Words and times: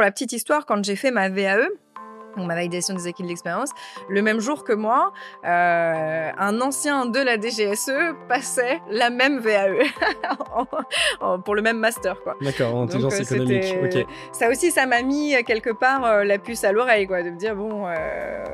pour 0.00 0.06
la 0.06 0.12
petite 0.12 0.32
histoire, 0.32 0.64
quand 0.64 0.82
j'ai 0.82 0.96
fait 0.96 1.10
ma 1.10 1.28
VAE, 1.28 1.58
donc 2.34 2.46
ma 2.46 2.54
validation 2.54 2.94
des 2.94 3.06
acquis 3.06 3.22
de 3.22 3.28
l'expérience, 3.28 3.68
le 4.08 4.22
même 4.22 4.40
jour 4.40 4.64
que 4.64 4.72
moi, 4.72 5.12
euh, 5.44 6.30
un 6.38 6.60
ancien 6.62 7.04
de 7.04 7.18
la 7.18 7.36
DGSE 7.38 8.14
passait 8.26 8.80
la 8.88 9.10
même 9.10 9.40
VAE 9.40 9.82
pour 11.44 11.54
le 11.54 11.60
même 11.60 11.76
master. 11.78 12.18
quoi. 12.22 12.34
D'accord, 12.40 12.76
en 12.76 12.84
intelligence 12.84 13.18
Donc, 13.18 13.20
euh, 13.32 13.34
économique. 13.34 13.64
c'était- 13.64 14.02
Ok. 14.04 14.08
Ça 14.32 14.48
aussi, 14.48 14.70
ça 14.70 14.86
m'a 14.86 15.02
mis 15.02 15.34
euh, 15.36 15.42
quelque 15.42 15.68
part 15.70 16.02
euh, 16.06 16.24
la 16.24 16.38
puce 16.38 16.64
à 16.64 16.72
l'oreille, 16.72 17.06
quoi, 17.06 17.22
de 17.22 17.28
me 17.28 17.36
dire 17.36 17.54
bon, 17.54 17.86
euh, 17.86 18.44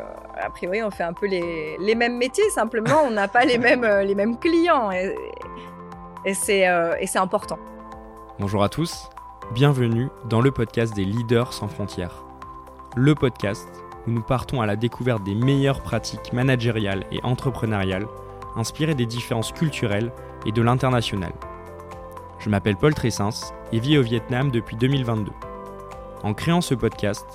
a 0.40 0.50
priori, 0.50 0.82
on 0.82 0.90
fait 0.90 1.04
un 1.04 1.12
peu 1.12 1.26
les, 1.28 1.76
les 1.78 1.94
mêmes 1.94 2.16
métiers, 2.16 2.50
simplement, 2.50 3.02
on 3.06 3.10
n'a 3.12 3.28
pas 3.28 3.44
les 3.44 3.58
mêmes 3.58 3.86
les 4.02 4.14
mêmes 4.16 4.36
clients, 4.36 4.90
et, 4.90 5.14
et 6.24 6.34
c'est 6.34 6.66
euh, 6.66 6.96
et 6.98 7.06
c'est 7.06 7.20
important. 7.20 7.58
Bonjour 8.40 8.64
à 8.64 8.68
tous, 8.68 9.08
bienvenue 9.54 10.08
dans 10.28 10.40
le 10.40 10.50
podcast 10.50 10.94
des 10.94 11.04
leaders 11.04 11.52
sans 11.52 11.68
frontières. 11.68 12.24
Le 12.96 13.14
podcast 13.14 13.68
où 14.06 14.10
nous 14.10 14.22
partons 14.22 14.60
à 14.60 14.66
la 14.66 14.76
découverte 14.76 15.22
des 15.22 15.34
meilleures 15.34 15.82
pratiques 15.82 16.32
managériales 16.32 17.04
et 17.12 17.20
entrepreneuriales, 17.22 18.06
inspirées 18.56 18.94
des 18.94 19.06
différences 19.06 19.52
culturelles 19.52 20.12
et 20.46 20.52
de 20.52 20.62
l'international. 20.62 21.32
Je 22.38 22.50
m'appelle 22.50 22.76
Paul 22.76 22.94
Tressens 22.94 23.52
et 23.72 23.78
vis 23.78 23.98
au 23.98 24.02
Vietnam 24.02 24.50
depuis 24.50 24.76
2022. 24.76 25.30
En 26.22 26.34
créant 26.34 26.60
ce 26.60 26.74
podcast, 26.74 27.26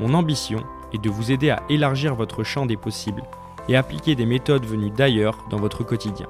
mon 0.00 0.14
ambition 0.14 0.62
est 0.92 1.02
de 1.02 1.10
vous 1.10 1.32
aider 1.32 1.50
à 1.50 1.62
élargir 1.68 2.14
votre 2.14 2.42
champ 2.42 2.66
des 2.66 2.76
possibles 2.76 3.22
et 3.68 3.76
appliquer 3.76 4.14
des 4.14 4.26
méthodes 4.26 4.66
venues 4.66 4.90
d'ailleurs 4.90 5.38
dans 5.48 5.58
votre 5.58 5.84
quotidien. 5.84 6.26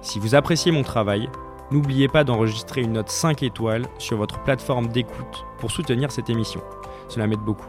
Si 0.00 0.20
vous 0.20 0.34
appréciez 0.34 0.70
mon 0.72 0.82
travail, 0.82 1.28
n'oubliez 1.70 2.08
pas 2.08 2.24
d'enregistrer 2.24 2.82
une 2.82 2.92
note 2.94 3.10
5 3.10 3.42
étoiles 3.42 3.86
sur 3.98 4.16
votre 4.16 4.42
plateforme 4.42 4.88
d'écoute 4.88 5.44
pour 5.58 5.70
soutenir 5.70 6.10
cette 6.10 6.30
émission. 6.30 6.62
Cela 7.08 7.26
m'aide 7.26 7.40
beaucoup. 7.40 7.68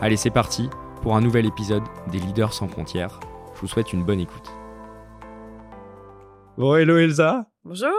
Allez, 0.00 0.16
c'est 0.16 0.30
parti 0.30 0.68
pour 1.02 1.16
un 1.16 1.20
nouvel 1.20 1.46
épisode 1.46 1.82
des 2.10 2.18
Leaders 2.18 2.52
sans 2.52 2.68
frontières. 2.68 3.20
Je 3.54 3.60
vous 3.60 3.68
souhaite 3.68 3.92
une 3.92 4.04
bonne 4.04 4.20
écoute. 4.20 4.50
Bon, 6.58 6.74
hello 6.74 6.96
Elsa, 6.96 7.46
Bonjour, 7.64 7.90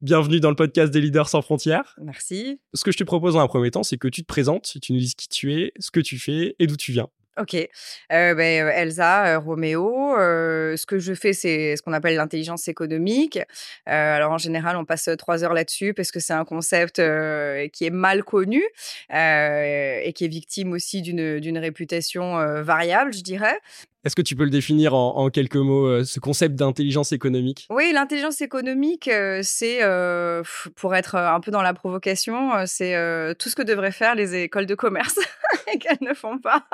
bienvenue 0.00 0.38
dans 0.38 0.50
le 0.50 0.56
podcast 0.56 0.92
des 0.92 1.00
Leaders 1.00 1.28
sans 1.28 1.42
frontières. 1.42 1.96
merci. 2.00 2.60
Ce 2.74 2.84
que 2.84 2.92
je 2.92 2.98
te 2.98 3.04
propose 3.04 3.34
dans 3.34 3.40
un 3.40 3.48
premier 3.48 3.70
temps, 3.70 3.82
c'est 3.82 3.96
que 3.98 4.08
tu 4.08 4.22
te 4.22 4.26
présentes, 4.26 4.76
tu 4.80 4.92
nous 4.92 4.98
dises 4.98 5.14
qui 5.14 5.28
tu 5.28 5.52
es, 5.54 5.72
ce 5.80 5.90
que 5.90 6.00
tu 6.00 6.18
fais 6.18 6.54
et 6.58 6.66
d'où 6.66 6.76
tu 6.76 6.92
viens. 6.92 7.08
Ok, 7.38 7.54
euh, 7.54 8.34
ben, 8.34 8.66
euh, 8.66 8.70
Elsa, 8.74 9.26
euh, 9.26 9.38
Roméo, 9.38 10.16
euh, 10.16 10.76
ce 10.76 10.86
que 10.86 10.98
je 10.98 11.14
fais, 11.14 11.32
c'est 11.32 11.76
ce 11.76 11.82
qu'on 11.82 11.92
appelle 11.92 12.16
l'intelligence 12.16 12.66
économique. 12.66 13.38
Alors 13.86 14.32
en 14.32 14.38
général, 14.38 14.76
on 14.76 14.84
passe 14.84 15.08
trois 15.18 15.44
heures 15.44 15.54
là-dessus 15.54 15.94
parce 15.94 16.10
que 16.10 16.18
c'est 16.18 16.32
un 16.32 16.44
concept 16.44 16.96
qui 16.96 17.84
est 17.84 17.90
mal 17.90 18.24
connu 18.24 18.62
et 19.10 20.12
qui 20.14 20.24
est 20.24 20.28
victime 20.28 20.72
aussi 20.72 21.00
d'une 21.02 21.58
réputation 21.58 22.62
variable, 22.62 23.12
je 23.12 23.22
dirais. 23.22 23.58
Est-ce 24.04 24.14
que 24.14 24.22
tu 24.22 24.36
peux 24.36 24.44
le 24.44 24.50
définir 24.50 24.94
en, 24.94 25.28
quelques 25.28 25.56
mots, 25.56 25.86
euh, 25.86 26.04
ce 26.04 26.20
concept 26.20 26.54
d'intelligence 26.54 27.10
économique? 27.10 27.66
Oui, 27.68 27.90
l'intelligence 27.92 28.40
économique, 28.40 29.08
euh, 29.08 29.40
c'est, 29.42 29.82
euh, 29.82 30.44
pour 30.76 30.94
être 30.94 31.16
un 31.16 31.40
peu 31.40 31.50
dans 31.50 31.62
la 31.62 31.74
provocation, 31.74 32.52
c'est 32.66 32.94
tout 33.38 33.48
ce 33.48 33.56
que 33.56 33.62
devraient 33.62 33.90
faire 33.90 34.14
les 34.14 34.36
écoles 34.36 34.66
de 34.66 34.76
commerce 34.76 35.18
et 35.72 35.78
qu'elles 35.78 35.98
ne 36.00 36.14
font 36.14 36.38
pas. 36.38 36.64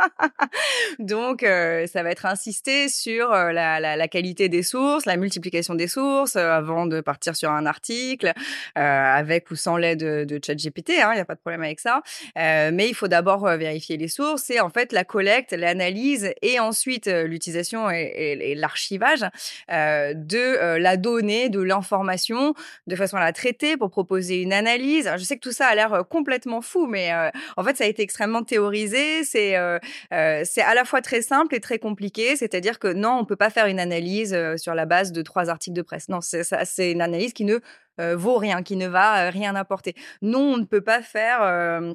Donc, 0.98 1.40
ça 1.40 2.02
va 2.02 2.10
être 2.10 2.26
insister 2.26 2.90
sur 2.90 3.30
la, 3.30 4.08
qualité 4.08 4.50
des 4.50 4.62
sources, 4.62 5.06
la 5.06 5.16
multiplication 5.16 5.74
des 5.74 5.88
sources, 5.88 6.36
avant 6.36 6.84
de 6.84 7.00
partir 7.00 7.36
sur 7.36 7.50
un 7.50 7.64
article, 7.64 8.32
avec 8.74 9.50
ou 9.50 9.56
sans 9.56 9.78
l'aide 9.78 10.26
de, 10.26 10.40
ChatGPT, 10.44 10.90
il 10.90 11.14
n'y 11.14 11.20
a 11.20 11.24
pas 11.24 11.34
de 11.34 11.40
problème 11.40 11.62
avec 11.62 11.80
ça. 11.80 12.02
Mais 12.36 12.88
il 12.88 12.94
faut 12.94 13.08
d'abord 13.08 13.46
vérifier 13.56 13.96
les 13.96 14.08
sources 14.08 14.50
et 14.50 14.60
en 14.60 14.68
fait 14.68 14.92
la 14.92 15.04
collecte, 15.04 15.52
l'analyse 15.52 16.32
et 16.42 16.60
ensuite 16.60 17.08
l'utilisation 17.22 17.90
et, 17.90 18.54
l'archivage 18.56 19.24
euh, 19.70 20.12
de 20.14 20.36
euh, 20.36 20.78
la 20.78 20.96
donnée, 20.96 21.48
de 21.48 21.60
l'information, 21.60 22.54
de 22.86 22.96
façon 22.96 23.16
à 23.16 23.24
la 23.24 23.32
traiter 23.32 23.76
pour 23.76 23.90
proposer 23.90 24.42
une 24.42 24.52
analyse. 24.52 25.10
Je 25.16 25.22
sais 25.22 25.36
que 25.36 25.40
tout 25.40 25.52
ça 25.52 25.66
a 25.66 25.74
l'air 25.74 25.92
euh, 25.92 26.02
complètement 26.02 26.60
fou, 26.60 26.86
mais 26.86 27.12
euh, 27.12 27.30
en 27.56 27.64
fait, 27.64 27.76
ça 27.76 27.84
a 27.84 27.86
été 27.86 28.02
extrêmement 28.02 28.42
théorisé. 28.42 29.24
C'est 29.24 29.56
euh, 29.56 29.78
euh, 30.12 30.42
c'est 30.44 30.62
à 30.62 30.74
la 30.74 30.84
fois 30.84 31.00
très 31.00 31.22
simple 31.22 31.54
et 31.54 31.60
très 31.60 31.78
compliqué. 31.78 32.36
C'est-à-dire 32.36 32.78
que 32.78 32.92
non, 32.92 33.18
on 33.20 33.24
peut 33.24 33.36
pas 33.36 33.50
faire 33.50 33.66
une 33.66 33.80
analyse 33.80 34.34
euh, 34.34 34.56
sur 34.56 34.74
la 34.74 34.86
base 34.86 35.12
de 35.12 35.22
trois 35.22 35.50
articles 35.50 35.76
de 35.76 35.82
presse. 35.82 36.08
Non, 36.08 36.20
c'est 36.20 36.92
une 36.92 37.00
analyse 37.00 37.32
qui 37.32 37.44
ne 37.44 37.60
euh, 38.00 38.16
vaut 38.16 38.38
rien, 38.38 38.62
qui 38.62 38.76
ne 38.76 38.88
va 38.88 39.26
euh, 39.26 39.30
rien 39.30 39.54
apporter. 39.54 39.94
Non, 40.22 40.54
on 40.54 40.56
ne 40.56 40.64
peut 40.64 40.80
pas 40.80 41.02
faire 41.02 41.42
euh, 41.42 41.64
euh, 41.74 41.94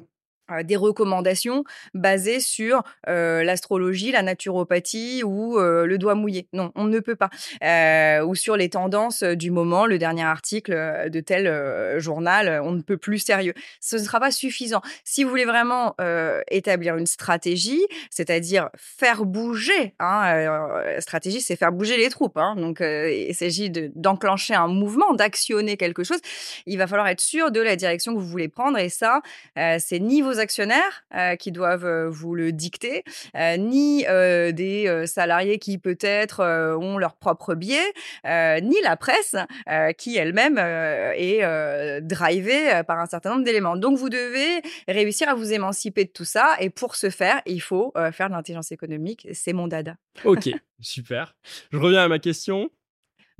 des 0.64 0.76
recommandations 0.76 1.64
basées 1.94 2.40
sur 2.40 2.82
l'astrologie, 3.06 4.12
la 4.12 4.22
naturopathie 4.22 5.22
ou 5.24 5.58
le 5.58 5.96
doigt 5.98 6.14
mouillé. 6.14 6.48
Non, 6.52 6.72
on 6.74 6.84
ne 6.84 6.98
peut 7.00 7.16
pas. 7.16 7.30
Ou 8.24 8.34
sur 8.34 8.56
les 8.56 8.68
tendances 8.68 9.22
du 9.22 9.50
moment, 9.50 9.86
le 9.86 9.98
dernier 9.98 10.24
article 10.24 11.08
de 11.10 11.20
tel 11.20 11.98
journal, 11.98 12.60
on 12.64 12.72
ne 12.72 12.82
peut 12.82 12.96
plus 12.96 13.18
sérieux. 13.18 13.54
Ce 13.80 13.96
ne 13.96 14.02
sera 14.02 14.20
pas 14.20 14.30
suffisant. 14.30 14.82
Si 15.04 15.24
vous 15.24 15.30
voulez 15.30 15.44
vraiment 15.44 15.94
établir 16.50 16.96
une 16.96 17.06
stratégie, 17.06 17.84
c'est-à-dire 18.10 18.70
faire 18.76 19.24
bouger, 19.24 19.94
hein, 19.98 20.22
euh, 20.34 21.00
stratégie, 21.00 21.40
c'est 21.40 21.56
faire 21.56 21.72
bouger 21.72 21.96
les 21.96 22.08
troupes. 22.08 22.36
Hein, 22.36 22.56
donc, 22.56 22.80
il 22.80 23.34
s'agit 23.34 23.70
de- 23.70 23.90
d'enclencher 23.94 24.54
un 24.54 24.68
mouvement, 24.68 25.12
d'actionner 25.14 25.76
quelque 25.76 26.04
chose. 26.04 26.18
Il 26.66 26.78
va 26.78 26.86
falloir 26.86 27.08
être 27.08 27.20
sûr 27.20 27.50
de 27.50 27.60
la 27.60 27.76
direction 27.76 28.14
que 28.14 28.18
vous 28.18 28.26
voulez 28.26 28.48
prendre. 28.48 28.78
Et 28.78 28.88
ça, 28.88 29.20
c'est 29.56 29.98
ni 30.00 30.22
vos 30.22 30.39
actionnaires 30.40 31.04
euh, 31.14 31.36
qui 31.36 31.52
doivent 31.52 31.86
euh, 31.86 32.08
vous 32.10 32.34
le 32.34 32.52
dicter, 32.52 33.04
euh, 33.36 33.56
ni 33.56 34.04
des 34.52 35.04
salariés 35.06 35.58
qui 35.58 35.78
peut-être 35.78 36.42
ont 36.80 36.98
leur 36.98 37.16
propre 37.16 37.54
biais, 37.54 37.92
ni 38.24 38.80
la 38.82 38.96
presse 38.96 39.36
qui 39.98 40.16
elle-même 40.16 40.58
est 40.58 42.00
drivée 42.00 42.82
par 42.86 42.98
un 42.98 43.06
certain 43.06 43.30
nombre 43.30 43.44
d'éléments. 43.44 43.76
Donc 43.76 43.98
vous 43.98 44.08
devez 44.08 44.62
réussir 44.88 45.28
à 45.28 45.34
vous 45.34 45.52
émanciper 45.52 46.04
de 46.04 46.10
tout 46.10 46.24
ça 46.24 46.56
et 46.60 46.70
pour 46.70 46.96
ce 46.96 47.10
faire, 47.10 47.40
il 47.46 47.60
faut 47.60 47.92
faire 48.12 48.28
de 48.28 48.34
l'intelligence 48.34 48.72
économique. 48.72 49.28
C'est 49.32 49.52
mon 49.52 49.68
dada. 49.68 49.96
Ok, 50.24 50.48
super. 50.80 51.36
Je 51.72 51.78
reviens 51.78 52.02
à 52.02 52.08
ma 52.08 52.18
question. 52.18 52.70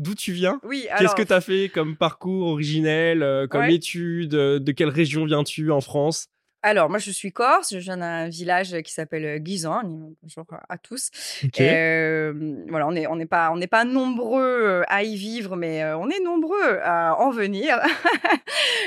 D'où 0.01 0.15
tu 0.15 0.33
viens? 0.33 0.59
Oui, 0.65 0.89
Qu'est-ce 0.99 1.15
que 1.15 1.23
tu 1.23 1.33
as 1.35 1.43
fait 1.43 1.69
comme 1.69 1.95
parcours 1.95 2.47
originel, 2.47 3.23
euh, 3.23 3.47
comme 3.47 3.61
Ouais. 3.61 3.75
études 3.75 4.35
euh, 4.35 4.59
De 4.59 4.73
quelle 4.73 4.89
région 4.89 5.27
viens-tu 5.27 5.71
en 5.71 5.83
France? 5.83 6.29
Alors, 6.63 6.91
moi, 6.91 6.99
je 6.99 7.11
suis 7.11 7.33
corse. 7.33 7.71
Je 7.73 7.79
viens 7.79 7.97
d'un 7.97 8.29
village 8.29 8.77
qui 8.83 8.93
s'appelle 8.93 9.39
Guisan. 9.41 9.81
Bonjour 10.23 10.45
à 10.69 10.77
tous. 10.77 11.11
Euh, 11.59 12.35
voilà, 12.69 12.87
on 12.87 12.93
n'est 12.93 13.07
on 13.07 13.27
pas, 13.27 13.51
on 13.51 13.61
pas 13.67 13.85
nombreux 13.85 14.83
à 14.89 15.03
y 15.03 15.17
vivre, 15.17 15.57
mais 15.57 15.83
on 15.95 16.11
est 16.11 16.23
nombreux 16.23 16.79
à 16.83 17.19
en 17.19 17.31
venir. 17.31 17.79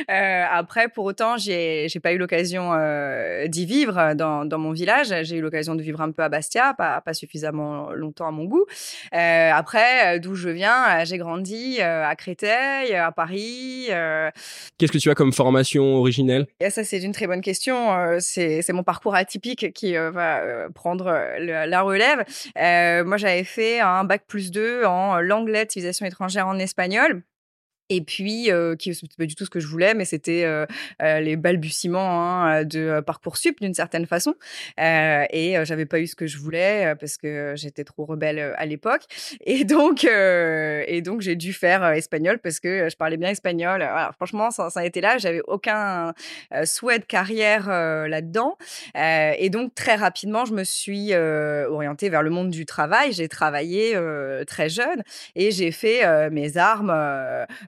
Euh, 0.09 0.43
après, 0.51 0.89
pour 0.89 1.05
autant, 1.05 1.37
j'ai, 1.37 1.87
j'ai 1.87 1.99
pas 1.99 2.11
eu 2.11 2.17
l'occasion 2.17 2.71
euh, 2.73 3.47
d'y 3.47 3.65
vivre 3.65 4.13
dans, 4.15 4.43
dans 4.43 4.57
mon 4.57 4.71
village. 4.71 5.13
J'ai 5.23 5.37
eu 5.37 5.41
l'occasion 5.41 5.75
de 5.75 5.81
vivre 5.81 6.01
un 6.01 6.11
peu 6.11 6.23
à 6.23 6.29
Bastia, 6.29 6.73
pas, 6.73 6.99
pas 6.99 7.13
suffisamment 7.13 7.91
longtemps 7.91 8.27
à 8.27 8.31
mon 8.31 8.43
goût. 8.43 8.65
Après, 9.11 10.19
d'où 10.19 10.35
je 10.35 10.49
viens, 10.49 11.03
j'ai 11.05 11.17
grandi 11.17 11.79
à 11.79 12.13
Créteil, 12.15 12.93
à 12.93 13.11
Paris. 13.11 13.87
Qu'est-ce 14.77 14.91
que 14.91 14.97
tu 14.97 15.09
as 15.09 15.15
comme 15.15 15.31
formation 15.31 15.95
originelle? 15.95 16.47
Et 16.59 16.69
ça, 16.69 16.83
c'est 16.83 17.01
une 17.01 17.13
très 17.13 17.27
bonne 17.27 17.41
question. 17.41 17.62
Euh, 17.71 18.17
c'est, 18.19 18.73
mon 18.73 18.83
parcours 18.83 19.15
atypique 19.15 19.73
qui 19.73 19.95
euh, 19.95 20.11
va 20.11 20.39
euh, 20.39 20.69
prendre 20.69 21.07
euh, 21.07 21.65
la 21.65 21.81
relève. 21.81 22.23
Moi, 23.05 23.17
j'avais 23.17 23.43
fait 23.43 23.79
un 23.79 24.03
bac 24.03 24.23
plus 24.27 24.51
2 24.51 24.85
en 24.85 25.19
l'anglais 25.19 25.65
de 25.65 25.71
civilisation 25.71 26.05
étrangère 26.05 26.47
en 26.47 26.59
espagnol. 26.59 27.23
Et 27.89 28.01
puis, 28.01 28.51
euh, 28.51 28.75
qui 28.75 28.93
c'était 28.95 29.15
pas 29.17 29.25
du 29.25 29.35
tout 29.35 29.45
ce 29.45 29.49
que 29.49 29.59
je 29.59 29.67
voulais, 29.67 29.93
mais 29.93 30.05
c'était 30.05 30.45
les 31.01 31.35
balbutiements 31.35 32.43
hein, 32.43 32.63
de 32.63 33.01
parcoursup 33.01 33.59
d'une 33.61 33.73
certaine 33.73 34.05
façon. 34.05 34.35
Et 34.77 35.55
j'avais 35.63 35.85
pas 35.85 35.99
eu 35.99 36.07
ce 36.07 36.15
que 36.15 36.27
je 36.27 36.37
voulais 36.37 36.95
parce 36.99 37.17
que 37.17 37.53
j'étais 37.55 37.83
trop 37.83 38.05
rebelle 38.05 38.53
à 38.57 38.65
l'époque. 38.65 39.03
Et 39.45 39.65
donc, 39.65 40.05
et 40.05 41.01
donc 41.01 41.21
j'ai 41.21 41.35
dû 41.35 41.53
faire 41.53 41.83
espagnol 41.91 42.39
parce 42.39 42.59
que 42.59 42.89
je 42.89 42.95
parlais 42.95 43.17
bien 43.17 43.29
espagnol. 43.29 43.79
Voilà, 43.79 44.11
franchement, 44.15 44.51
ça, 44.51 44.69
ça 44.69 44.81
a 44.81 44.85
été 44.85 45.01
là. 45.01 45.17
J'avais 45.17 45.41
aucun 45.47 46.13
souhait 46.63 46.99
de 46.99 47.05
carrière 47.05 47.67
là-dedans. 47.67 48.57
Et 48.95 49.49
donc 49.49 49.75
très 49.75 49.95
rapidement, 49.95 50.45
je 50.45 50.53
me 50.53 50.63
suis 50.63 51.13
orientée 51.13 52.09
vers 52.09 52.23
le 52.23 52.29
monde 52.29 52.49
du 52.49 52.65
travail. 52.65 53.11
J'ai 53.11 53.27
travaillé 53.27 53.97
très 54.47 54.69
jeune 54.69 55.03
et 55.35 55.51
j'ai 55.51 55.71
fait 55.71 56.29
mes 56.29 56.57
armes 56.57 56.91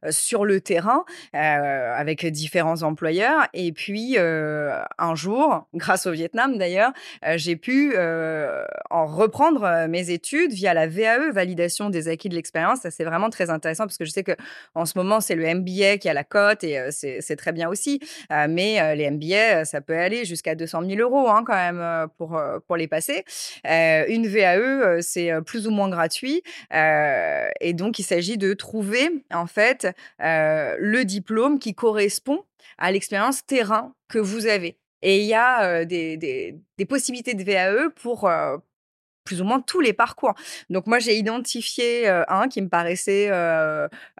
sur 0.10 0.46
le 0.46 0.62
terrain 0.62 1.06
avec 1.34 2.26
différents 2.26 2.84
employeurs. 2.84 3.48
Et 3.54 3.72
puis, 3.72 4.18
un 4.18 5.16
jour, 5.16 5.68
grâce 5.74 6.06
au 6.06 6.12
Vietnam 6.12 6.58
d'ailleurs, 6.58 6.92
j'ai 7.36 7.56
pu 7.56 7.96
en 8.90 9.06
reprendre 9.06 9.88
mes 9.88 10.10
études 10.10 10.52
via 10.52 10.74
la 10.74 10.88
VAE, 10.88 11.32
validation 11.32 11.90
des 11.90 12.08
acquis 12.08 12.30
de 12.30 12.36
l'expérience. 12.36 12.82
Ça, 12.82 12.92
c'est 12.92 13.04
vraiment 13.04 13.30
très 13.30 13.50
intéressant 13.50 13.86
parce 13.86 13.98
que 13.98 14.06
je 14.06 14.12
sais 14.12 14.24
que 14.24 14.36
en 14.74 14.86
ce 14.86 14.98
moment, 14.98 15.22
c'est 15.22 15.36
le 15.36 15.54
MBA 15.54 15.98
qui 15.98 16.10
a 16.10 16.14
la 16.14 16.24
cote 16.24 16.64
et 16.64 16.80
c'est 16.92 17.36
très 17.36 17.52
bien 17.52 17.70
aussi. 17.70 18.00
mais 18.30 18.96
les 18.96 19.10
MBA, 19.10 19.66
ça 19.66 19.82
peut 19.82 19.98
aller 19.98 20.26
jusqu'à 20.26 20.56
200 20.56 20.84
000 20.88 21.00
euros 21.00 21.30
hein, 21.30 21.44
quand 21.46 21.56
même 21.56 22.08
pour, 22.18 22.40
pour 22.68 22.78
les 22.78 22.88
passer. 22.88 23.24
une 23.64 24.28
VAE, 24.28 25.02
c'est 25.02 25.32
plus 25.46 25.68
ou 25.68 25.72
moins 25.72 25.90
gratuit. 25.90 26.42
et 26.72 27.74
donc, 27.74 28.00
il 28.00 28.04
s'agit 28.04 28.38
de 28.38 28.54
trouver 28.54 29.10
en 29.34 29.48
fait 29.48 29.88
le 30.20 31.04
diplôme 31.04 31.60
qui 31.60 31.74
correspond 31.74 32.44
à 32.78 32.92
l'expérience 32.92 33.46
terrain 33.46 33.94
que 34.08 34.20
vous 34.20 34.48
avez. 34.48 34.78
Et 35.02 35.20
il 35.20 35.26
y 35.26 35.34
a 35.34 35.86
des, 35.86 36.18
des, 36.18 36.86
possibilités 36.86 37.34
de 37.36 37.44
VAE 37.44 37.90
pour, 37.96 38.28
plus 39.26 39.42
ou 39.42 39.44
moins 39.44 39.60
tous 39.60 39.82
les 39.82 39.92
parcours. 39.92 40.34
Donc 40.70 40.88
moi 40.88 41.00
j'ai 41.00 41.16
identifié 41.16 42.08
un 42.08 42.48
qui 42.48 42.62
me 42.62 42.70
paraissait 42.70 43.30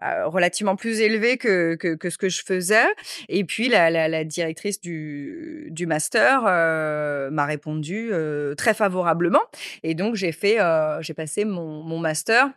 relativement 0.00 0.76
plus 0.76 1.00
élevé 1.00 1.38
que, 1.38 1.76
que, 1.76 2.10
ce 2.10 2.18
que 2.18 2.28
je 2.28 2.42
faisais. 2.44 2.86
Et 3.28 3.44
puis 3.44 3.68
la, 3.68 3.90
la, 3.90 4.24
directrice 4.24 4.80
du, 4.80 5.68
du 5.70 5.86
master 5.86 6.42
m'a 6.42 7.46
répondu 7.46 8.10
très 8.56 8.74
favorablement. 8.74 9.42
Et 9.82 9.94
donc 9.94 10.16
j'ai 10.16 10.32
fait, 10.32 10.58
j'ai 11.00 11.14
passé 11.14 11.44
mon, 11.44 11.82
mon 11.82 11.98
master 11.98 12.50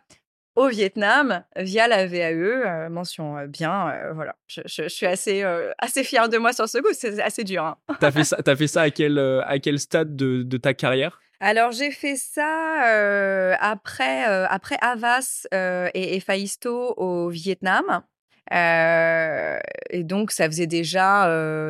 au 0.56 0.68
Vietnam 0.68 1.44
via 1.56 1.88
la 1.88 2.06
VAE, 2.06 2.88
mention 2.90 3.46
bien. 3.46 3.92
voilà, 4.14 4.34
je, 4.46 4.60
je, 4.66 4.88
suis 4.88 5.06
assez, 5.06 5.44
assez 5.78 6.04
fière 6.04 6.28
de 6.28 6.38
moi 6.38 6.52
sur 6.52 6.68
ce 6.68 6.78
coup. 6.78 6.92
C'est 6.92 7.20
assez 7.20 7.44
dur. 7.44 7.64
Hein. 7.64 7.76
tu 7.98 8.06
as 8.06 8.10
fait 8.10 8.24
ça, 8.24 8.36
as 8.44 8.56
fait 8.56 8.66
ça 8.66 8.82
à 8.82 8.90
quel, 8.90 9.18
à 9.18 9.58
quel 9.58 9.78
stade 9.78 10.16
de, 10.16 10.42
de 10.42 10.56
ta 10.56 10.74
carrière? 10.74 11.20
Alors 11.42 11.72
j'ai 11.72 11.90
fait 11.90 12.16
ça 12.16 13.56
après 13.60 14.24
après 14.24 14.76
Havas 14.82 15.46
et, 15.52 16.16
et 16.16 16.20
Faisto 16.20 16.94
au 16.98 17.30
Vietnam. 17.30 18.02
et 18.50 20.04
donc 20.04 20.32
ça 20.32 20.46
faisait 20.46 20.66
déjà 20.66 21.24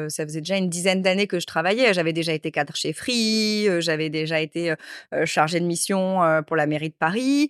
ça 0.08 0.24
faisait 0.24 0.40
déjà 0.40 0.56
une 0.56 0.68
dizaine 0.68 1.02
d'années 1.02 1.28
que 1.28 1.38
je 1.38 1.46
travaillais. 1.46 1.94
J'avais 1.94 2.12
déjà 2.12 2.32
été 2.32 2.50
cadre 2.50 2.74
chez 2.74 2.92
Free, 2.92 3.68
j'avais 3.80 4.10
déjà 4.10 4.40
été 4.40 4.74
chargée 5.24 5.60
de 5.60 5.66
mission 5.66 6.42
pour 6.48 6.56
la 6.56 6.66
mairie 6.66 6.90
de 6.90 6.96
Paris. 6.98 7.48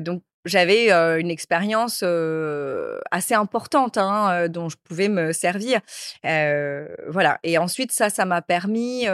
donc 0.00 0.24
j'avais 0.46 0.90
une 1.20 1.30
expérience 1.30 2.02
assez 3.10 3.34
importante 3.34 3.98
hein, 3.98 4.48
dont 4.48 4.68
je 4.68 4.76
pouvais 4.82 5.08
me 5.08 5.32
servir. 5.32 5.80
voilà. 6.22 7.38
Et 7.42 7.58
ensuite, 7.58 7.92
ça, 7.92 8.10
ça 8.10 8.24
m'a 8.24 8.42
permis 8.42 9.06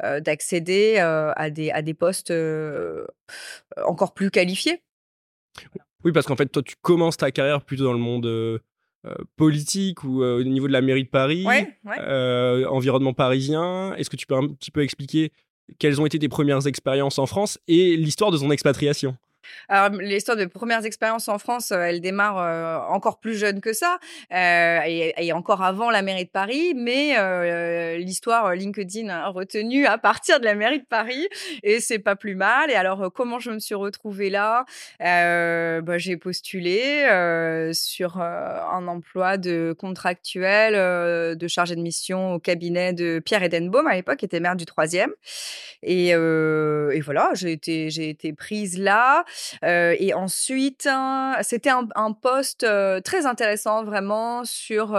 d'accéder 0.00 0.98
à, 0.98 1.50
des, 1.50 1.70
à 1.70 1.82
des 1.82 1.94
postes 1.94 2.32
encore 3.84 4.14
plus 4.14 4.30
qualifiés. 4.30 4.82
Oui, 6.04 6.12
parce 6.12 6.26
qu'en 6.26 6.36
fait, 6.36 6.46
toi, 6.46 6.62
tu 6.62 6.74
commences 6.80 7.16
ta 7.16 7.30
carrière 7.30 7.62
plutôt 7.62 7.84
dans 7.84 7.92
le 7.92 7.98
monde 7.98 8.60
politique 9.36 10.04
ou 10.04 10.22
au 10.22 10.42
niveau 10.42 10.66
de 10.66 10.72
la 10.72 10.82
mairie 10.82 11.04
de 11.04 11.08
Paris, 11.08 11.46
environnement 12.68 13.14
parisien. 13.14 13.94
Est-ce 13.94 14.10
que 14.10 14.16
tu 14.16 14.26
peux 14.26 14.34
un 14.36 14.48
petit 14.48 14.70
peu 14.70 14.82
expliquer 14.82 15.32
quelles 15.78 16.00
ont 16.00 16.06
été 16.06 16.18
tes 16.18 16.28
premières 16.28 16.66
expériences 16.66 17.18
en 17.20 17.26
France 17.26 17.58
et 17.68 17.96
l'histoire 17.96 18.30
de 18.32 18.38
ton 18.38 18.50
expatriation? 18.50 19.16
Alors, 19.68 20.00
l'histoire 20.00 20.36
de 20.36 20.44
premières 20.44 20.84
expériences 20.84 21.28
en 21.28 21.38
France, 21.38 21.70
elle 21.70 22.00
démarre 22.00 22.90
encore 22.90 23.20
plus 23.20 23.36
jeune 23.36 23.60
que 23.60 23.72
ça, 23.72 23.98
et, 24.30 25.32
encore 25.32 25.62
avant 25.62 25.90
la 25.90 26.02
mairie 26.02 26.24
de 26.24 26.30
Paris, 26.30 26.74
mais 26.74 27.16
l'histoire 27.98 28.54
LinkedIn 28.54 29.08
a 29.08 29.28
retenu 29.28 29.86
à 29.86 29.98
partir 29.98 30.40
de 30.40 30.44
la 30.44 30.54
mairie 30.54 30.80
de 30.80 30.86
Paris, 30.86 31.28
et 31.62 31.80
c'est 31.80 31.98
pas 31.98 32.16
plus 32.16 32.34
mal. 32.34 32.70
Et 32.70 32.74
alors, 32.74 33.12
comment 33.12 33.38
je 33.38 33.50
me 33.50 33.58
suis 33.58 33.74
retrouvée 33.74 34.30
là? 34.30 34.64
Bah, 35.00 35.98
J'ai 35.98 36.16
postulé 36.16 37.04
sur 37.72 38.18
un 38.18 38.86
emploi 38.88 39.36
de 39.36 39.74
contractuel 39.78 40.74
de 41.36 41.48
chargé 41.48 41.76
de 41.76 41.82
mission 41.82 42.34
au 42.34 42.38
cabinet 42.38 42.92
de 42.92 43.20
Pierre 43.24 43.42
Edenbaum 43.42 43.86
à 43.86 43.94
l'époque, 43.94 44.18
qui 44.18 44.24
était 44.24 44.40
maire 44.40 44.56
du 44.56 44.66
troisième. 44.66 45.12
Et, 45.82 46.08
et 46.08 47.00
voilà, 47.00 47.30
j'ai 47.34 47.52
été, 47.52 47.90
j'ai 47.90 48.08
été 48.08 48.32
prise 48.32 48.78
là 48.78 49.24
et 49.62 50.14
ensuite, 50.14 50.86
hein, 50.90 51.36
c'était 51.42 51.70
un, 51.70 52.12
poste 52.12 52.66
très 53.04 53.26
intéressant 53.26 53.84
vraiment 53.84 54.44
sur 54.44 54.94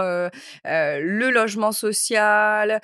le 0.64 1.30
logement 1.30 1.72
social, 1.72 2.80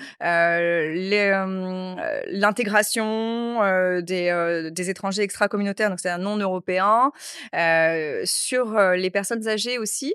l'intégration 2.30 4.00
des, 4.02 4.90
étrangers 4.90 5.22
extra-communautaires, 5.22 5.90
donc 5.90 6.00
c'est 6.00 6.10
un 6.10 6.18
non 6.18 6.36
européen, 6.36 7.12
sur 8.24 8.78
les 8.92 9.10
personnes 9.10 9.48
âgées 9.48 9.78
aussi. 9.78 10.14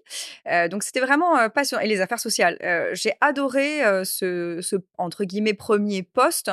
donc 0.70 0.84
c'était 0.84 1.00
vraiment 1.02 1.50
passionnant. 1.50 1.84
Et 1.84 1.88
les 1.88 2.02
affaires 2.02 2.20
sociales. 2.20 2.58
J'ai 2.94 3.14
adoré 3.22 3.82
ce, 4.04 4.60
ce, 4.62 4.76
entre 4.98 5.24
guillemets, 5.24 5.54
premier 5.54 6.04
poste. 6.04 6.52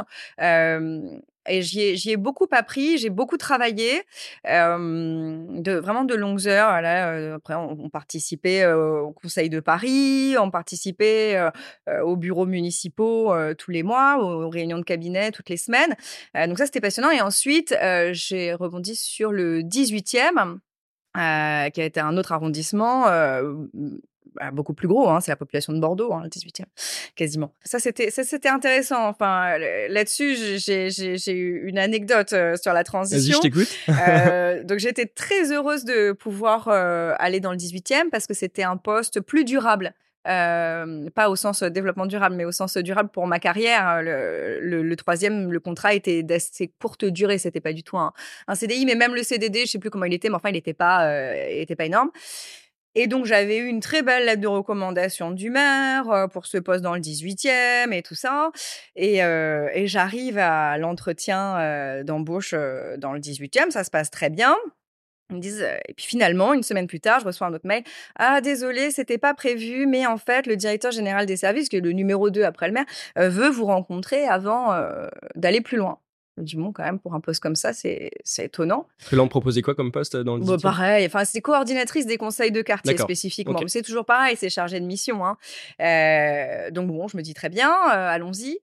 Et 1.48 1.62
j'y 1.62 2.10
ai, 2.10 2.16
beaucoup 2.16 2.46
appris, 2.50 2.98
j'ai 2.98 3.10
beaucoup 3.10 3.36
travaillé, 3.36 4.02
vraiment 4.44 6.04
de 6.04 6.14
longues 6.14 6.46
heures. 6.46 6.68
après, 7.34 7.54
on, 7.54 7.88
participait 7.88 8.66
au 8.66 9.12
Conseil 9.12 9.48
de 9.48 9.60
Paris, 9.60 10.36
on 10.38 10.50
participait 10.50 11.40
aux 12.04 12.16
bureaux 12.16 12.46
municipaux 12.46 13.32
tous 13.54 13.70
les 13.70 13.82
mois, 13.82 14.18
aux, 14.22 14.48
réunions 14.50 14.78
de 14.78 14.84
cabinet 14.84 15.30
toutes 15.32 15.48
les 15.48 15.56
semaines. 15.56 15.94
donc 16.34 16.58
ça, 16.58 16.66
c'était 16.66 16.80
passionnant. 16.80 17.10
Et 17.10 17.20
ensuite, 17.20 17.74
j'ai 18.12 18.54
rebondi 18.54 18.94
sur 18.94 19.32
le 19.32 19.62
18e. 19.62 20.58
qui 21.14 21.20
a 21.20 21.84
été 21.84 22.00
un 22.00 22.16
autre 22.16 22.32
arrondissement 22.32 23.06
bah, 24.34 24.50
beaucoup 24.50 24.74
plus 24.74 24.88
gros, 24.88 25.08
hein, 25.08 25.20
c'est 25.20 25.30
la 25.30 25.36
population 25.36 25.72
de 25.72 25.80
Bordeaux, 25.80 26.12
hein, 26.12 26.22
le 26.22 26.28
18e, 26.28 26.64
quasiment. 27.16 27.52
Ça, 27.64 27.78
c'était, 27.78 28.10
c'était 28.10 28.48
intéressant. 28.48 29.08
Enfin, 29.08 29.58
là-dessus, 29.88 30.36
j'ai, 30.58 31.32
eu 31.32 31.66
une 31.66 31.78
anecdote 31.78 32.32
euh, 32.32 32.56
sur 32.56 32.72
la 32.72 32.84
transition. 32.84 33.40
Vas-y, 33.40 33.52
je 33.52 33.64
t'écoute. 33.64 33.68
euh, 34.08 34.64
donc, 34.64 34.78
j'étais 34.78 35.06
très 35.06 35.52
heureuse 35.52 35.84
de 35.84 36.12
pouvoir 36.12 36.68
euh, 36.68 37.14
aller 37.18 37.40
dans 37.40 37.52
le 37.52 37.58
18e 37.58 38.10
parce 38.10 38.26
que 38.26 38.34
c'était 38.34 38.62
un 38.62 38.76
poste 38.76 39.20
plus 39.20 39.44
durable. 39.44 39.94
Euh, 40.28 41.08
pas 41.14 41.30
au 41.30 41.36
sens 41.36 41.62
développement 41.62 42.04
durable, 42.04 42.36
mais 42.36 42.44
au 42.44 42.52
sens 42.52 42.76
durable 42.76 43.08
pour 43.08 43.26
ma 43.26 43.38
carrière. 43.38 44.02
Le, 44.02 44.82
le, 44.82 44.96
troisième, 44.96 45.50
le 45.50 45.60
contrat 45.60 45.94
était 45.94 46.22
d'assez 46.22 46.70
courte 46.78 47.06
durée, 47.06 47.38
c'était 47.38 47.60
pas 47.60 47.72
du 47.72 47.82
tout 47.82 47.96
un, 47.96 48.12
un, 48.46 48.54
CDI, 48.54 48.84
mais 48.84 48.96
même 48.96 49.14
le 49.14 49.22
CDD, 49.22 49.60
je 49.60 49.72
sais 49.72 49.78
plus 49.78 49.88
comment 49.88 50.04
il 50.04 50.12
était, 50.12 50.28
mais 50.28 50.34
enfin, 50.34 50.50
il 50.50 50.54
n'était 50.54 50.74
pas, 50.74 51.10
il 51.50 51.60
était 51.60 51.74
pas 51.74 51.86
énorme. 51.86 52.10
Et 52.94 53.06
donc, 53.06 53.24
j'avais 53.24 53.58
eu 53.58 53.66
une 53.66 53.80
très 53.80 54.02
belle 54.02 54.24
lettre 54.26 54.40
de 54.40 54.48
recommandation 54.48 55.30
du 55.30 55.50
maire 55.50 56.28
pour 56.32 56.46
ce 56.46 56.58
poste 56.58 56.82
dans 56.82 56.94
le 56.94 57.00
18e 57.00 57.92
et 57.92 58.02
tout 58.02 58.14
ça. 58.14 58.50
Et, 58.96 59.18
et 59.18 59.86
j'arrive 59.86 60.38
à 60.38 60.76
l'entretien 60.78 62.02
d'embauche 62.04 62.54
dans 62.98 63.12
le 63.12 63.20
18e, 63.20 63.70
ça 63.70 63.84
se 63.84 63.90
passe 63.90 64.10
très 64.10 64.30
bien. 64.30 64.56
Ils 65.30 65.36
me 65.36 65.40
disent, 65.40 65.64
et 65.88 65.94
puis 65.94 66.06
finalement, 66.06 66.52
une 66.52 66.64
semaine 66.64 66.88
plus 66.88 66.98
tard, 66.98 67.20
je 67.20 67.24
reçois 67.26 67.46
un 67.46 67.54
autre 67.54 67.66
mail. 67.66 67.84
Ah, 68.16 68.40
désolé, 68.40 68.90
c'était 68.90 69.18
pas 69.18 69.34
prévu, 69.34 69.86
mais 69.86 70.04
en 70.06 70.18
fait, 70.18 70.46
le 70.48 70.56
directeur 70.56 70.90
général 70.90 71.26
des 71.26 71.36
services, 71.36 71.68
qui 71.68 71.76
est 71.76 71.80
le 71.80 71.92
numéro 71.92 72.30
2 72.30 72.42
après 72.42 72.66
le 72.66 72.74
maire, 72.74 72.86
veut 73.16 73.48
vous 73.48 73.66
rencontrer 73.66 74.26
avant 74.26 74.74
d'aller 75.36 75.60
plus 75.60 75.76
loin 75.76 76.00
du 76.38 76.56
monde 76.56 76.72
quand 76.74 76.84
même 76.84 76.98
pour 76.98 77.14
un 77.14 77.20
poste 77.20 77.40
comme 77.40 77.56
ça, 77.56 77.72
c'est 77.72 78.10
étonnant. 78.38 78.86
Et 79.12 79.16
là, 79.16 79.22
on 79.22 79.28
proposait 79.28 79.62
quoi 79.62 79.74
comme 79.74 79.92
poste 79.92 80.16
dans 80.16 80.36
le 80.36 80.44
bon, 80.44 80.58
Pareil, 80.58 81.06
enfin, 81.06 81.24
c'est 81.24 81.40
coordinatrice 81.40 82.06
des 82.06 82.16
conseils 82.16 82.52
de 82.52 82.62
quartier 82.62 82.96
spécifiquement. 82.96 83.60
C'est 83.66 83.82
toujours 83.82 84.04
pareil, 84.04 84.36
c'est 84.36 84.50
chargé 84.50 84.80
de 84.80 84.86
mission. 84.86 85.24
Hein. 85.24 85.36
Euh, 85.80 86.70
donc 86.70 86.88
bon, 86.88 87.08
je 87.08 87.16
me 87.16 87.22
dis 87.22 87.34
très 87.34 87.48
bien, 87.48 87.70
euh, 87.70 88.08
allons-y. 88.08 88.58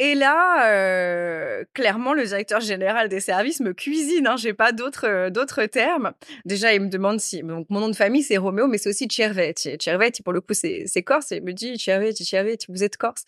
Et 0.00 0.16
là, 0.16 0.68
euh, 0.72 1.64
clairement, 1.72 2.14
le 2.14 2.24
directeur 2.24 2.60
général 2.60 3.08
des 3.08 3.20
services 3.20 3.60
me 3.60 3.72
cuisine. 3.72 4.26
Hein, 4.26 4.36
J'ai 4.36 4.52
pas 4.52 4.72
d'autres 4.72 5.28
d'autres 5.28 5.66
termes. 5.66 6.12
Déjà, 6.44 6.74
il 6.74 6.80
me 6.80 6.88
demande 6.88 7.20
si 7.20 7.42
donc 7.44 7.68
mon 7.70 7.78
nom 7.78 7.88
de 7.88 7.94
famille 7.94 8.24
c'est 8.24 8.36
Roméo, 8.36 8.66
mais 8.66 8.78
c'est 8.78 8.88
aussi 8.88 9.06
Cervetti. 9.08 9.76
Cervetti, 9.80 10.22
pour 10.22 10.32
le 10.32 10.40
coup, 10.40 10.52
c'est 10.52 11.02
corse. 11.04 11.30
Et 11.30 11.36
il 11.36 11.44
me 11.44 11.52
dit 11.52 11.78
Cervetti, 11.78 12.24
Cervetti, 12.24 12.66
vous 12.70 12.82
êtes 12.82 12.96
corse? 12.96 13.24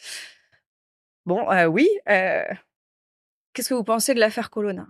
Bon, 1.24 1.46
oui. 1.68 1.88
Qu'est-ce 3.56 3.70
que 3.70 3.74
vous 3.74 3.84
pensez 3.84 4.12
de 4.12 4.20
l'affaire 4.20 4.50
Colonna? 4.50 4.86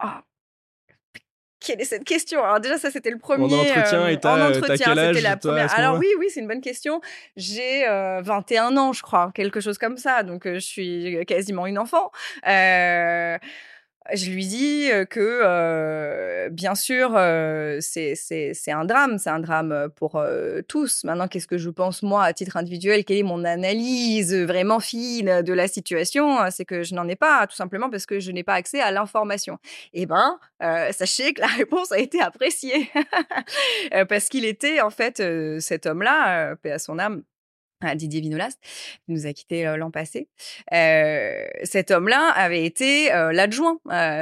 Ah 0.00 0.24
quelle 1.64 1.80
est 1.80 1.84
cette 1.84 2.02
question? 2.02 2.42
Alors 2.42 2.58
déjà, 2.58 2.76
ça 2.76 2.90
c'était 2.90 3.12
le 3.12 3.18
premier. 3.18 3.44
En 3.44 3.60
entretien, 3.60 4.08
et 4.08 4.18
en 4.26 4.40
entretien, 4.40 4.96
c'était 4.96 5.20
la 5.20 5.36
première. 5.36 5.72
Alors 5.78 5.96
oui, 5.96 6.08
oui, 6.18 6.26
c'est 6.28 6.40
une 6.40 6.48
bonne 6.48 6.60
question. 6.60 7.00
J'ai 7.36 7.84
21 7.86 8.76
ans, 8.76 8.92
je 8.92 9.02
crois, 9.02 9.30
quelque 9.32 9.60
chose 9.60 9.78
comme 9.78 9.96
ça. 9.96 10.24
Donc 10.24 10.42
je 10.44 10.58
suis 10.58 11.24
quasiment 11.24 11.68
une 11.68 11.78
enfant. 11.78 12.10
Je 14.14 14.30
lui 14.30 14.46
dis 14.46 14.88
que, 15.10 16.48
bien 16.48 16.74
sûr, 16.74 17.10
c'est 17.80 18.72
un 18.72 18.84
drame, 18.84 19.18
c'est 19.18 19.30
un 19.30 19.40
drame 19.40 19.88
pour 19.96 20.22
tous. 20.68 21.04
Maintenant, 21.04 21.28
qu'est-ce 21.28 21.46
que 21.46 21.58
je 21.58 21.70
pense, 21.70 22.02
moi, 22.02 22.24
à 22.24 22.32
titre 22.32 22.56
individuel? 22.56 23.04
Quelle 23.04 23.18
est 23.18 23.22
mon 23.22 23.44
analyse 23.44 24.34
vraiment 24.34 24.80
fine 24.80 25.42
de 25.42 25.52
la 25.52 25.68
situation 25.68 26.38
C'est 26.50 26.64
que 26.64 26.82
je 26.82 26.94
n'en 26.94 27.06
ai 27.08 27.16
pas, 27.16 27.46
tout 27.46 27.56
simplement 27.56 27.90
parce 27.90 28.06
que 28.06 28.20
je 28.20 28.32
n'ai 28.32 28.42
pas 28.42 28.54
accès 28.54 28.80
à 28.80 28.90
l'information. 28.90 29.58
Eh 29.92 30.06
ben, 30.06 30.38
sachez 30.90 31.32
que 31.34 31.40
la 31.40 31.46
réponse 31.58 31.92
a 31.92 31.98
été 31.98 32.20
appréciée. 32.20 32.90
parce 34.08 34.28
qu'il 34.28 34.44
était, 34.44 34.80
en 34.80 34.90
fait, 34.90 35.22
cet 35.60 35.86
homme-là, 35.86 36.56
paix 36.56 36.72
à 36.72 36.78
son 36.78 36.98
âme, 36.98 37.22
Didier 37.94 38.20
Vinolas, 38.20 38.56
qui 39.04 39.12
nous 39.12 39.26
a 39.26 39.32
quittés 39.32 39.64
l'an 39.76 39.90
passé. 39.90 40.28
cet 40.70 41.90
homme-là 41.90 42.32
avait 42.34 42.64
été 42.64 43.08
l'adjoint 43.32 43.78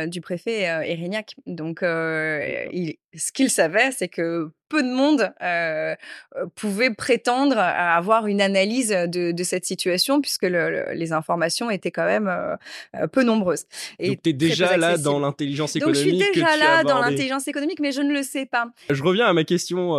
du 0.07 0.21
préfet 0.21 0.62
Erignac. 0.62 1.37
Donc, 1.47 1.81
il, 1.83 2.97
ce 3.14 3.33
qu'il 3.33 3.50
savait, 3.50 3.93
c'est 3.93 4.09
que 4.09 4.50
peu 4.71 4.83
de 4.83 4.89
monde 4.89 5.31
euh, 5.43 5.95
pouvait 6.55 6.95
prétendre 6.95 7.59
à 7.59 7.95
avoir 7.97 8.27
une 8.27 8.41
analyse 8.41 8.89
de, 8.91 9.33
de 9.33 9.43
cette 9.43 9.67
situation 9.67 10.23
puisque 10.23 10.45
le, 10.45 10.95
les 10.95 11.12
informations 11.12 11.69
étaient 11.71 11.91
quand 11.91 12.07
même 12.07 12.29
euh, 12.29 12.57
peu 13.09 13.25
nombreuses. 13.25 13.67
Et 13.99 14.09
Donc 14.09 14.23
tu 14.23 14.31
es 14.31 14.33
déjà 14.33 14.79
là 14.79 14.97
dans 14.97 15.19
l'intelligence 15.19 15.77
économique. 15.77 16.03
Donc 16.03 16.15
je 16.15 16.19
suis 16.19 16.33
déjà 16.33 16.57
là 16.57 16.83
dans 16.85 17.00
l'intelligence 17.00 17.47
économique, 17.49 17.81
mais 17.81 17.93
je 17.93 18.00
ne 18.00 18.12
le 18.12 18.23
sais 18.23 18.47
pas. 18.47 18.71
Je 18.89 19.03
reviens 19.03 19.27
à 19.27 19.35
ma 19.35 19.45
question 19.45 19.99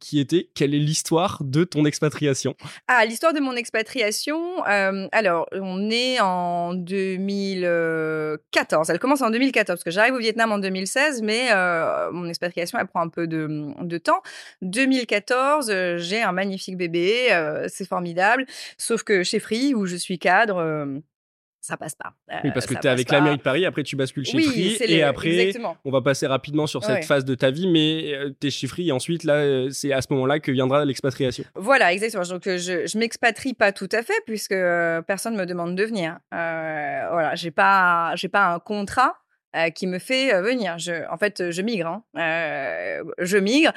qui 0.00 0.18
était 0.18 0.48
quelle 0.54 0.74
est 0.74 0.78
l'histoire 0.78 1.42
de 1.44 1.64
ton 1.64 1.84
expatriation? 1.84 2.54
Ah, 2.88 3.04
l'histoire 3.04 3.34
de 3.34 3.40
mon 3.40 3.52
expatriation. 3.52 4.62
alors, 4.64 5.46
on 5.52 5.90
est 5.90 6.18
en 6.20 6.72
2014. 6.72 8.88
Elle 8.88 8.98
commence 8.98 9.20
en 9.20 9.28
2014 9.30 9.76
parce 9.76 9.84
que 9.84 9.90
j'arrive 9.90 10.14
au 10.14 10.18
Vietnam 10.18 10.52
en 10.52 10.58
2016, 10.58 11.20
mais 11.22 11.50
mon 12.12 12.26
expatriation 12.28 12.78
elle 12.78 12.86
prend 12.86 13.02
un 13.02 13.08
peu 13.08 13.26
de, 13.26 13.74
de 13.82 13.98
2014, 14.62 15.70
euh, 15.70 15.98
j'ai 15.98 16.22
un 16.22 16.32
magnifique 16.32 16.76
bébé, 16.76 17.28
euh, 17.32 17.66
c'est 17.68 17.86
formidable. 17.86 18.46
Sauf 18.78 19.02
que 19.02 19.22
chez 19.22 19.38
Free, 19.38 19.74
où 19.74 19.86
je 19.86 19.96
suis 19.96 20.18
cadre, 20.18 20.56
euh, 20.56 20.98
ça 21.60 21.76
passe 21.76 21.96
pas. 21.96 22.12
oui, 22.44 22.50
parce 22.52 22.66
que 22.66 22.74
tu 22.74 22.86
es 22.86 22.90
avec 22.90 23.10
la 23.10 23.20
mairie 23.20 23.38
de 23.38 23.42
Paris, 23.42 23.66
après 23.66 23.82
tu 23.82 23.96
bascules 23.96 24.24
chez 24.24 24.40
Free, 24.40 24.76
et 24.82 25.02
après, 25.02 25.52
on 25.84 25.90
va 25.90 26.00
passer 26.00 26.28
rapidement 26.28 26.68
sur 26.68 26.84
cette 26.84 27.04
phase 27.04 27.24
de 27.24 27.34
ta 27.34 27.50
vie, 27.50 27.66
mais 27.66 28.14
tu 28.40 28.46
es 28.46 28.50
chez 28.50 28.68
Free, 28.68 28.88
et 28.88 28.92
ensuite, 28.92 29.24
là, 29.24 29.68
c'est 29.72 29.92
à 29.92 30.00
ce 30.00 30.06
moment-là 30.10 30.38
que 30.38 30.52
viendra 30.52 30.84
l'expatriation. 30.84 31.44
Voilà, 31.56 31.92
exactement. 31.92 32.22
Donc, 32.22 32.44
je, 32.44 32.86
je 32.86 32.98
m'expatrie 32.98 33.54
pas 33.54 33.72
tout 33.72 33.88
à 33.90 34.02
fait, 34.02 34.20
puisque 34.26 34.54
personne 35.08 35.36
me 35.36 35.44
demande 35.44 35.74
de 35.74 35.82
venir. 35.82 36.18
voilà, 36.30 37.34
j'ai 37.34 37.50
pas, 37.50 38.14
j'ai 38.14 38.28
pas 38.28 38.46
un 38.54 38.60
contrat. 38.60 39.16
Euh, 39.56 39.70
qui 39.70 39.86
me 39.86 39.98
fait 39.98 40.34
euh, 40.34 40.42
venir. 40.42 40.78
Je, 40.78 41.08
en 41.10 41.16
fait, 41.16 41.50
je 41.50 41.62
migre. 41.62 41.86
Hein. 41.86 42.02
Euh, 42.18 43.04
je 43.18 43.38
migre 43.38 43.72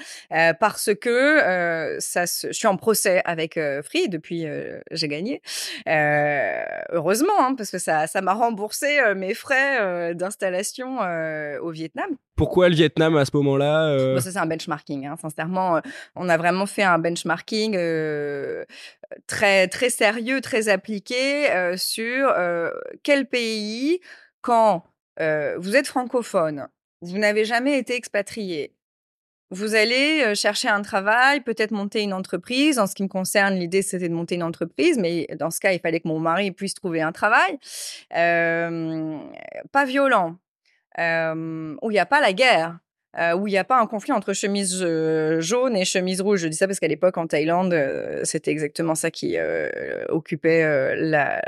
parce 0.59 0.89
que 0.99 1.97
ça, 1.99 2.25
je 2.25 2.51
suis 2.51 2.67
en 2.67 2.75
procès 2.75 3.21
avec 3.25 3.59
Free 3.83 4.09
depuis 4.09 4.45
j'ai 4.91 5.07
gagné. 5.07 5.41
heureusement, 5.87 7.33
hein, 7.39 7.55
parce 7.55 7.71
que 7.71 7.77
ça, 7.77 8.07
ça 8.07 8.21
m'a 8.21 8.33
remboursé 8.33 8.99
mes 9.15 9.33
frais 9.33 10.13
d'installation 10.15 10.99
au 11.61 11.71
Vietnam. 11.71 12.09
Pourquoi 12.35 12.69
le 12.69 12.75
Vietnam 12.75 13.17
à 13.17 13.25
ce 13.25 13.31
moment-là 13.35 14.19
Ça, 14.19 14.31
c'est 14.31 14.37
un 14.37 14.45
benchmarking. 14.45 15.07
Hein. 15.07 15.15
Sincèrement, 15.21 15.81
on 16.15 16.29
a 16.29 16.37
vraiment 16.37 16.65
fait 16.65 16.83
un 16.83 16.99
benchmarking 16.99 17.77
très, 19.27 19.67
très 19.67 19.89
sérieux, 19.89 20.41
très 20.41 20.69
appliqué 20.69 21.47
sur 21.77 22.33
quel 23.03 23.27
pays, 23.27 23.99
quand 24.41 24.83
vous 25.19 25.75
êtes 25.75 25.87
francophone, 25.87 26.67
vous 27.01 27.17
n'avez 27.17 27.45
jamais 27.45 27.77
été 27.77 27.95
expatrié, 27.95 28.73
vous 29.51 29.73
allez 29.73 30.35
chercher 30.35 30.67
un 30.67 30.83
travail, 30.83 31.41
peut-être 31.41 31.71
monter 31.71 32.01
une 32.01 32.13
entreprise. 32.13 32.77
En 32.77 32.85
ce 32.85 32.93
qui 32.93 33.01
me 33.01 33.07
concerne, 33.07 33.55
l'idée 33.55 33.81
c'était 33.81 34.07
de 34.07 34.13
monter 34.13 34.35
une 34.35 34.43
entreprise, 34.43 34.99
mais 34.99 35.27
dans 35.39 35.49
ce 35.49 35.59
cas, 35.59 35.71
il 35.71 35.79
fallait 35.79 35.99
que 35.99 36.07
mon 36.07 36.19
mari 36.19 36.51
puisse 36.51 36.75
trouver 36.75 37.01
un 37.01 37.11
travail. 37.11 37.57
Pas 38.11 39.85
violent, 39.85 40.37
où 40.97 41.91
il 41.91 41.93
n'y 41.93 41.99
a 41.99 42.05
pas 42.05 42.21
la 42.21 42.33
guerre. 42.33 42.77
où 43.37 43.47
il 43.47 43.51
n'y 43.51 43.57
a 43.57 43.63
pas 43.63 43.79
un 43.79 43.87
conflit 43.87 44.11
entre 44.11 44.33
chemise 44.33 44.85
jaune 45.39 45.75
et 45.75 45.83
chemise 45.83 46.21
rouge. 46.21 46.41
Je 46.41 46.47
dis 46.47 46.57
ça 46.57 46.67
parce 46.67 46.79
qu'à 46.79 46.87
l'époque, 46.87 47.17
en 47.17 47.25
Thaïlande, 47.25 47.75
c'était 48.23 48.51
exactement 48.51 48.93
ça 48.93 49.09
qui 49.09 49.35
occupait 50.09 50.95
la, 50.95 51.41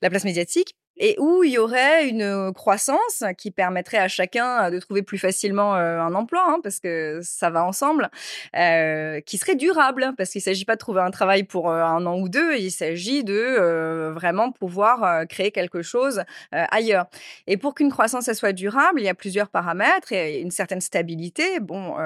place 0.00 0.24
médiatique 0.24 0.76
et 0.96 1.16
où 1.18 1.42
il 1.42 1.52
y 1.52 1.58
aurait 1.58 2.08
une 2.08 2.52
croissance 2.54 3.24
qui 3.36 3.50
permettrait 3.50 3.98
à 3.98 4.08
chacun 4.08 4.70
de 4.70 4.78
trouver 4.78 5.02
plus 5.02 5.18
facilement 5.18 5.74
un 5.74 6.14
emploi, 6.14 6.44
hein, 6.46 6.58
parce 6.62 6.80
que 6.80 7.20
ça 7.22 7.50
va 7.50 7.64
ensemble, 7.64 8.10
euh, 8.56 9.20
qui 9.20 9.38
serait 9.38 9.56
durable, 9.56 10.12
parce 10.16 10.30
qu'il 10.30 10.40
ne 10.40 10.44
s'agit 10.44 10.64
pas 10.64 10.74
de 10.74 10.80
trouver 10.80 11.00
un 11.00 11.10
travail 11.10 11.44
pour 11.44 11.70
un 11.70 12.06
an 12.06 12.18
ou 12.18 12.28
deux, 12.28 12.56
il 12.56 12.70
s'agit 12.70 13.24
de 13.24 14.12
vraiment 14.14 14.52
pouvoir 14.52 15.26
créer 15.26 15.50
quelque 15.50 15.82
chose 15.82 16.22
ailleurs. 16.52 17.06
Et 17.46 17.56
pour 17.56 17.74
qu'une 17.74 17.90
croissance 17.90 18.32
soit 18.32 18.52
durable, 18.52 19.00
il 19.00 19.04
y 19.04 19.08
a 19.08 19.14
plusieurs 19.14 19.48
paramètres 19.48 20.12
et 20.12 20.40
une 20.40 20.50
certaine 20.50 20.80
stabilité. 20.80 21.60
Bon, 21.60 21.96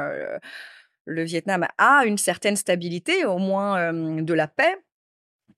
le 1.05 1.25
Vietnam 1.25 1.67
a 1.79 2.05
une 2.05 2.19
certaine 2.19 2.57
stabilité, 2.57 3.25
au 3.25 3.39
moins 3.39 3.93
de 3.93 4.35
la 4.35 4.49
paix. 4.49 4.77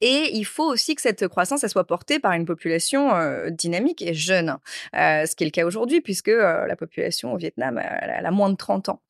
Et 0.00 0.30
il 0.33 0.45
faut 0.45 0.64
aussi 0.64 0.95
que 0.95 1.02
cette 1.02 1.28
croissance 1.28 1.66
soit 1.66 1.87
portée 1.87 2.19
par 2.19 2.33
une 2.33 2.47
population 2.47 3.14
euh, 3.14 3.50
dynamique 3.50 4.02
et 4.02 4.14
jeune, 4.14 4.57
euh, 4.97 5.26
ce 5.26 5.37
qui 5.37 5.45
est 5.45 5.47
le 5.47 5.50
cas 5.50 5.64
aujourd'hui 5.64 6.00
puisque 6.00 6.28
euh, 6.28 6.66
la 6.66 6.76
population 6.76 7.33
au 7.35 7.37
Vietnam 7.37 7.78
elle, 7.78 8.26
a 8.26 8.30
moins 8.30 8.50
de 8.50 8.57
30 8.57 8.88
ans. 8.88 9.00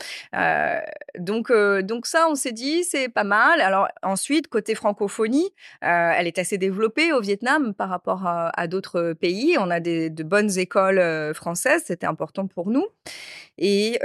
donc, 1.18 1.52
donc 1.52 2.06
ça, 2.06 2.28
on 2.28 2.34
s'est 2.34 2.52
dit 2.52 2.84
c'est 2.84 3.08
pas 3.08 3.24
mal. 3.24 3.60
Alors 3.60 3.88
ensuite, 4.02 4.48
côté 4.48 4.74
francophonie, 4.74 5.50
elle 5.80 6.26
est 6.26 6.38
assez 6.38 6.58
développée 6.58 7.12
au 7.12 7.20
Vietnam 7.20 7.74
par 7.74 7.88
rapport 7.88 8.26
à, 8.26 8.48
à 8.58 8.66
d'autres 8.66 9.12
pays. 9.12 9.56
On 9.58 9.70
a 9.70 9.80
des, 9.80 10.10
de 10.10 10.22
bonnes 10.22 10.58
écoles 10.58 11.34
françaises, 11.34 11.84
c'était 11.86 12.06
important 12.06 12.46
pour 12.46 12.70
nous. 12.70 12.86
Et 13.58 13.98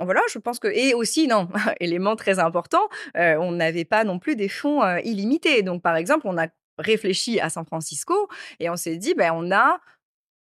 voilà, 0.00 0.20
je 0.30 0.38
pense 0.38 0.58
que 0.58 0.68
et 0.68 0.94
aussi 0.94 1.26
non, 1.26 1.48
élément 1.80 2.16
très 2.16 2.38
important, 2.38 2.88
euh, 3.16 3.36
on 3.36 3.52
n'avait 3.52 3.84
pas 3.84 4.04
non 4.04 4.18
plus 4.18 4.36
des 4.36 4.48
fonds 4.48 4.82
euh, 4.82 5.00
illimités. 5.00 5.62
Donc 5.62 5.82
par 5.82 5.96
exemple, 5.96 6.26
on 6.28 6.38
a 6.38 6.48
réfléchi 6.78 7.40
à 7.40 7.50
San 7.50 7.64
Francisco 7.64 8.28
et 8.60 8.70
on 8.70 8.76
s'est 8.76 8.96
dit 8.96 9.14
ben 9.14 9.32
on 9.34 9.50
a 9.50 9.80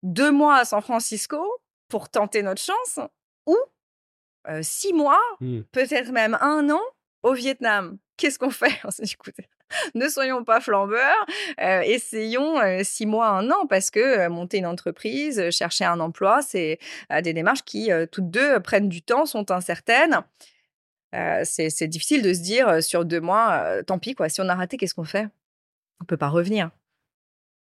deux 0.02 0.30
mois 0.30 0.56
à 0.56 0.64
San 0.64 0.82
Francisco 0.82 1.42
pour 1.88 2.08
tenter 2.08 2.42
notre 2.42 2.60
chance 2.60 3.00
ou 3.46 3.56
euh, 4.48 4.60
six 4.62 4.92
mois, 4.92 5.20
mmh. 5.40 5.60
peut-être 5.72 6.12
même 6.12 6.36
un 6.40 6.70
an 6.70 6.82
au 7.22 7.32
Vietnam. 7.32 7.98
Qu'est-ce 8.16 8.38
qu'on 8.38 8.50
fait? 8.50 8.78
On 8.84 8.90
s'est 8.90 9.04
dit 9.04 9.14
écoutez, 9.14 9.48
ne 9.94 10.08
soyons 10.08 10.44
pas 10.44 10.60
flambeurs, 10.60 11.26
euh, 11.60 11.80
essayons 11.80 12.60
euh, 12.60 12.80
six 12.82 13.06
mois, 13.06 13.28
un 13.28 13.50
an, 13.50 13.66
parce 13.68 13.90
que 13.90 14.00
euh, 14.00 14.28
monter 14.28 14.58
une 14.58 14.66
entreprise, 14.66 15.50
chercher 15.50 15.84
un 15.84 16.00
emploi, 16.00 16.42
c'est 16.42 16.78
des 17.22 17.32
démarches 17.32 17.64
qui, 17.64 17.90
toutes 18.10 18.30
deux, 18.30 18.60
prennent 18.60 18.88
du 18.88 19.02
temps, 19.02 19.26
sont 19.26 19.50
incertaines. 19.50 20.20
c'est 21.44 21.88
difficile 21.88 22.22
de 22.22 22.32
se 22.34 22.40
dire 22.40 22.82
sur 22.82 23.04
deux 23.04 23.20
mois, 23.20 23.82
tant 23.86 23.98
pis, 23.98 24.14
quoi. 24.14 24.28
Si 24.28 24.40
on 24.40 24.48
a 24.48 24.54
raté, 24.54 24.76
qu'est-ce 24.76 24.94
qu'on 24.94 25.04
fait? 25.04 25.28
On 26.00 26.04
peut 26.04 26.16
pas 26.16 26.28
revenir. 26.28 26.70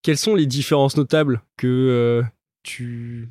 Quelles 0.01 0.17
sont 0.17 0.35
les 0.35 0.45
différences 0.45 0.97
notables 0.97 1.41
que 1.57 2.23
tu 2.63 3.29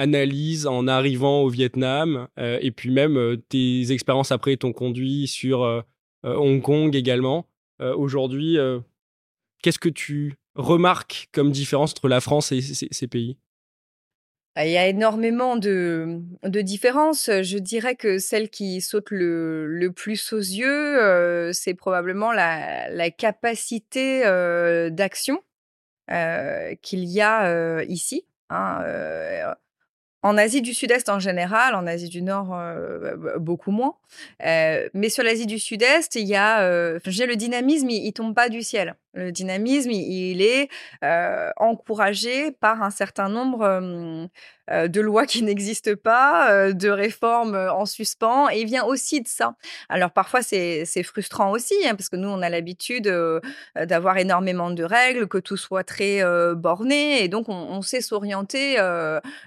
analyses 0.00 0.66
en 0.66 0.86
arrivant 0.88 1.42
au 1.42 1.48
Vietnam 1.48 2.28
et 2.38 2.70
puis 2.70 2.90
même 2.90 3.36
tes 3.48 3.92
expériences 3.92 4.32
après 4.32 4.56
t'ont 4.56 4.72
conduit 4.72 5.26
sur 5.26 5.84
Hong 6.24 6.62
Kong 6.62 6.96
également 6.96 7.46
euh, 7.80 7.94
aujourd'hui, 7.96 8.58
euh, 8.58 8.80
qu'est-ce 9.62 9.78
que 9.78 9.88
tu 9.88 10.34
remarques 10.54 11.28
comme 11.32 11.50
différence 11.50 11.92
entre 11.92 12.08
la 12.08 12.20
France 12.20 12.52
et 12.52 12.60
ces, 12.60 13.06
pays? 13.06 13.38
Bah, 14.54 14.66
il 14.66 14.72
y 14.72 14.76
a 14.76 14.86
énormément 14.86 15.56
de, 15.56 16.20
différences. 16.44 17.30
Je 17.42 17.58
dirais 17.58 17.94
que 17.94 18.18
celle 18.18 18.50
qui 18.50 18.80
saute 18.80 19.10
le, 19.10 19.90
plus 19.94 20.32
aux 20.32 20.38
yeux, 20.38 21.02
euh, 21.02 21.52
c'est 21.52 21.74
probablement 21.74 22.32
la, 22.32 23.10
capacité 23.10 24.22
d'action 24.90 25.42
qu'il 26.82 27.04
y 27.04 27.20
a 27.20 27.82
ici. 27.84 28.26
Hein, 28.50 28.84
en 30.22 30.36
Asie 30.36 30.60
du 30.60 30.74
Sud-Est 30.74 31.08
en 31.08 31.18
général, 31.18 31.74
en 31.74 31.86
Asie 31.86 32.08
du 32.08 32.22
Nord 32.22 32.52
euh, 32.52 33.16
beaucoup 33.38 33.70
moins. 33.70 33.94
Euh, 34.44 34.88
mais 34.92 35.08
sur 35.08 35.24
l'Asie 35.24 35.46
du 35.46 35.58
Sud-Est, 35.58 36.14
il 36.16 36.26
y 36.26 36.36
a, 36.36 36.60
euh, 36.62 36.98
le 37.04 37.34
dynamisme, 37.36 37.88
il, 37.90 38.12
tombe 38.12 38.34
pas 38.34 38.48
du 38.48 38.62
ciel. 38.62 38.96
Le 39.14 39.32
dynamisme, 39.32 39.90
il 39.90 40.40
est 40.40 40.68
encouragé 41.56 42.52
par 42.52 42.82
un 42.82 42.90
certain 42.90 43.28
nombre 43.28 44.28
de 44.70 45.00
lois 45.00 45.26
qui 45.26 45.42
n'existent 45.44 45.96
pas, 46.02 46.72
de 46.72 46.88
réformes 46.88 47.56
en 47.56 47.86
suspens, 47.86 48.48
et 48.50 48.60
il 48.60 48.66
vient 48.66 48.84
aussi 48.84 49.20
de 49.20 49.28
ça. 49.28 49.56
Alors 49.88 50.12
parfois 50.12 50.42
c'est 50.42 51.02
frustrant 51.02 51.50
aussi, 51.50 51.74
hein, 51.84 51.96
parce 51.96 52.08
que 52.08 52.16
nous 52.16 52.28
on 52.28 52.40
a 52.40 52.48
l'habitude 52.48 53.12
d'avoir 53.76 54.18
énormément 54.18 54.70
de 54.70 54.84
règles, 54.84 55.26
que 55.26 55.38
tout 55.38 55.56
soit 55.56 55.84
très 55.84 56.22
borné, 56.54 57.24
et 57.24 57.28
donc 57.28 57.48
on, 57.48 57.82
sait 57.82 58.02
s'orienter 58.02 58.76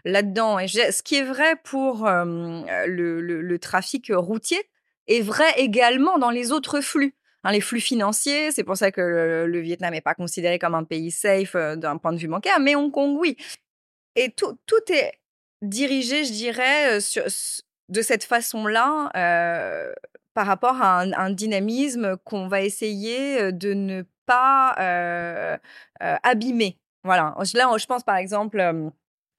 là-dedans. 0.03 0.59
Et 0.59 0.67
ce 0.67 1.01
qui 1.03 1.15
est 1.15 1.23
vrai 1.23 1.55
pour 1.63 2.05
le 2.07 3.57
trafic 3.57 4.11
routier 4.13 4.61
est 5.07 5.21
vrai 5.21 5.51
également 5.57 6.17
dans 6.17 6.29
les 6.29 6.51
autres 6.51 6.81
flux. 6.81 7.15
Hein, 7.43 7.51
les 7.51 7.61
flux 7.61 7.81
financiers, 7.81 8.51
c'est 8.51 8.63
pour 8.63 8.77
ça 8.77 8.91
que 8.91 9.01
le, 9.01 9.59
Vietnam 9.59 9.93
n'est 9.93 10.01
pas 10.01 10.15
considéré 10.15 10.59
comme 10.59 10.75
un 10.75 10.85
pays 10.85 11.11
safe 11.11 11.55
euh, 11.55 11.75
d'un 11.75 11.97
point 11.97 12.13
de 12.13 12.17
vue 12.17 12.27
bancaire, 12.27 12.59
mais 12.59 12.75
Hong 12.75 12.91
Kong, 12.91 13.17
oui. 13.19 13.35
Et 14.15 14.31
tout, 14.31 14.57
tout 14.65 14.91
est 14.91 15.13
dirigé, 15.61 16.23
je 16.23 16.31
dirais, 16.31 16.99
euh, 16.99 17.29
de 17.89 18.01
cette 18.01 18.23
façon-là 18.23 19.11
euh, 19.15 19.93
par 20.33 20.47
rapport 20.47 20.81
à 20.81 21.01
un, 21.01 21.29
dynamisme 21.31 22.17
qu'on 22.23 22.47
va 22.47 22.61
essayer 22.61 23.51
de 23.51 23.73
ne 23.73 24.03
pas 24.25 25.59
abîmer. 25.99 26.79
Voilà. 27.03 27.35
Là, 27.53 27.77
je 27.77 27.85
pense 27.85 28.03
par 28.03 28.15
exemple 28.15 28.91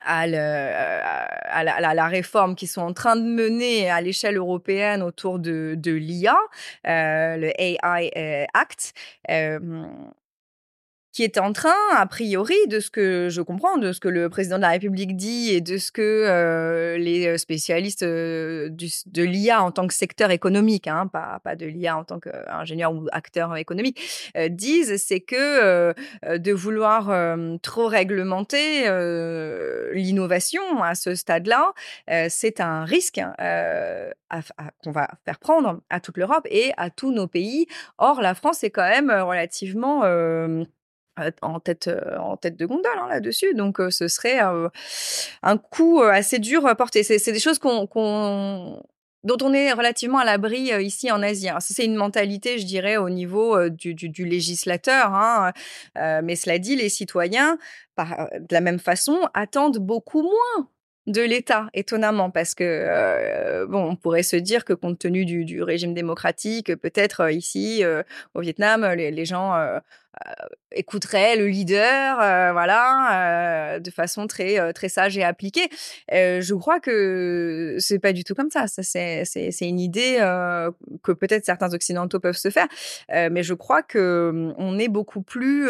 à, 0.04 0.20
à, 0.22 1.94
la, 1.94 2.06
réforme 2.08 2.54
qui 2.54 2.66
sont 2.66 2.82
en 2.82 2.92
train 2.92 3.16
de 3.16 3.22
mener 3.22 3.90
à 3.90 4.00
l'échelle 4.00 4.36
européenne 4.36 5.02
autour 5.02 5.38
de, 5.38 5.74
de 5.76 5.92
l'IA, 5.92 6.36
euh, 6.86 7.36
le 7.36 7.52
AI 7.60 8.10
euh, 8.16 8.44
Act. 8.54 8.92
Euh, 9.30 9.58
qui 11.14 11.22
est 11.22 11.38
en 11.38 11.52
train, 11.52 11.70
a 11.92 12.04
priori, 12.06 12.56
de 12.66 12.80
ce 12.80 12.90
que 12.90 13.28
je 13.30 13.40
comprends, 13.40 13.78
de 13.78 13.92
ce 13.92 14.00
que 14.00 14.08
le 14.08 14.28
président 14.28 14.56
de 14.56 14.62
la 14.62 14.70
République 14.70 15.16
dit 15.16 15.50
et 15.52 15.60
de 15.60 15.78
ce 15.78 15.92
que 15.92 16.02
euh, 16.02 16.98
les 16.98 17.28
euh, 17.28 17.38
spécialistes 17.38 18.02
euh, 18.02 18.68
de 18.68 19.22
l'IA 19.22 19.62
en 19.62 19.70
tant 19.70 19.86
que 19.86 19.94
secteur 19.94 20.32
économique, 20.32 20.88
hein, 20.88 21.06
pas, 21.06 21.38
pas 21.44 21.54
de 21.54 21.66
l'IA 21.66 21.96
en 21.96 22.02
tant 22.02 22.18
qu'ingénieur 22.18 22.92
ou 22.92 23.06
acteur 23.12 23.56
économique, 23.56 24.00
disent, 24.50 24.96
c'est 24.96 25.20
que 25.20 25.94
de 26.36 26.52
vouloir 26.52 27.38
trop 27.62 27.86
réglementer 27.86 28.84
l'innovation 29.92 30.82
à 30.82 30.96
ce 30.96 31.14
stade-là, 31.14 31.72
c'est 32.28 32.60
un 32.60 32.84
risque 32.84 33.20
qu'on 34.82 34.90
va 34.90 35.08
faire 35.24 35.38
prendre 35.38 35.80
à 35.90 36.00
toute 36.00 36.16
l'Europe 36.16 36.46
et 36.50 36.72
à 36.76 36.90
tous 36.90 37.12
nos 37.12 37.28
pays. 37.28 37.66
Or, 37.98 38.20
la 38.20 38.34
France 38.34 38.64
est 38.64 38.70
quand 38.70 38.88
même 38.88 39.10
relativement 39.10 40.02
en 41.42 41.60
tête, 41.60 41.90
en 42.18 42.36
tête 42.36 42.56
de 42.56 42.66
gondole 42.66 42.92
hein, 43.00 43.08
là-dessus. 43.08 43.54
Donc, 43.54 43.78
ce 43.90 44.08
serait 44.08 44.40
un 44.40 45.56
coup 45.58 46.02
assez 46.02 46.38
dur 46.38 46.66
à 46.66 46.74
porter. 46.74 47.02
C'est 47.02 47.32
des 47.32 47.40
choses 47.40 47.60
dont 47.60 47.88
on 47.94 49.52
est 49.54 49.72
relativement 49.72 50.18
à 50.18 50.24
l'abri 50.24 50.70
ici 50.82 51.10
en 51.10 51.22
Asie. 51.22 51.48
C'est 51.60 51.84
une 51.84 51.96
mentalité, 51.96 52.58
je 52.58 52.66
dirais, 52.66 52.96
au 52.96 53.10
niveau 53.10 53.68
du, 53.68 53.94
du, 53.94 54.24
législateur. 54.24 55.14
Hein. 55.14 55.52
mais 55.94 56.36
cela 56.36 56.58
dit, 56.58 56.76
les 56.76 56.88
citoyens, 56.88 57.58
de 57.98 58.52
la 58.52 58.60
même 58.60 58.78
façon, 58.78 59.20
attendent 59.34 59.78
beaucoup 59.78 60.22
moins 60.22 60.68
de 61.06 61.20
l'État, 61.20 61.68
étonnamment, 61.74 62.30
parce 62.30 62.54
que 62.54 63.66
bon, 63.66 63.90
on 63.90 63.96
pourrait 63.96 64.22
se 64.22 64.36
dire 64.36 64.64
que 64.64 64.72
compte 64.72 64.98
tenu 64.98 65.26
du, 65.26 65.44
du 65.44 65.62
régime 65.62 65.92
démocratique, 65.92 66.74
peut-être 66.76 67.30
ici 67.30 67.82
au 68.34 68.40
Vietnam, 68.40 68.84
les, 68.96 69.10
les 69.10 69.24
gens 69.24 69.52
écouterait 70.74 71.36
le 71.36 71.46
leader, 71.46 72.20
euh, 72.20 72.52
voilà, 72.52 73.76
euh, 73.76 73.78
de 73.78 73.90
façon 73.90 74.26
très 74.26 74.72
très 74.72 74.88
sage 74.88 75.16
et 75.16 75.24
appliquée. 75.24 75.68
je 76.10 76.54
crois 76.54 76.80
que 76.80 77.76
c'est 77.78 77.98
pas 77.98 78.12
du 78.12 78.24
tout 78.24 78.34
comme 78.34 78.50
ça. 78.50 78.66
Ça 78.66 78.82
c'est 78.82 79.24
c'est 79.24 79.68
une 79.68 79.80
idée 79.80 80.16
que 81.02 81.12
peut-être 81.12 81.44
certains 81.44 81.72
occidentaux 81.74 82.20
peuvent 82.20 82.36
se 82.36 82.50
faire, 82.50 82.68
mais 83.10 83.42
je 83.42 83.54
crois 83.54 83.82
que 83.82 84.30
hum, 84.30 84.54
on 84.58 84.78
est 84.78 84.88
beaucoup 84.88 85.22
plus 85.22 85.68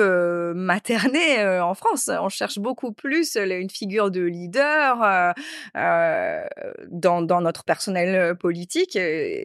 materné 0.55 1.45
en 1.61 1.75
France. 1.75 2.11
On 2.21 2.29
cherche 2.29 2.59
beaucoup 2.59 2.93
plus 2.93 3.37
une 3.37 3.71
figure 3.71 4.11
de 4.11 4.23
leader 4.23 5.35
dans 5.75 7.23
dans 7.23 7.41
notre 7.41 7.65
personnel 7.65 8.37
politique 8.37 8.99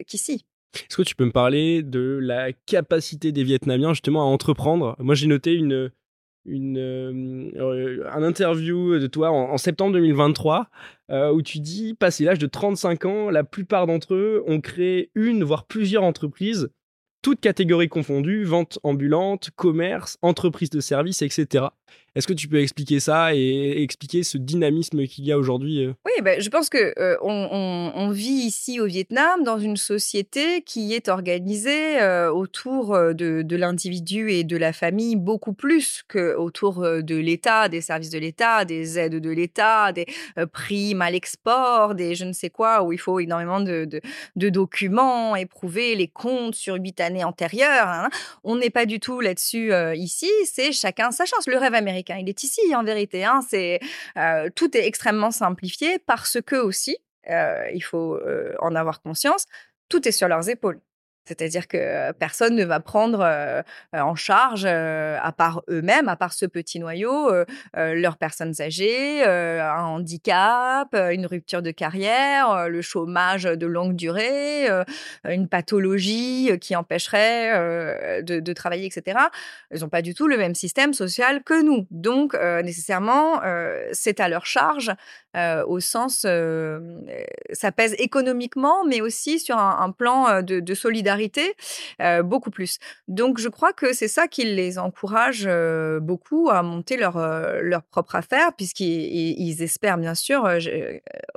qu'ici. 0.06 0.44
Est-ce 0.74 0.96
que 0.96 1.02
tu 1.02 1.14
peux 1.14 1.24
me 1.24 1.32
parler 1.32 1.82
de 1.82 2.18
la 2.20 2.52
capacité 2.52 3.32
des 3.32 3.42
Vietnamiens 3.44 3.92
justement 3.92 4.22
à 4.22 4.26
entreprendre? 4.26 4.96
Moi, 4.98 5.14
j'ai 5.14 5.26
noté 5.26 5.54
une, 5.54 5.90
une, 6.44 6.78
euh, 6.78 8.08
un 8.10 8.22
interview 8.22 8.98
de 8.98 9.06
toi 9.06 9.30
en, 9.30 9.58
septembre 9.58 9.92
2023 9.94 10.68
euh, 11.10 11.32
où 11.32 11.42
tu 11.42 11.60
dis, 11.60 11.94
passé 11.94 12.24
l'âge 12.24 12.38
de 12.38 12.46
35 12.46 13.04
ans, 13.04 13.30
la 13.30 13.44
plupart 13.44 13.86
d'entre 13.86 14.14
eux 14.14 14.42
ont 14.46 14.60
créé 14.60 15.10
une, 15.14 15.44
voire 15.44 15.66
plusieurs 15.66 16.04
entreprises, 16.04 16.70
toutes 17.22 17.40
catégories 17.40 17.88
confondues, 17.88 18.44
vente 18.44 18.78
ambulante, 18.82 19.50
commerce, 19.56 20.18
entreprise 20.22 20.70
de 20.70 20.80
services, 20.80 21.22
etc. 21.22 21.66
Est-ce 22.16 22.26
que 22.26 22.32
tu 22.32 22.48
peux 22.48 22.60
expliquer 22.60 22.98
ça 22.98 23.36
et 23.36 23.82
expliquer 23.82 24.24
ce 24.24 24.36
dynamisme 24.36 25.06
qu'il 25.06 25.24
y 25.26 25.30
a 25.30 25.38
aujourd'hui 25.38 25.84
euh? 25.84 25.92
Oui, 26.04 26.12
ben, 26.22 26.40
je 26.40 26.48
pense 26.48 26.68
que 26.68 26.92
euh, 26.98 27.16
on, 27.22 28.10
vit 28.10 28.46
ici 28.46 28.80
au 28.80 28.86
Vietnam 28.86 29.44
dans 29.44 29.60
une 29.60 29.76
société 29.76 30.62
qui 30.62 30.92
est 30.92 31.08
organisée 31.08 32.00
euh, 32.00 32.32
autour 32.32 32.98
de, 33.14 33.42
de 33.42 33.56
l'individu 33.56 34.32
et 34.32 34.42
de 34.42 34.56
la 34.56 34.72
famille 34.72 35.14
beaucoup 35.14 35.52
plus 35.52 36.02
que 36.08 36.34
autour 36.34 36.80
de 36.80 37.16
l'État, 37.16 37.68
des 37.68 37.80
services 37.80 38.10
de 38.10 38.18
l'État, 38.18 38.64
des 38.64 38.98
aides 38.98 39.20
de 39.20 39.30
l'État, 39.30 39.92
des 39.92 40.06
primes 40.52 41.02
à 41.02 41.10
l'export, 41.12 41.94
des 41.94 42.16
je 42.16 42.24
ne 42.24 42.32
sais 42.32 42.50
quoi, 42.50 42.82
où 42.82 42.92
il 42.92 42.98
faut 42.98 43.20
énormément 43.20 43.60
de, 43.60 43.88
de, 44.34 44.48
documents, 44.48 45.36
éprouver 45.36 45.94
les 45.94 46.08
comptes 46.08 46.56
sur 46.56 46.74
huit 46.74 47.00
années 47.00 47.22
antérieures. 47.22 47.86
Hein. 47.86 48.08
On 48.42 48.56
n'est 48.56 48.70
pas 48.70 48.86
du 48.86 48.98
tout 48.98 49.20
là-dessus 49.20 49.72
ici. 49.94 50.30
C'est 50.44 50.72
chacun 50.72 51.12
sa 51.12 51.24
chance. 51.24 51.46
Le 51.46 51.56
rêve 51.56 51.74
américain 51.74 51.99
il 52.08 52.28
est 52.28 52.42
ici 52.42 52.60
en 52.74 52.84
vérité. 52.84 53.24
Hein. 53.24 53.40
C'est 53.48 53.80
euh, 54.16 54.48
tout 54.54 54.76
est 54.76 54.86
extrêmement 54.86 55.30
simplifié 55.30 55.98
parce 55.98 56.38
que 56.40 56.56
aussi, 56.56 56.98
euh, 57.28 57.70
il 57.72 57.82
faut 57.82 58.14
euh, 58.14 58.54
en 58.60 58.74
avoir 58.74 59.02
conscience, 59.02 59.46
tout 59.88 60.06
est 60.06 60.12
sur 60.12 60.28
leurs 60.28 60.48
épaules. 60.48 60.80
C'est-à-dire 61.30 61.68
que 61.68 62.10
personne 62.12 62.56
ne 62.56 62.64
va 62.64 62.80
prendre 62.80 63.24
en 63.92 64.14
charge, 64.16 64.64
à 64.64 65.32
part 65.36 65.62
eux-mêmes, 65.68 66.08
à 66.08 66.16
part 66.16 66.32
ce 66.32 66.44
petit 66.44 66.80
noyau, 66.80 67.30
leurs 67.74 68.16
personnes 68.16 68.52
âgées, 68.60 69.22
un 69.24 69.84
handicap, 69.84 70.92
une 70.92 71.26
rupture 71.26 71.62
de 71.62 71.70
carrière, 71.70 72.68
le 72.68 72.82
chômage 72.82 73.44
de 73.44 73.66
longue 73.66 73.94
durée, 73.94 74.66
une 75.24 75.46
pathologie 75.46 76.50
qui 76.60 76.74
empêcherait 76.74 78.22
de, 78.22 78.52
travailler, 78.52 78.86
etc. 78.86 79.18
Ils 79.72 79.82
n'ont 79.82 79.88
pas 79.88 80.02
du 80.02 80.14
tout 80.14 80.26
le 80.26 80.36
même 80.36 80.56
système 80.56 80.94
social 80.94 81.44
que 81.44 81.62
nous. 81.62 81.86
Donc, 81.92 82.34
nécessairement, 82.34 83.40
c'est 83.92 84.18
à 84.18 84.28
leur 84.28 84.46
charge 84.46 84.90
au 85.34 85.80
sens, 85.80 86.26
ça 87.52 87.72
pèse 87.72 87.94
économiquement, 87.98 88.84
mais 88.84 89.00
aussi 89.00 89.38
sur 89.38 89.58
un, 89.58 89.90
plan 89.90 90.42
de 90.42 90.74
solidarité 90.74 91.54
euh, 92.00 92.22
beaucoup 92.22 92.50
plus. 92.50 92.78
Donc, 93.08 93.38
je 93.38 93.48
crois 93.48 93.72
que 93.72 93.92
c'est 93.92 94.08
ça 94.08 94.28
qui 94.28 94.44
les 94.44 94.78
encourage 94.78 95.44
euh, 95.46 96.00
beaucoup 96.00 96.50
à 96.50 96.62
monter 96.62 96.96
leur, 96.96 97.16
euh, 97.16 97.60
leur 97.62 97.82
propre 97.82 98.14
affaire, 98.14 98.52
puisqu'ils 98.56 99.62
espèrent, 99.62 99.98
bien 99.98 100.14
sûr, 100.14 100.48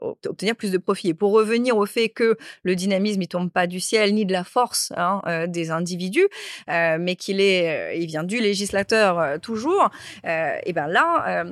obtenir 0.01 0.55
plus 0.55 0.71
de 0.71 0.77
profit. 0.77 1.09
Et 1.09 1.13
pour 1.13 1.31
revenir 1.31 1.77
au 1.77 1.85
fait 1.85 2.09
que 2.09 2.37
le 2.63 2.75
dynamisme, 2.75 3.21
il 3.21 3.27
tombe 3.27 3.51
pas 3.51 3.67
du 3.67 3.79
ciel 3.79 4.13
ni 4.13 4.25
de 4.25 4.33
la 4.33 4.43
force 4.43 4.91
hein, 4.95 5.21
des 5.47 5.71
individus, 5.71 6.27
mais 6.67 7.15
qu'il 7.15 7.39
est, 7.41 7.99
il 7.99 8.07
vient 8.07 8.23
du 8.23 8.39
législateur 8.39 9.39
toujours, 9.41 9.89
et 10.23 10.73
ben 10.73 10.87
là, 10.87 11.45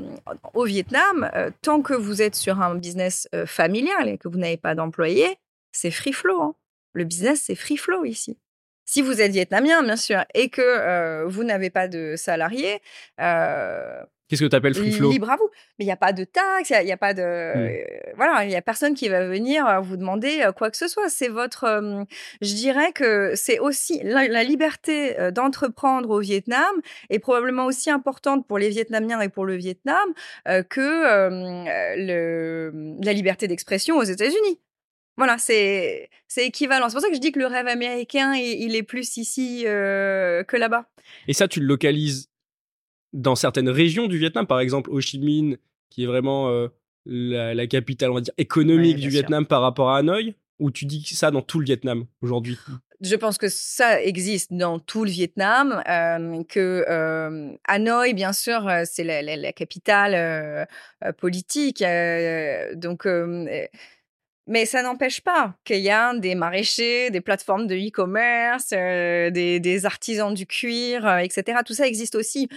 au 0.54 0.66
Vietnam, 0.66 1.30
tant 1.62 1.82
que 1.82 1.94
vous 1.94 2.22
êtes 2.22 2.31
sur 2.36 2.62
un 2.62 2.76
business 2.76 3.28
familial 3.46 4.10
et 4.10 4.18
que 4.18 4.28
vous 4.28 4.38
n'avez 4.38 4.58
pas 4.58 4.76
d'employés, 4.76 5.38
c'est 5.72 5.92
free 5.92 6.14
flow. 6.14 6.42
Hein. 6.42 6.56
Le 6.94 7.04
business, 7.04 7.44
c'est 7.46 7.56
free 7.56 7.78
flow 7.78 8.06
ici. 8.06 8.38
Si 8.86 9.02
vous 9.02 9.22
êtes 9.22 9.32
vietnamien, 9.32 9.84
bien 9.84 9.96
sûr, 9.96 10.26
et 10.34 10.50
que 10.50 11.26
vous 11.26 11.44
n'avez 11.44 11.70
pas 11.70 11.88
de 11.88 12.16
salariés, 12.18 12.82
euh, 13.22 14.04
Qu'est-ce 14.32 14.44
que 14.44 14.48
tu 14.48 14.56
appelles 14.56 14.76
free 14.76 14.94
flow? 14.94 15.12
Libre 15.12 15.30
à 15.30 15.36
vous. 15.36 15.50
Mais 15.78 15.84
il 15.84 15.88
n'y 15.88 15.92
a 15.92 15.98
pas 15.98 16.14
de 16.14 16.24
taxes, 16.24 16.70
il 16.70 16.86
n'y 16.86 16.94
a, 16.94 16.96
pas 16.96 17.14
de. 17.14 17.22
Hmm. 17.22 17.68
Euh, 17.68 18.14
voilà, 18.16 18.46
il 18.46 18.48
n'y 18.48 18.56
a 18.56 18.62
personne 18.62 18.94
qui 18.94 19.10
va 19.10 19.28
venir 19.28 19.82
vous 19.82 19.98
demander 19.98 20.50
quoi 20.56 20.72
que 20.72 20.78
ce 20.78 20.88
soit. 20.88 21.10
C'est 21.10 21.28
votre. 21.28 22.06
je 22.40 22.54
dirais 22.54 22.94
que 22.94 23.34
c'est 23.36 23.60
aussi. 23.60 24.00
La, 24.04 24.46
liberté 24.46 25.18
d'entreprendre 25.34 26.12
au 26.12 26.20
Vietnam 26.22 26.72
est 27.10 27.20
probablement 27.20 27.66
aussi 27.66 27.90
importante 27.90 28.48
pour 28.48 28.58
les 28.58 28.70
Vietnamiens 28.70 29.20
et 29.20 29.28
pour 29.28 29.46
le 29.46 29.56
Vietnam 29.58 30.14
que 30.46 31.98
le, 31.98 32.96
la 33.04 33.12
liberté 33.12 33.50
d'expression 33.50 33.98
aux 33.98 34.04
États-Unis. 34.04 34.62
Voilà, 35.18 35.38
c'est 35.38 36.10
c'est 36.30 36.48
équivalent. 36.48 36.88
C'est 36.88 36.96
pour 36.96 37.02
ça 37.02 37.10
que 37.10 37.16
je 37.16 37.20
dis 37.20 37.34
que 37.34 37.40
le 37.40 37.48
rêve 37.48 37.68
américain, 37.68 38.34
il, 38.34 38.78
est 38.78 38.84
plus 38.84 39.18
ici 39.18 39.64
que 39.66 40.56
là-bas. 40.56 40.90
Et 41.28 41.34
ça, 41.34 41.50
tu 41.50 41.60
le 41.60 41.66
localises 41.66 42.31
dans 43.14 43.36
certaines 43.36 43.70
régions 43.70 44.08
du 44.08 44.18
Vietnam, 44.18 44.48
par 44.48 44.60
exemple 44.60 44.90
Ho 44.92 45.00
Chi 45.02 45.20
Minh, 45.20 45.58
qui 45.90 46.04
est 46.04 46.08
vraiment 46.08 46.70
la, 47.06 47.68
capitale, 47.68 48.12
on 48.12 48.16
va 48.16 48.22
dire, 48.22 48.34
économique 48.38 48.98
du 48.98 49.10
Vietnam 49.10 49.46
par 49.46 49.62
rapport 49.62 49.90
à 49.90 49.98
Hanoï, 49.98 50.36
ou 50.60 50.72
tu 50.72 50.86
dis 50.86 51.04
ça 51.04 51.32
dans 51.32 51.42
tout 51.42 51.60
le 51.60 51.66
Vietnam 51.66 52.06
aujourd'hui? 52.22 52.58
Je 53.02 53.16
pense 53.16 53.40
que 53.40 53.50
ça 53.50 54.00
existe 54.00 54.54
dans 54.54 54.78
tout 54.78 55.04
le 55.04 55.10
Vietnam, 55.10 55.82
euh, 55.90 56.44
que 56.44 56.86
euh, 56.88 57.52
Hanoï, 57.68 58.14
bien 58.14 58.32
sûr, 58.32 58.68
euh, 58.68 58.84
c'est 58.86 59.04
la, 59.04 59.52
capitale 59.54 60.68
politique. 61.18 61.84
donc, 62.76 63.08
mais 64.52 64.66
ça 64.66 64.84
n'empêche 64.84 65.22
pas 65.22 65.56
qu'il 65.64 65.80
y 65.80 65.90
a 65.90 66.14
des 66.14 66.36
maraîchers, 66.36 67.10
des 67.10 67.22
plateformes 67.22 67.68
de 67.68 67.76
e-commerce, 67.76 68.72
des, 68.72 69.62
des, 69.62 69.86
artisans 69.86 70.34
du 70.34 70.46
cuir, 70.46 71.20
etc. 71.20 71.60
Tout 71.66 71.74
ça 71.74 71.88
existe 71.88 72.16
aussi. 72.16 72.50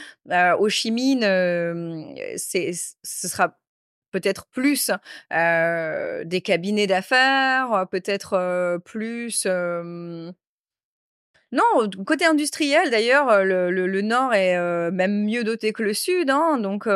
Au 0.59 0.68
Chimine, 0.68 1.22
ce 1.22 3.28
sera 3.28 3.57
peut-être 4.11 4.46
plus 4.46 4.90
des 5.30 6.40
cabinets 6.42 6.88
d'affaires, 6.88 7.87
peut-être 7.92 8.80
plus... 8.85 9.46
Non, 11.52 11.88
côté 12.04 12.24
industriel, 12.24 12.90
d'ailleurs, 12.90 13.44
le, 13.44 14.02
Nord 14.02 14.35
est 14.35 14.90
même 14.90 15.24
mieux 15.24 15.44
doté 15.44 15.72
que 15.72 15.85
le 15.85 15.94
Sud. 15.94 16.28
Hein, 16.28 16.59
donc, 16.59 16.88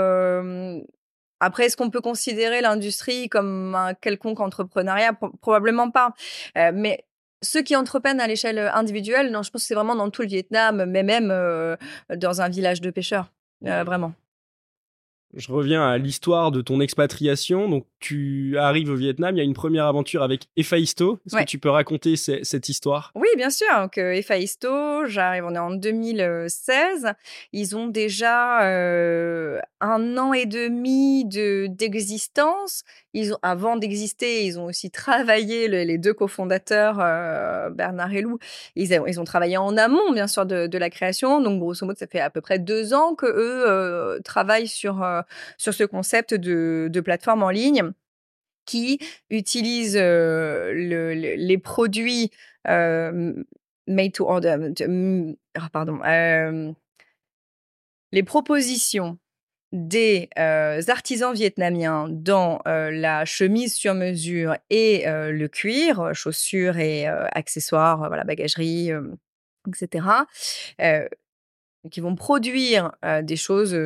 après, 1.41 1.67
est-ce 1.67 1.77
qu'on 1.77 1.91
peut 1.91 2.01
considérer 2.01 2.61
l'industrie 2.61 3.29
comme 3.29 3.75
un 3.75 3.95
quelconque 3.95 4.41
entrepreneuriat? 4.41 5.13
Probablement 5.41 5.91
pas. 5.91 6.15
mais 6.57 7.05
ceux 7.41 7.63
qui 7.63 7.77
entreprennent 7.77 8.21
à 8.21 8.27
l'échelle 8.27 8.59
individuelle, 8.75 9.31
non, 9.31 9.43
je 9.43 9.51
pense 9.51 9.63
que 9.63 9.69
c'est 9.69 9.75
vraiment 9.75 9.95
dans 9.95 10.11
tout 10.11 10.23
le 10.23 10.29
Vietnam, 10.29 10.85
mais 10.87 11.03
même 11.03 11.29
dans 12.17 12.41
un 12.41 12.49
village 12.49 12.81
de 12.81 12.91
pêcheurs, 12.91 13.33
vraiment 13.63 14.13
je 15.35 15.53
reviens 15.53 15.87
à 15.87 15.99
l'histoire 15.99 16.51
de 16.51 16.63
ton 16.63 16.81
expatriation. 16.81 17.69
Donc, 17.69 17.87
tu 18.01 18.57
arrives 18.59 18.91
au 18.91 18.95
Vietnam, 18.95 19.35
il 19.35 19.39
y 19.39 19.41
a 19.41 19.45
une 19.45 19.55
première 19.55 19.87
aventure 19.87 20.23
avec 20.23 20.49
Efaisto. 20.57 21.19
Est-ce 21.27 21.37
que 21.37 21.45
tu 21.45 21.59
peux 21.59 21.71
raconter 21.71 22.17
cette 22.17 22.69
histoire? 22.69 23.11
Oui, 23.15 23.29
bien 23.37 23.51
sûr. 23.51 23.67
Donc, 23.77 23.99
euh, 23.99 24.21
j'arrive, 25.07 25.45
on 25.45 25.55
est 25.55 25.59
en 25.59 25.71
2016. 25.71 27.13
Ils 27.53 27.77
ont 27.77 27.89
déjà 27.89 28.63
euh, 28.63 29.59
un 29.81 30.17
an 30.17 30.33
et 30.33 30.47
demi 30.47 31.25
de, 31.25 31.67
d'existence. 31.69 32.85
Ils 33.15 33.33
ont, 33.35 33.39
avant 33.43 33.77
d'exister, 33.77 34.45
ils 34.45 34.61
ont 34.61 34.67
aussi 34.67 34.91
travaillé, 34.91 35.67
les 35.69 35.99
deux 35.99 36.15
cofondateurs, 36.15 36.99
euh, 37.01 37.71
Bernard 37.71 38.13
et 38.13 38.23
Lou, 38.23 38.39
ils, 38.77 38.93
ils, 39.07 39.21
ont 39.21 39.25
travaillé 39.25 39.57
en 39.57 39.77
amont, 39.77 40.13
bien 40.13 40.29
sûr, 40.29 40.47
de, 40.47 40.67
de, 40.67 40.79
la 40.79 40.91
création. 40.91 41.41
Donc, 41.41 41.59
grosso 41.59 41.85
modo, 41.85 41.99
ça 41.99 42.07
fait 42.07 42.21
à 42.21 42.31
peu 42.31 42.41
près 42.41 42.59
deux 42.59 42.95
ans 42.95 43.15
que 43.15 43.27
eux 43.27 43.65
euh, 43.69 44.21
travaillent 44.21 44.69
sur, 44.69 45.05
sur 45.57 45.75
ce 45.75 45.83
concept 45.85 46.35
de, 46.35 46.89
de 46.91 47.01
plateforme 47.01 47.43
en 47.43 47.51
ligne 47.51 47.88
qui 48.69 48.99
utilise 49.31 49.97
le, 49.97 51.15
les 51.15 51.59
produits 51.59 52.31
made 52.67 54.13
to 54.13 54.29
order, 54.29 54.75
ah, 55.55 55.69
pardon, 55.73 55.99
les 58.13 58.23
propositions 58.23 59.19
des 59.73 60.29
artisans 60.37 61.35
vietnamiens 61.35 62.09
dans 62.11 62.61
la 62.67 63.25
chemise 63.25 63.75
sur 63.75 63.95
mesure 63.95 64.57
et 64.69 65.05
le 65.07 65.47
cuir, 65.47 66.15
chaussures 66.15 66.77
et 66.77 67.07
accessoires, 67.07 68.07
voilà, 68.09 68.25
bagagerie, 68.25 68.91
etc., 69.67 70.07
qui 71.91 72.01
vont 72.01 72.17
produire 72.17 72.93
des 73.23 73.37
choses 73.37 73.79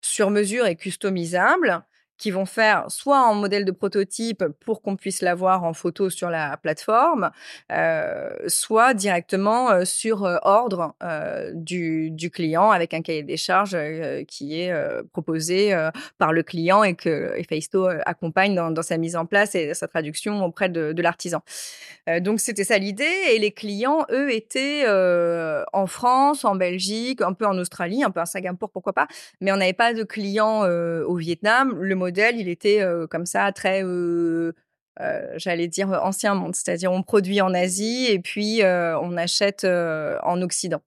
sur 0.00 0.30
mesure 0.30 0.66
et 0.66 0.76
customisables 0.76 1.84
qui 2.22 2.30
vont 2.30 2.46
faire 2.46 2.84
soit 2.88 3.20
en 3.20 3.34
modèle 3.34 3.64
de 3.64 3.72
prototype 3.72 4.44
pour 4.64 4.80
qu'on 4.80 4.94
puisse 4.94 5.22
l'avoir 5.22 5.64
en 5.64 5.72
photo 5.72 6.08
sur 6.08 6.30
la 6.30 6.56
plateforme, 6.56 7.32
euh, 7.72 8.30
soit 8.46 8.94
directement 8.94 9.72
euh, 9.72 9.84
sur 9.84 10.24
euh, 10.24 10.36
ordre 10.42 10.94
du, 11.52 12.30
client 12.32 12.70
avec 12.70 12.94
un 12.94 13.02
cahier 13.02 13.24
des 13.24 13.36
charges 13.36 13.76
qui 14.28 14.60
est 14.60 14.72
proposé 15.12 15.76
par 16.18 16.32
le 16.32 16.44
client 16.44 16.84
et 16.84 16.94
que 16.94 17.34
Faisto 17.48 17.88
accompagne 18.06 18.54
dans, 18.54 18.82
sa 18.82 18.96
mise 18.96 19.16
en 19.16 19.26
place 19.26 19.56
et 19.56 19.74
sa 19.74 19.88
traduction 19.88 20.44
auprès 20.44 20.68
de, 20.68 20.92
de 20.92 21.02
l'artisan. 21.02 21.42
donc 22.20 22.40
c'était 22.40 22.64
ça 22.64 22.78
l'idée 22.78 23.16
et 23.32 23.38
les 23.38 23.50
clients, 23.50 24.06
eux, 24.10 24.32
étaient 24.32 24.84
en 25.72 25.86
France, 25.86 26.44
en 26.44 26.54
Belgique, 26.54 27.20
un 27.20 27.32
peu 27.32 27.46
en 27.46 27.58
Australie, 27.58 28.04
un 28.04 28.10
peu 28.10 28.20
à 28.20 28.26
Singapour, 28.26 28.70
pourquoi 28.70 28.92
pas, 28.92 29.08
mais 29.40 29.50
on 29.52 29.56
n'avait 29.56 29.72
pas 29.72 29.92
de 29.92 30.04
clients 30.04 30.62
au 30.64 31.16
Vietnam. 31.16 31.74
Le 31.80 31.96
modèle, 31.96 32.11
il 32.16 32.48
était 32.48 32.84
comme 33.10 33.26
ça, 33.26 33.50
très, 33.52 33.82
j'allais 35.36 35.68
dire, 35.68 35.88
ancien 35.88 36.34
monde. 36.34 36.54
C'est-à-dire, 36.54 36.92
on 36.92 37.02
produit 37.02 37.40
en 37.40 37.54
Asie 37.54 38.06
et 38.08 38.18
puis 38.18 38.60
on 38.64 39.16
achète 39.16 39.64
en 39.64 40.40
Occident. 40.42 40.82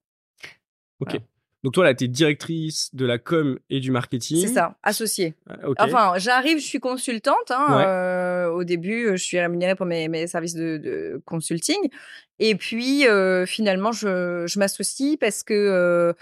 Ok. 0.99 1.19
Donc 1.65 1.73
toi, 1.73 1.83
là, 1.83 1.95
tu 1.95 2.03
es 2.03 2.07
directrice 2.07 2.93
de 2.93 3.07
la 3.07 3.17
com 3.17 3.57
et 3.71 3.79
du 3.79 3.89
marketing. 3.89 4.37
C'est 4.37 4.53
ça, 4.53 4.77
associée. 4.83 5.33
Ah, 5.49 5.55
enfin, 5.79 6.13
j'arrive, 6.17 6.59
je 6.59 6.63
suis 6.63 6.79
consultante. 6.79 7.49
Hein, 7.49 8.49
au 8.53 8.63
début, 8.63 9.07
je 9.13 9.23
suis 9.23 9.39
rémunérée 9.39 9.73
pour 9.73 9.87
mes, 9.87 10.27
services 10.27 10.53
de, 10.53 11.19
consulting. 11.25 11.89
Et 12.37 12.53
puis, 12.53 13.05
finalement, 13.47 13.91
je, 13.91 14.45
je 14.45 14.59
m'associe 14.59 15.17
parce 15.19 15.41
que 15.41 16.13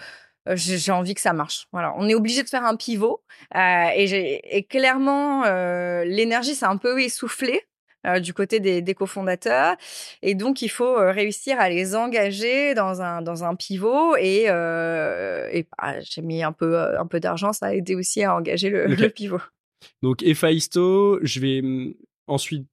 j'ai 0.54 0.92
envie 0.92 1.14
que 1.14 1.20
ça 1.20 1.32
marche. 1.32 1.66
Voilà, 1.72 1.94
on 1.96 2.08
est 2.08 2.14
obligé 2.14 2.42
de 2.42 2.48
faire 2.48 2.64
un 2.64 2.76
pivot 2.76 3.22
euh, 3.54 3.88
et, 3.94 4.56
et, 4.56 4.62
clairement 4.64 5.44
euh, 5.44 6.04
l'énergie 6.04 6.54
s'est 6.54 6.66
un 6.66 6.76
peu 6.76 7.00
essoufflée 7.00 7.62
euh, 8.06 8.20
du 8.20 8.34
côté 8.34 8.60
des, 8.60 8.82
des, 8.82 8.94
cofondateurs 8.94 9.76
et 10.20 10.34
donc 10.34 10.60
il 10.60 10.68
faut 10.68 10.98
euh, 10.98 11.10
réussir 11.10 11.58
à 11.58 11.70
les 11.70 11.96
engager 11.96 12.74
dans 12.74 13.00
un 13.00 13.22
dans 13.22 13.44
un 13.44 13.54
pivot 13.54 14.16
et, 14.16 14.42
et 14.42 15.66
bah, 15.78 16.00
j'ai 16.00 16.22
mis 16.22 16.42
un 16.42 16.52
peu 16.52 16.78
un 16.98 17.06
peu 17.06 17.20
d'argent, 17.20 17.52
ça 17.52 17.66
a 17.66 17.74
aidé 17.74 17.94
aussi 17.94 18.22
à 18.22 18.36
engager 18.36 18.68
le, 18.68 18.86
le 18.86 19.08
pivot. 19.08 19.40
Donc 20.02 20.22
Efaisto, 20.22 21.18
je 21.22 21.40
vais 21.40 21.62
mm, 21.62 21.94
ensuite 22.26 22.66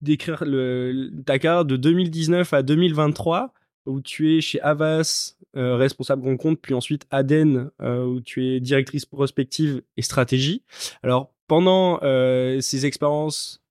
décrire 0.00 0.44
le, 0.46 1.10
ta 1.26 1.38
carte 1.38 1.66
de 1.66 1.76
2019 1.76 2.52
à 2.54 2.62
2023 2.62 3.52
où 3.86 4.00
tu 4.00 4.36
es 4.36 4.40
chez 4.40 4.60
Avas, 4.60 5.34
euh, 5.56 5.76
responsable 5.76 6.22
grand 6.22 6.36
compte, 6.36 6.60
puis 6.60 6.74
ensuite 6.74 7.06
Aden, 7.10 7.70
euh, 7.82 8.04
où 8.04 8.20
tu 8.20 8.46
es 8.46 8.60
directrice 8.60 9.06
prospective 9.06 9.82
et 9.96 10.02
stratégie. 10.02 10.62
Alors, 11.02 11.32
pendant 11.48 11.98
euh, 12.02 12.60
ces 12.60 12.86
expériences 12.86 13.62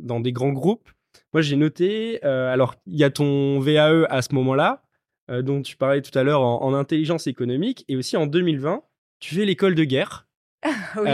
dans 0.00 0.20
des 0.20 0.32
grands 0.32 0.52
groupes, 0.52 0.88
moi 1.34 1.42
j'ai 1.42 1.56
noté, 1.56 2.22
alors 2.22 2.76
il 2.86 2.96
y 2.96 3.04
a 3.04 3.10
ton 3.10 3.60
VAE 3.60 4.06
à 4.08 4.22
ce 4.22 4.34
moment-là, 4.34 4.82
dont 5.42 5.60
tu 5.60 5.76
parlais 5.76 6.00
tout 6.00 6.16
à 6.18 6.22
l'heure 6.22 6.40
en, 6.40 6.72
intelligence 6.72 7.26
économique, 7.26 7.84
et 7.88 7.96
aussi 7.96 8.16
en 8.16 8.26
2020, 8.26 8.82
tu 9.20 9.34
fais 9.34 9.44
l'école 9.44 9.74
de 9.74 9.84
guerre. 9.84 10.26
oui, 10.96 11.08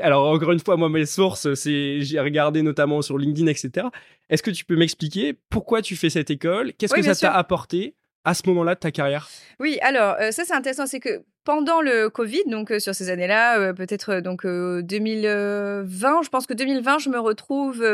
alors 0.00 0.28
encore 0.28 0.52
une 0.52 0.60
fois, 0.60 0.76
moi 0.76 0.88
mes 0.88 1.04
sources, 1.04 1.52
c'est 1.54 2.00
j'ai 2.00 2.20
regardé 2.20 2.62
notamment 2.62 3.02
sur 3.02 3.18
LinkedIn, 3.18 3.48
etc. 3.48 3.88
Est-ce 4.30 4.42
que 4.42 4.50
tu 4.50 4.64
peux 4.64 4.76
m'expliquer 4.76 5.38
pourquoi 5.50 5.82
tu 5.82 5.94
fais 5.96 6.10
cette 6.10 6.30
école? 6.30 6.72
Qu'est-ce 6.74 6.94
que 6.94 7.02
ça 7.02 7.14
t'a 7.14 7.32
apporté 7.32 7.94
à 8.24 8.32
ce 8.32 8.42
moment-là 8.48 8.74
de 8.74 8.80
ta 8.80 8.90
carrière? 8.90 9.28
Oui, 9.60 9.78
alors 9.82 10.16
euh, 10.20 10.30
ça 10.30 10.44
c'est 10.44 10.54
intéressant, 10.54 10.86
c'est 10.86 11.00
que 11.00 11.22
pendant 11.44 11.82
le 11.82 12.08
Covid, 12.08 12.44
donc 12.46 12.70
euh, 12.70 12.78
sur 12.78 12.94
ces 12.94 13.10
années-là, 13.10 13.58
euh, 13.58 13.72
peut-être 13.74 14.20
donc 14.20 14.46
2020, 14.46 16.22
je 16.22 16.28
pense 16.30 16.46
que 16.46 16.54
2020, 16.54 16.98
je 16.98 17.10
me 17.10 17.18
retrouve 17.18 17.84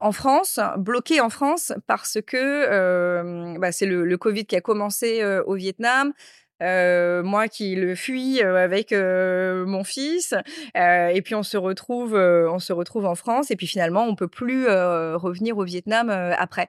en 0.00 0.12
France, 0.12 0.58
bloquée 0.78 1.20
en 1.20 1.28
France 1.28 1.72
parce 1.86 2.18
que 2.26 3.58
bah, 3.58 3.72
c'est 3.72 3.86
le, 3.86 4.04
le, 4.06 4.16
Covid 4.16 4.46
qui 4.46 4.56
a 4.56 4.62
commencé 4.62 5.22
au 5.46 5.54
Vietnam. 5.54 6.14
Euh, 6.62 7.22
moi 7.22 7.46
qui 7.46 7.76
le 7.76 7.94
fuis 7.94 8.42
euh, 8.42 8.56
avec 8.56 8.92
euh, 8.92 9.64
mon 9.64 9.84
fils, 9.84 10.34
et 10.74 11.22
puis 11.22 11.34
on 11.34 11.42
se 11.42 11.56
retrouve, 11.56 12.14
on 12.14 12.58
se 12.58 12.72
retrouve 12.72 13.06
en 13.06 13.14
France, 13.14 13.50
et 13.50 13.56
puis 13.56 13.66
finalement 13.66 14.04
on 14.04 14.14
peut 14.14 14.28
plus 14.28 14.66
revenir 14.68 15.58
au 15.58 15.64
Vietnam 15.64 16.10
après. 16.10 16.68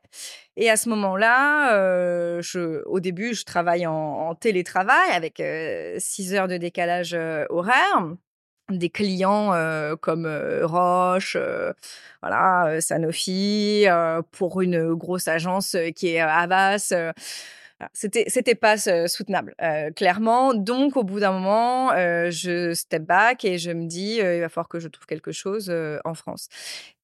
Et 0.58 0.69
à 0.69 0.78
ce 0.78 0.89
moment-là, 0.89 2.41
je, 2.41 2.84
au 2.86 2.99
début, 2.99 3.34
je 3.34 3.45
travaille 3.45 3.88
en, 3.88 3.93
en 3.93 4.36
télétravail 4.36 5.12
avec 5.13 5.41
6 5.97 6.34
heures 6.34 6.47
de 6.47 6.58
décalage 6.58 7.17
horaire 7.49 8.15
des 8.69 8.89
clients 8.89 9.52
comme 10.02 10.28
Roche, 10.63 11.38
voilà, 12.21 12.82
Sanofi, 12.82 13.86
pour 14.32 14.62
une 14.62 14.93
grosse 14.93 15.28
agence 15.28 15.75
qui 15.95 16.10
est 16.10 16.19
Avas 16.19 16.93
C'était 17.94 18.56
pas 18.56 18.78
soutenable, 19.08 19.56
clairement. 19.96 20.54
Donc, 20.54 20.98
au 20.98 21.04
bout 21.04 21.20
d'un 21.20 21.32
moment, 21.32 21.92
je 22.30 22.74
step 22.74 23.04
back 23.04 23.46
et 23.46 23.58
je 23.58 23.72
me 23.72 23.86
dis, 23.86 24.18
il 24.18 24.42
va 24.42 24.50
falloir 24.50 24.68
que 24.68 24.80
je 24.80 24.88
trouve 24.88 25.06
quelque 25.06 25.32
chose 25.32 25.74
en 26.06 26.13
France. 26.13 26.50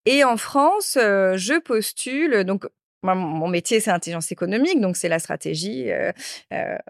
Et 0.05 0.23
en 0.23 0.37
France, 0.37 0.93
je 0.95 1.59
postule. 1.59 2.43
Donc, 2.43 2.67
mon 3.03 3.47
métier, 3.47 3.79
c'est 3.79 3.91
intelligence 3.91 4.31
économique, 4.31 4.81
donc 4.81 4.97
c'est 4.97 5.09
la 5.09 5.19
stratégie, 5.19 5.89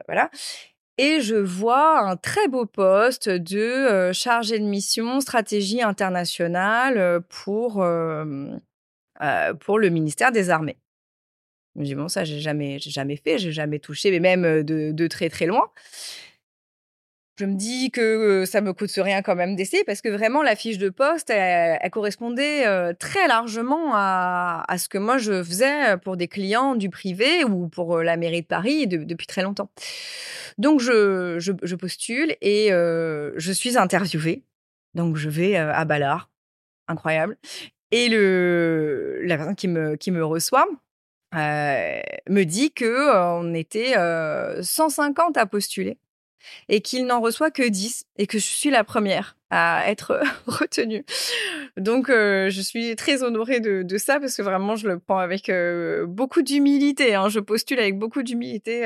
voilà. 0.08 0.30
Et 0.98 1.20
je 1.20 1.36
vois 1.36 2.00
un 2.00 2.16
très 2.16 2.48
beau 2.48 2.66
poste 2.66 3.28
de 3.28 4.12
chargé 4.14 4.60
de 4.60 4.64
mission 4.64 5.20
stratégie 5.20 5.82
internationale 5.82 7.22
pour 7.28 7.86
pour 9.60 9.80
le 9.80 9.90
ministère 9.90 10.32
des 10.32 10.50
Armées. 10.50 10.78
Je 11.76 11.82
me 11.82 11.86
dis, 11.86 11.96
bon, 11.96 12.08
ça, 12.08 12.24
j'ai 12.24 12.40
jamais, 12.40 12.80
jamais 12.80 13.18
fait, 13.18 13.38
j'ai 13.38 13.52
jamais 13.52 13.80
touché, 13.80 14.12
mais 14.12 14.20
même 14.20 14.64
de, 14.64 15.08
très, 15.08 15.30
très 15.30 15.46
loin. 15.46 15.70
Je 17.38 17.44
me 17.44 17.56
dis 17.56 17.92
que 17.92 18.46
ça 18.46 18.62
me 18.62 18.72
coûte 18.72 18.94
rien 18.96 19.22
quand 19.22 19.36
même 19.36 19.58
d'essayer 19.58 19.84
parce 19.84 20.02
que 20.02 20.08
vraiment 20.08 20.42
la 20.42 20.56
fiche 20.56 20.78
de 20.78 20.88
poste, 20.88 21.30
elle, 21.30 21.78
correspondait 21.90 22.94
très 22.94 23.28
largement 23.28 23.92
à, 23.94 24.64
ce 24.78 24.88
que 24.88 24.98
moi 24.98 25.18
je 25.18 25.44
faisais 25.44 25.98
pour 25.98 26.16
des 26.16 26.30
clients 26.30 26.76
du 26.76 26.90
privé 26.90 27.44
ou 27.44 27.68
pour 27.68 28.02
la 28.02 28.16
mairie 28.16 28.42
de 28.42 28.48
Paris 28.48 28.88
depuis 28.88 29.28
très 29.28 29.42
longtemps. 29.42 29.70
Donc 30.58 30.80
je, 30.80 31.36
je, 31.40 31.76
postule 31.76 32.38
et 32.40 32.70
je 32.70 33.52
suis 33.52 33.78
interviewée. 33.78 34.44
Donc 34.94 35.18
je 35.18 35.28
vais 35.28 35.58
à 35.58 35.84
Ballard, 35.84 36.30
incroyable. 36.88 37.38
Et 37.92 38.08
le, 38.08 39.22
la 39.24 39.38
personne 39.38 39.56
qui 39.56 39.68
me, 39.68 39.96
qui 39.96 40.12
me 40.12 40.24
reçoit, 40.24 40.68
euh, 41.36 42.02
me 42.30 42.44
dit 42.44 42.72
que 42.72 43.16
on 43.16 43.54
était 43.54 43.94
150 44.62 45.38
euh, 45.38 45.42
à 45.42 45.46
postuler 45.46 45.98
et 46.70 46.82
qu'il 46.82 47.06
n'en 47.08 47.22
reçoit 47.22 47.50
que 47.50 47.68
10 47.68 48.06
et 48.18 48.28
que 48.28 48.38
je 48.38 48.46
suis 48.46 48.70
la 48.70 48.84
première 48.84 49.36
à 49.50 49.90
être 49.90 50.22
retenue. 50.48 51.04
Donc 51.78 52.08
je 52.10 52.62
suis 52.62 52.96
très 52.96 53.24
honorée 53.24 53.60
de, 53.60 53.98
ça 53.98 54.20
parce 54.20 54.36
que 54.36 54.42
vraiment 54.42 54.76
je 54.76 54.88
le 54.88 55.00
prends 55.00 55.18
avec 55.18 55.52
beaucoup 56.08 56.42
d'humilité. 56.42 57.16
Hein. 57.16 57.30
Je 57.30 57.40
postule 57.40 57.80
avec 57.80 57.98
beaucoup 57.98 58.22
d'humilité 58.22 58.86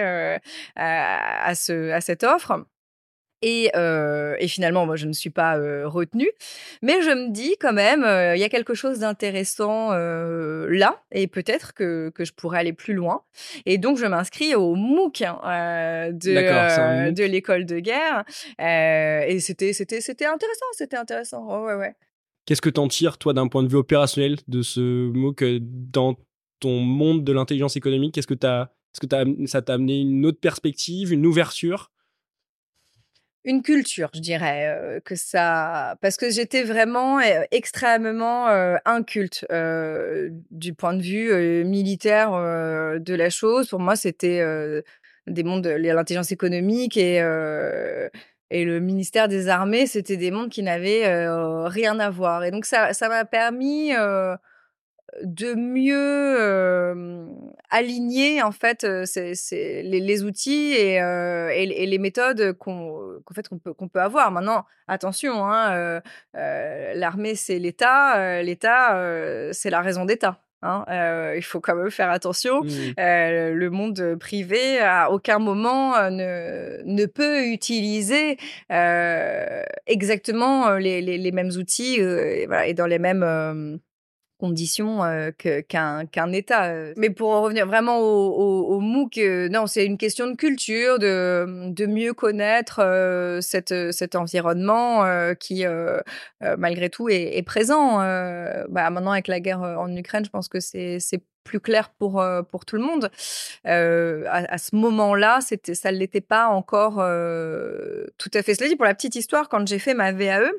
à, 0.76 1.56
ce, 1.56 1.92
à 1.92 2.02
cette 2.02 2.24
offre. 2.24 2.66
Et, 3.42 3.72
et, 3.76 4.48
finalement, 4.48 4.86
moi, 4.86 4.96
je 4.96 5.08
ne 5.08 5.14
suis 5.14 5.30
pas 5.30 5.58
retenue. 5.86 6.30
Mais 6.82 7.02
je 7.02 7.10
me 7.10 7.32
dis 7.32 7.56
quand 7.60 7.74
même, 7.74 8.02
il 8.36 8.40
y 8.40 8.44
a 8.44 8.50
quelque 8.50 8.74
chose 8.74 9.00
d'intéressant 9.00 9.92
là, 9.92 11.02
et 11.12 11.28
peut-être 11.28 11.74
que, 11.74 12.10
que, 12.10 12.26
je 12.26 12.34
pourrais 12.34 12.60
aller 12.60 12.74
plus 12.74 12.94
loin. 12.94 13.22
Et 13.66 13.78
donc, 13.78 13.98
je 13.98 14.06
m'inscris 14.06 14.56
au 14.56 14.76
MOOC 14.76 15.22
hein, 15.22 16.10
de, 16.12 17.12
de 17.12 17.24
l'école 17.24 17.66
de 17.66 17.80
guerre. 17.80 18.26
et 18.60 19.40
c'était, 19.40 19.74
c'était, 19.74 20.02
c'était 20.02 20.26
intéressant, 20.26 20.66
c'était 20.74 20.98
intéressant. 20.98 21.64
ouais, 21.66 21.76
ouais. 21.76 21.96
Qu'est-ce 22.50 22.62
que 22.64 22.70
tu 22.72 22.80
en 22.80 22.88
tires, 22.88 23.20
toi, 23.20 23.34
d'un 23.34 23.48
point 23.48 23.62
de 23.62 23.68
vue 23.68 23.78
opérationnel 23.78 24.38
de 24.48 24.64
ce 24.64 25.12
MOOC 25.12 25.44
dans 25.62 26.16
ton 26.60 26.80
monde 26.80 27.24
de 27.24 27.32
l'intelligence 27.32 27.76
économique? 27.76 28.16
Qu'est-ce 28.16 28.26
que, 28.26 28.34
est-ce 28.34 29.06
que 29.06 29.46
ça 29.46 29.62
t'a 29.62 29.74
amené 29.76 30.00
une 30.00 30.26
autre 30.26 30.40
perspective, 30.40 31.14
une 31.14 31.28
ouverture? 31.28 31.92
Une 33.46 33.62
culture, 33.62 34.10
je 34.14 34.20
dirais, 34.20 35.02
que 35.06 35.16
ça, 35.16 35.98
parce 36.02 36.18
que 36.18 36.30
j'étais 36.30 36.64
vraiment 36.64 37.20
extrêmement 37.52 38.48
inculte 38.86 39.46
du 40.52 40.74
point 40.74 40.94
de 40.94 41.02
vue 41.02 41.64
militaire 41.66 42.32
de 42.32 43.14
la 43.14 43.30
chose. 43.30 43.70
Pour 43.70 43.80
moi, 43.80 43.96
c'était 43.96 44.44
des 45.28 45.44
mondes, 45.44 45.66
l'intelligence 45.68 46.32
économique 46.32 46.98
et 46.98 47.22
et 48.52 48.66
le 48.66 48.80
ministère 48.80 49.28
des 49.28 49.48
Armées, 49.48 49.86
c'était 49.86 50.18
des 50.18 50.32
mondes 50.32 50.50
qui 50.50 50.64
n'avaient 50.64 51.06
rien 51.68 52.00
à 52.00 52.10
voir. 52.10 52.44
Et 52.44 52.52
donc 52.52 52.66
ça, 52.66 52.94
ça 52.94 53.08
m'a 53.08 53.24
permis 53.24 53.92
de 55.24 55.54
mieux 55.54 57.28
aligner 57.70 58.42
en 58.42 58.52
fait 58.52 58.86
c'est, 59.06 59.82
les, 59.84 60.24
outils 60.24 60.74
et, 60.74 60.96
et, 60.96 61.86
les 61.86 61.98
méthodes 61.98 62.54
qu'on, 62.54 63.22
fait, 63.34 63.48
qu'on, 63.48 63.60
peut, 63.60 63.74
qu'on 63.74 63.88
peut 63.88 64.02
avoir. 64.02 64.32
Maintenant, 64.32 64.66
attention, 64.88 65.46
hein, 65.46 66.02
l'armée 66.34 67.36
c'est 67.36 67.60
l'État, 67.60 68.42
l'État 68.42 69.50
c'est 69.52 69.70
la 69.70 69.82
raison 69.82 70.06
d'État. 70.06 70.40
Hein, 70.62 70.84
il 71.36 71.44
faut 71.44 71.62
quand 71.62 71.76
même 71.76 71.92
faire 71.92 72.10
attention. 72.10 72.64
Mmh. 72.64 72.94
le 72.98 73.70
monde 73.70 74.18
privé, 74.20 74.80
à 74.80 75.12
aucun 75.12 75.40
moment, 75.40 75.94
ne, 76.10 76.82
ne, 76.84 77.06
peut 77.06 77.46
utiliser 77.46 78.38
exactement 79.88 80.72
les, 80.76 81.02
les, 81.02 81.18
les, 81.18 81.32
mêmes 81.32 81.52
outils 81.58 81.96
et, 81.96 82.46
voilà, 82.46 82.68
et 82.68 82.74
dans 82.74 82.88
les 82.88 83.00
mêmes 83.00 83.80
conditions 84.40 85.02
qu'un 85.38 86.06
qu'un 86.06 86.32
État. 86.32 86.74
Mais 86.98 87.10
pour 87.10 87.32
en 87.32 87.42
revenir 87.42 87.68
vraiment 87.68 88.00
au, 88.00 88.76
au, 88.76 88.80
MOOC, 88.80 89.18
non, 89.52 89.68
c'est 89.68 89.86
une 89.86 89.98
question 89.98 90.28
de 90.28 90.36
culture, 90.36 90.98
de, 90.98 91.70
de 91.72 91.86
mieux 91.86 92.14
connaître 92.14 92.82
cette, 93.42 93.92
cet 93.92 94.16
environnement 94.16 95.04
qui, 95.40 95.66
malgré 96.58 96.90
tout, 96.90 97.10
est, 97.10 97.38
est 97.38 97.44
présent. 97.44 97.98
Bah, 98.70 98.90
maintenant, 98.90 99.12
avec 99.12 99.28
la 99.28 99.40
guerre 99.40 99.62
en 99.62 99.96
Ukraine, 99.96 100.26
je 100.26 100.30
pense 100.30 100.48
que 100.48 100.60
c'est 100.60 101.00
plus 101.44 101.60
clair 101.60 101.90
pour, 101.90 102.24
pour 102.52 102.66
tout 102.66 102.76
le 102.76 102.84
monde. 102.84 103.12
à, 103.66 104.58
ce 104.58 104.76
moment-là, 104.76 105.40
ça 105.42 105.92
ne 105.92 105.98
l'était 105.98 106.22
pas 106.22 106.48
encore 106.48 106.96
tout 108.18 108.32
à 108.34 108.42
fait. 108.44 108.56
Cela 108.56 108.70
dit, 108.70 108.76
pour 108.76 108.86
la 108.86 108.96
petite 108.96 109.16
histoire, 109.16 109.50
quand 109.50 109.68
j'ai 109.68 109.80
fait 109.80 109.94
ma 109.94 110.12
VAE, 110.12 110.52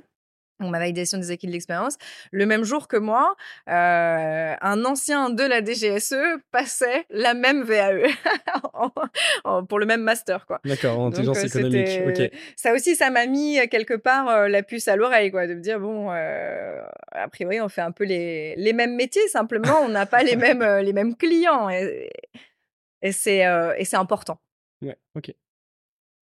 ma 0.69 0.79
validation 0.79 1.19
des 1.19 1.31
acquis 1.31 1.47
de 1.47 1.53
l'expérience, 1.53 1.97
le 2.33 2.45
même 2.47 2.65
jour 2.65 2.89
que 2.89 2.97
moi, 2.97 3.37
euh, 3.69 4.55
un 4.61 4.85
ancien 4.85 5.31
de 5.31 5.43
la 5.43 5.65
DGSE 5.65 6.15
passait 6.51 7.07
la 7.11 7.35
même 7.35 7.63
VAE 7.63 8.09
pour 9.69 9.79
le 9.79 9.87
même 9.87 10.03
master, 10.03 10.47
quoi. 10.47 10.61
D'accord, 10.65 10.99
en 10.99 11.09
intelligence 11.09 11.39
euh, 11.39 11.47
économique. 11.47 12.33
Ça 12.57 12.75
aussi, 12.75 12.97
ça 12.97 13.11
m'a 13.11 13.27
mis 13.27 13.59
euh, 13.59 13.67
quelque 13.71 13.95
part 13.95 14.49
la 14.49 14.63
puce 14.63 14.89
à 14.89 14.97
l'oreille, 14.97 15.31
quoi, 15.31 15.47
de 15.47 15.55
me 15.55 15.61
dire 15.61 15.81
bon, 15.81 16.11
a 16.11 17.29
priori, 17.29 17.61
on 17.61 17.69
fait 17.69 17.81
un 17.81 17.93
peu 17.93 18.05
les, 18.05 18.55
les 18.57 18.73
mêmes 18.73 18.97
métiers, 18.97 19.27
simplement, 19.29 19.81
on 19.83 19.89
n'a 19.89 20.07
pas 20.07 20.23
les 20.23 20.37
mêmes 20.37 20.65
les 20.83 20.93
mêmes 20.93 21.17
clients, 21.17 21.71
et, 21.71 22.11
et 23.03 23.13
c'est 23.13 23.47
et 23.79 23.85
c'est 23.85 23.97
important. 23.97 24.41
Ouais, 24.83 24.97
ok. 25.15 25.33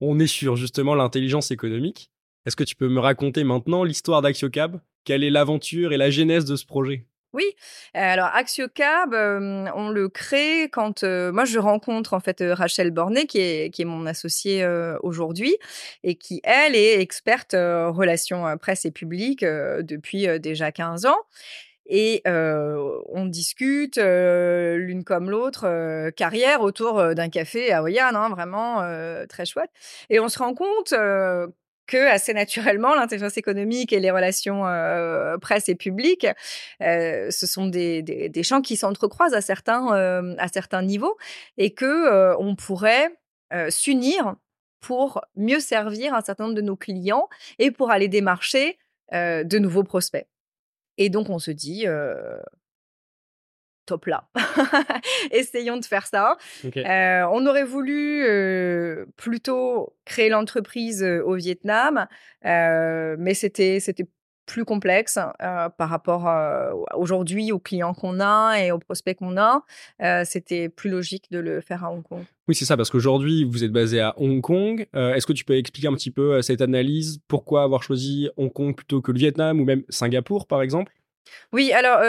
On 0.00 0.18
est 0.20 0.28
sur 0.28 0.56
justement 0.56 0.94
l'intelligence 0.94 1.50
économique. 1.50 2.12
Est-ce 2.46 2.56
que 2.56 2.64
tu 2.64 2.76
peux 2.76 2.88
me 2.88 3.00
raconter 3.00 3.44
maintenant 3.44 3.84
l'histoire 3.84 4.22
d'Axiocab? 4.22 4.80
Quelle 5.04 5.24
est 5.24 5.30
l'aventure 5.30 5.92
et 5.92 5.96
la 5.96 6.10
genèse 6.10 6.44
de 6.44 6.56
ce 6.56 6.66
projet? 6.66 7.06
Oui, 7.34 7.44
alors 7.92 8.30
Axiocab, 8.32 9.12
on 9.12 9.90
le 9.90 10.08
crée 10.08 10.70
quand 10.72 11.04
moi 11.04 11.44
je 11.44 11.58
rencontre 11.58 12.14
en 12.14 12.20
fait 12.20 12.42
Rachel 12.42 12.90
Bornet 12.90 13.26
qui 13.26 13.38
est 13.38 13.70
qui 13.70 13.82
est 13.82 13.84
mon 13.84 14.06
associée 14.06 14.66
aujourd'hui 15.02 15.54
et 16.04 16.14
qui 16.14 16.40
elle 16.42 16.74
est 16.74 17.02
experte 17.02 17.52
relations 17.52 18.56
presse 18.56 18.86
et 18.86 18.90
public 18.90 19.44
depuis 19.44 20.26
déjà 20.40 20.72
15 20.72 21.04
ans. 21.04 21.18
Et 21.84 22.22
on 22.24 23.26
discute 23.26 23.98
l'une 23.98 25.04
comme 25.04 25.30
l'autre 25.30 26.10
carrière 26.10 26.62
autour 26.62 27.14
d'un 27.14 27.28
café 27.28 27.72
à 27.72 27.82
Oyan, 27.82 28.14
hein, 28.14 28.30
vraiment 28.30 28.82
très 29.28 29.44
chouette. 29.44 29.70
Et 30.08 30.18
on 30.18 30.30
se 30.30 30.38
rend 30.38 30.54
compte 30.54 30.94
que 31.88 32.08
assez 32.08 32.34
naturellement, 32.34 32.94
l'intelligence 32.94 33.36
économique 33.36 33.92
et 33.92 33.98
les 33.98 34.12
relations 34.12 34.66
euh, 34.66 35.38
presse 35.38 35.68
et 35.68 35.74
publiques, 35.74 36.28
euh, 36.82 37.30
ce 37.32 37.46
sont 37.48 37.66
des, 37.66 38.30
champs 38.44 38.62
qui 38.62 38.76
s'entrecroisent 38.76 39.34
à 39.34 39.40
certains, 39.40 39.92
euh, 39.96 40.36
à 40.38 40.46
certains 40.46 40.82
niveaux 40.82 41.16
et 41.56 41.74
que 41.74 42.36
on 42.38 42.54
pourrait 42.54 43.10
s'unir 43.70 44.36
pour 44.80 45.22
mieux 45.34 45.58
servir 45.58 46.14
un 46.14 46.20
certain 46.20 46.44
nombre 46.44 46.56
de 46.56 46.62
nos 46.62 46.76
clients 46.76 47.28
et 47.58 47.70
pour 47.70 47.90
aller 47.90 48.08
démarcher 48.08 48.78
de 49.12 49.58
nouveaux 49.58 49.82
prospects. 49.82 50.26
Et 50.98 51.08
donc 51.08 51.30
on 51.30 51.38
se 51.38 51.50
dit, 51.50 51.86
top 53.88 54.06
là. 54.06 54.28
Essayons 55.32 55.78
de 55.78 55.84
faire 55.84 56.06
ça. 56.06 56.36
Euh, 56.76 57.26
on 57.32 57.46
aurait 57.46 57.64
voulu 57.64 58.22
euh, 58.24 59.06
plutôt 59.16 59.94
créer 60.04 60.28
l'entreprise 60.28 61.02
euh, 61.02 61.22
au 61.24 61.34
Vietnam, 61.34 62.06
mais 62.44 63.34
c'était 63.34 63.80
c'était 63.80 64.06
plus 64.46 64.64
complexe 64.64 65.18
par 65.38 65.90
rapport 65.90 66.26
aujourd'hui 66.94 67.52
aux 67.52 67.58
clients 67.58 67.92
qu'on 67.92 68.18
a 68.18 68.56
et 68.58 68.72
aux 68.72 68.78
prospects 68.78 69.18
qu'on 69.18 69.36
a. 69.36 69.62
c'était 70.24 70.70
plus 70.70 70.88
logique 70.88 71.26
de 71.30 71.38
le 71.38 71.60
faire 71.60 71.84
à 71.84 71.92
Hong 71.92 72.02
Kong. 72.02 72.22
Oui, 72.46 72.54
c'est 72.54 72.64
ça, 72.64 72.78
parce 72.78 72.88
qu'aujourd'hui, 72.88 73.44
vous 73.44 73.62
êtes 73.62 73.72
basé 73.72 74.00
à 74.00 74.14
Hong 74.16 74.40
Kong. 74.40 74.86
Est-ce 74.94 75.26
que 75.26 75.34
tu 75.34 75.44
peux 75.44 75.58
expliquer 75.58 75.88
un 75.88 75.92
petit 75.92 76.10
peu 76.10 76.40
cette 76.40 76.62
analyse? 76.62 77.20
Pourquoi 77.28 77.62
avoir 77.62 77.82
choisi 77.82 78.30
Hong 78.38 78.50
Kong 78.50 78.74
plutôt 78.74 79.02
que 79.02 79.12
le 79.12 79.18
Vietnam 79.18 79.60
ou 79.60 79.66
même 79.66 79.82
Singapour, 79.90 80.46
par 80.46 80.62
exemple? 80.62 80.92
Oui, 81.52 81.72
alors 81.72 82.00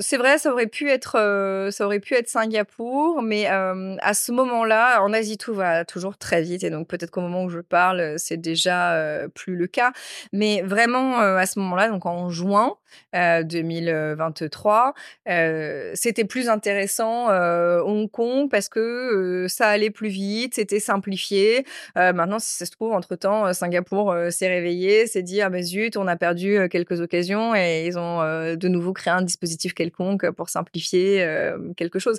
c'est 0.00 0.16
vrai, 0.16 0.38
ça 0.38 0.52
aurait 0.52 0.66
pu 0.66 0.90
être 0.90 1.68
ça 1.70 1.86
aurait 1.86 2.00
pu 2.00 2.14
être 2.14 2.28
Singapour, 2.28 3.22
mais 3.22 3.46
à 3.46 4.14
ce 4.14 4.32
moment-là, 4.32 5.02
en 5.02 5.12
Asie 5.12 5.38
tout 5.38 5.54
va 5.54 5.84
toujours 5.84 6.16
très 6.18 6.42
vite 6.42 6.64
et 6.64 6.70
donc 6.70 6.88
peut-être 6.88 7.10
qu'au 7.10 7.20
moment 7.20 7.44
où 7.44 7.48
je 7.48 7.60
parle, 7.60 8.14
c'est 8.16 8.36
déjà 8.36 8.98
plus 9.34 9.56
le 9.56 9.66
cas. 9.66 9.92
Mais 10.32 10.62
vraiment 10.62 11.18
à 11.18 11.46
ce 11.46 11.58
moment-là, 11.60 11.88
donc 11.88 12.06
en 12.06 12.28
juin 12.30 12.74
2023, 13.14 14.94
c'était 15.94 16.24
plus 16.24 16.48
intéressant 16.48 17.28
Hong 17.28 18.10
Kong 18.10 18.50
parce 18.50 18.68
que 18.68 19.46
ça 19.48 19.68
allait 19.68 19.90
plus 19.90 20.08
vite, 20.08 20.54
c'était 20.54 20.80
simplifié. 20.80 21.64
maintenant, 21.94 22.38
si 22.38 22.56
ça 22.56 22.66
se 22.66 22.70
trouve, 22.72 22.92
entre 22.92 23.14
temps, 23.16 23.52
Singapour 23.52 24.14
s'est 24.30 24.48
réveillé, 24.48 25.06
s'est 25.06 25.22
dit 25.22 25.40
ah 25.40 25.50
ben 25.50 25.62
zut, 25.62 25.96
on 25.96 26.08
a 26.08 26.16
perdu 26.16 26.68
quelques 26.68 27.00
occasions 27.00 27.54
et 27.54 27.86
ils 27.86 27.98
ont 27.98 28.56
de 28.68 28.74
nouveau 28.74 28.92
créer 28.92 29.12
un 29.12 29.22
dispositif 29.22 29.74
quelconque 29.74 30.30
pour 30.30 30.48
simplifier 30.48 31.22
euh, 31.22 31.72
quelque 31.76 31.98
chose. 31.98 32.18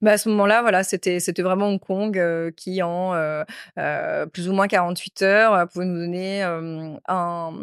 Mais 0.00 0.12
à 0.12 0.18
ce 0.18 0.28
moment-là, 0.30 0.62
voilà, 0.62 0.82
c'était 0.82 1.20
c'était 1.20 1.42
vraiment 1.42 1.68
Hong 1.68 1.80
Kong 1.80 2.18
euh, 2.18 2.50
qui 2.50 2.82
en 2.82 3.14
euh, 3.14 4.26
plus 4.26 4.48
ou 4.48 4.52
moins 4.52 4.68
48 4.68 5.22
heures 5.22 5.68
pouvait 5.68 5.84
nous 5.84 5.98
donner 5.98 6.42
un, 6.42 6.98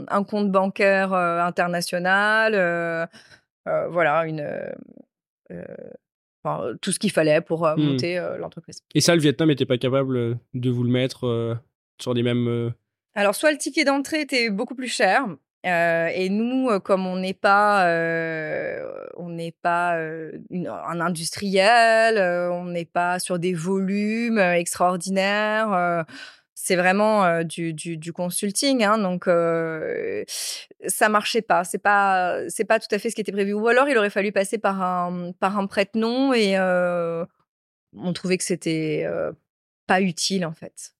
un, 0.07 0.23
compte 0.23 0.51
bancaire 0.51 1.13
international, 1.13 3.07
voilà, 3.65 4.25
une 4.25 4.47
tout 6.81 6.91
ce 6.91 6.99
qu'il 6.99 7.11
fallait 7.11 7.41
pour 7.41 7.67
mmh. 7.67 7.81
monter 7.81 8.27
l'entreprise. 8.39 8.83
Et 8.95 9.01
ça, 9.01 9.15
le 9.15 9.21
Vietnam 9.21 9.49
n'était 9.49 9.65
pas 9.65 9.77
capable 9.77 10.37
de 10.53 10.69
vous 10.69 10.83
le 10.83 10.91
mettre 10.91 11.59
sur 11.99 12.13
les 12.13 12.23
mêmes. 12.23 12.73
Alors, 13.15 13.35
soit 13.35 13.51
le 13.51 13.57
ticket 13.57 13.83
d'entrée 13.83 14.21
était 14.21 14.49
beaucoup 14.49 14.75
plus 14.75 14.87
cher, 14.87 15.27
et 15.63 16.29
nous, 16.29 16.79
comme 16.79 17.05
on 17.05 17.17
n'est 17.17 17.33
pas, 17.33 17.85
on 19.17 19.29
n'est 19.29 19.51
pas 19.51 19.97
un 19.97 21.01
industriel, 21.01 22.17
on 22.51 22.65
n'est 22.65 22.85
pas 22.85 23.19
sur 23.19 23.39
des 23.39 23.53
volumes 23.53 24.39
extraordinaires. 24.39 26.05
c'est 26.55 26.75
vraiment 26.75 27.43
du, 27.43 28.13
consulting, 28.13 28.83
hein, 28.83 28.97
donc 28.97 29.25
ça 30.87 31.09
marchait 31.09 31.41
pas. 31.41 31.63
C'est 31.63 31.77
pas, 31.77 32.49
c'est 32.49 32.65
pas 32.65 32.79
tout 32.79 32.93
à 32.93 32.99
fait 32.99 33.09
ce 33.09 33.15
qui 33.15 33.21
était 33.21 33.31
prévu. 33.31 33.53
Ou 33.53 33.67
alors 33.67 33.89
il 33.89 33.97
aurait 33.97 34.09
fallu 34.09 34.31
passer 34.31 34.57
par 34.57 34.81
un, 34.81 35.31
par 35.39 35.57
un 35.57 35.67
prête-nom 35.67 36.33
et 36.33 36.57
on 36.59 38.13
trouvait 38.13 38.37
que 38.37 38.43
c'était 38.43 39.05
pas 39.87 40.01
utile 40.01 40.45
en 40.45 40.53
fait. 40.53 40.93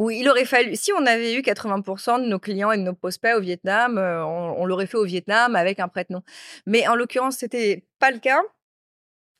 Oui, 0.00 0.20
il 0.20 0.28
aurait 0.30 0.46
fallu, 0.46 0.76
si 0.76 0.92
on 0.94 1.04
avait 1.04 1.34
eu 1.34 1.42
80% 1.42 2.22
de 2.22 2.26
nos 2.26 2.38
clients 2.38 2.72
et 2.72 2.78
de 2.78 2.82
nos 2.82 2.94
prospects 2.94 3.34
au 3.36 3.40
Vietnam, 3.40 3.98
euh, 3.98 4.24
on, 4.24 4.64
l'aurait 4.64 4.86
fait 4.86 4.96
au 4.96 5.04
Vietnam 5.04 5.54
avec 5.56 5.78
un 5.78 5.88
prête-nom. 5.88 6.22
Mais 6.64 6.88
en 6.88 6.94
l'occurrence, 6.94 7.36
c'était 7.36 7.84
pas 7.98 8.10
le 8.10 8.18
cas. 8.18 8.40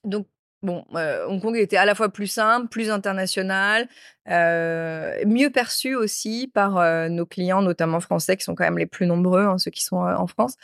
Donc, 0.05 0.27
bon, 0.63 0.85
euh, 0.97 1.27
Hong 1.29 1.41
Kong 1.41 1.57
était 1.57 1.79
à 1.79 1.87
la 1.87 1.95
fois 1.95 2.11
plus 2.11 2.27
simple, 2.27 2.69
plus 2.69 2.91
international, 2.91 3.89
euh, 4.29 5.17
mieux 5.27 5.49
perçu 5.49 5.95
aussi 5.95 6.51
par 6.53 7.09
nos 7.09 7.25
clients, 7.25 7.63
notamment 7.63 8.01
français, 8.01 8.37
qui 8.37 8.45
sont 8.45 8.55
quand 8.55 8.65
même 8.65 8.79
les 8.79 8.87
plus 8.87 9.07
nombreux, 9.07 9.45
hein, 9.45 9.57
ceux 9.57 9.71
qui 9.71 9.83
sont 9.83 9.97
en 9.97 10.27
France. 10.27 10.57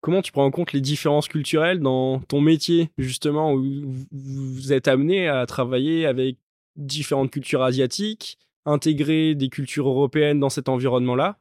Comment 0.00 0.22
tu 0.22 0.32
prends 0.32 0.44
en 0.46 0.50
compte 0.50 0.72
les 0.72 0.80
différences 0.80 1.28
culturelles 1.28 1.80
dans 1.80 2.20
ton 2.20 2.40
métier, 2.40 2.90
justement, 2.96 3.52
où 3.52 3.62
vous 4.12 4.72
êtes 4.72 4.88
amené 4.88 5.28
à 5.28 5.44
travailler 5.44 6.06
avec 6.06 6.36
différentes 6.76 7.30
cultures 7.30 7.62
asiatiques, 7.62 8.38
intégrer 8.64 9.34
des 9.34 9.48
cultures 9.48 9.88
européennes 9.88 10.40
dans 10.40 10.48
cet 10.48 10.68
environnement-là? 10.68 11.38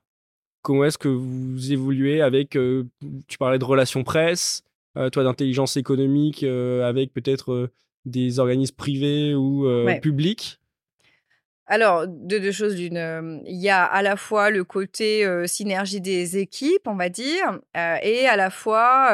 Comment 0.61 0.83
est-ce 0.83 0.97
que 0.97 1.07
vous 1.07 1.71
évoluez 1.71 2.21
avec, 2.21 2.57
euh, 2.57 2.83
tu 3.27 3.37
parlais 3.37 3.59
de 3.59 3.63
relations 3.63 4.03
presse, 4.03 4.63
euh, 4.97 5.09
toi 5.09 5.23
d'intelligence 5.23 5.77
économique, 5.77 6.43
euh, 6.43 6.87
avec 6.87 7.13
peut-être 7.13 7.69
des 8.03 8.39
organismes 8.39 8.75
privés 8.75 9.35
ou 9.35 9.65
publics? 10.01 10.58
Alors, 11.71 12.08
deux, 12.08 12.51
choses 12.51 12.75
d'une. 12.75 12.97
Euh, 12.97 13.39
il 13.45 13.58
y 13.58 13.69
a 13.69 13.86
à 13.86 14.01
la 14.01 14.15
fois 14.15 14.49
le 14.49 14.63
côté 14.63 15.23
euh, 15.23 15.45
synergie 15.45 16.01
des 16.01 16.39
équipes, 16.39 16.88
on 16.88 16.95
va 16.95 17.10
dire, 17.10 17.60
euh, 17.77 17.95
et 18.01 18.27
à 18.27 18.36
la 18.36 18.49
fois 18.49 19.12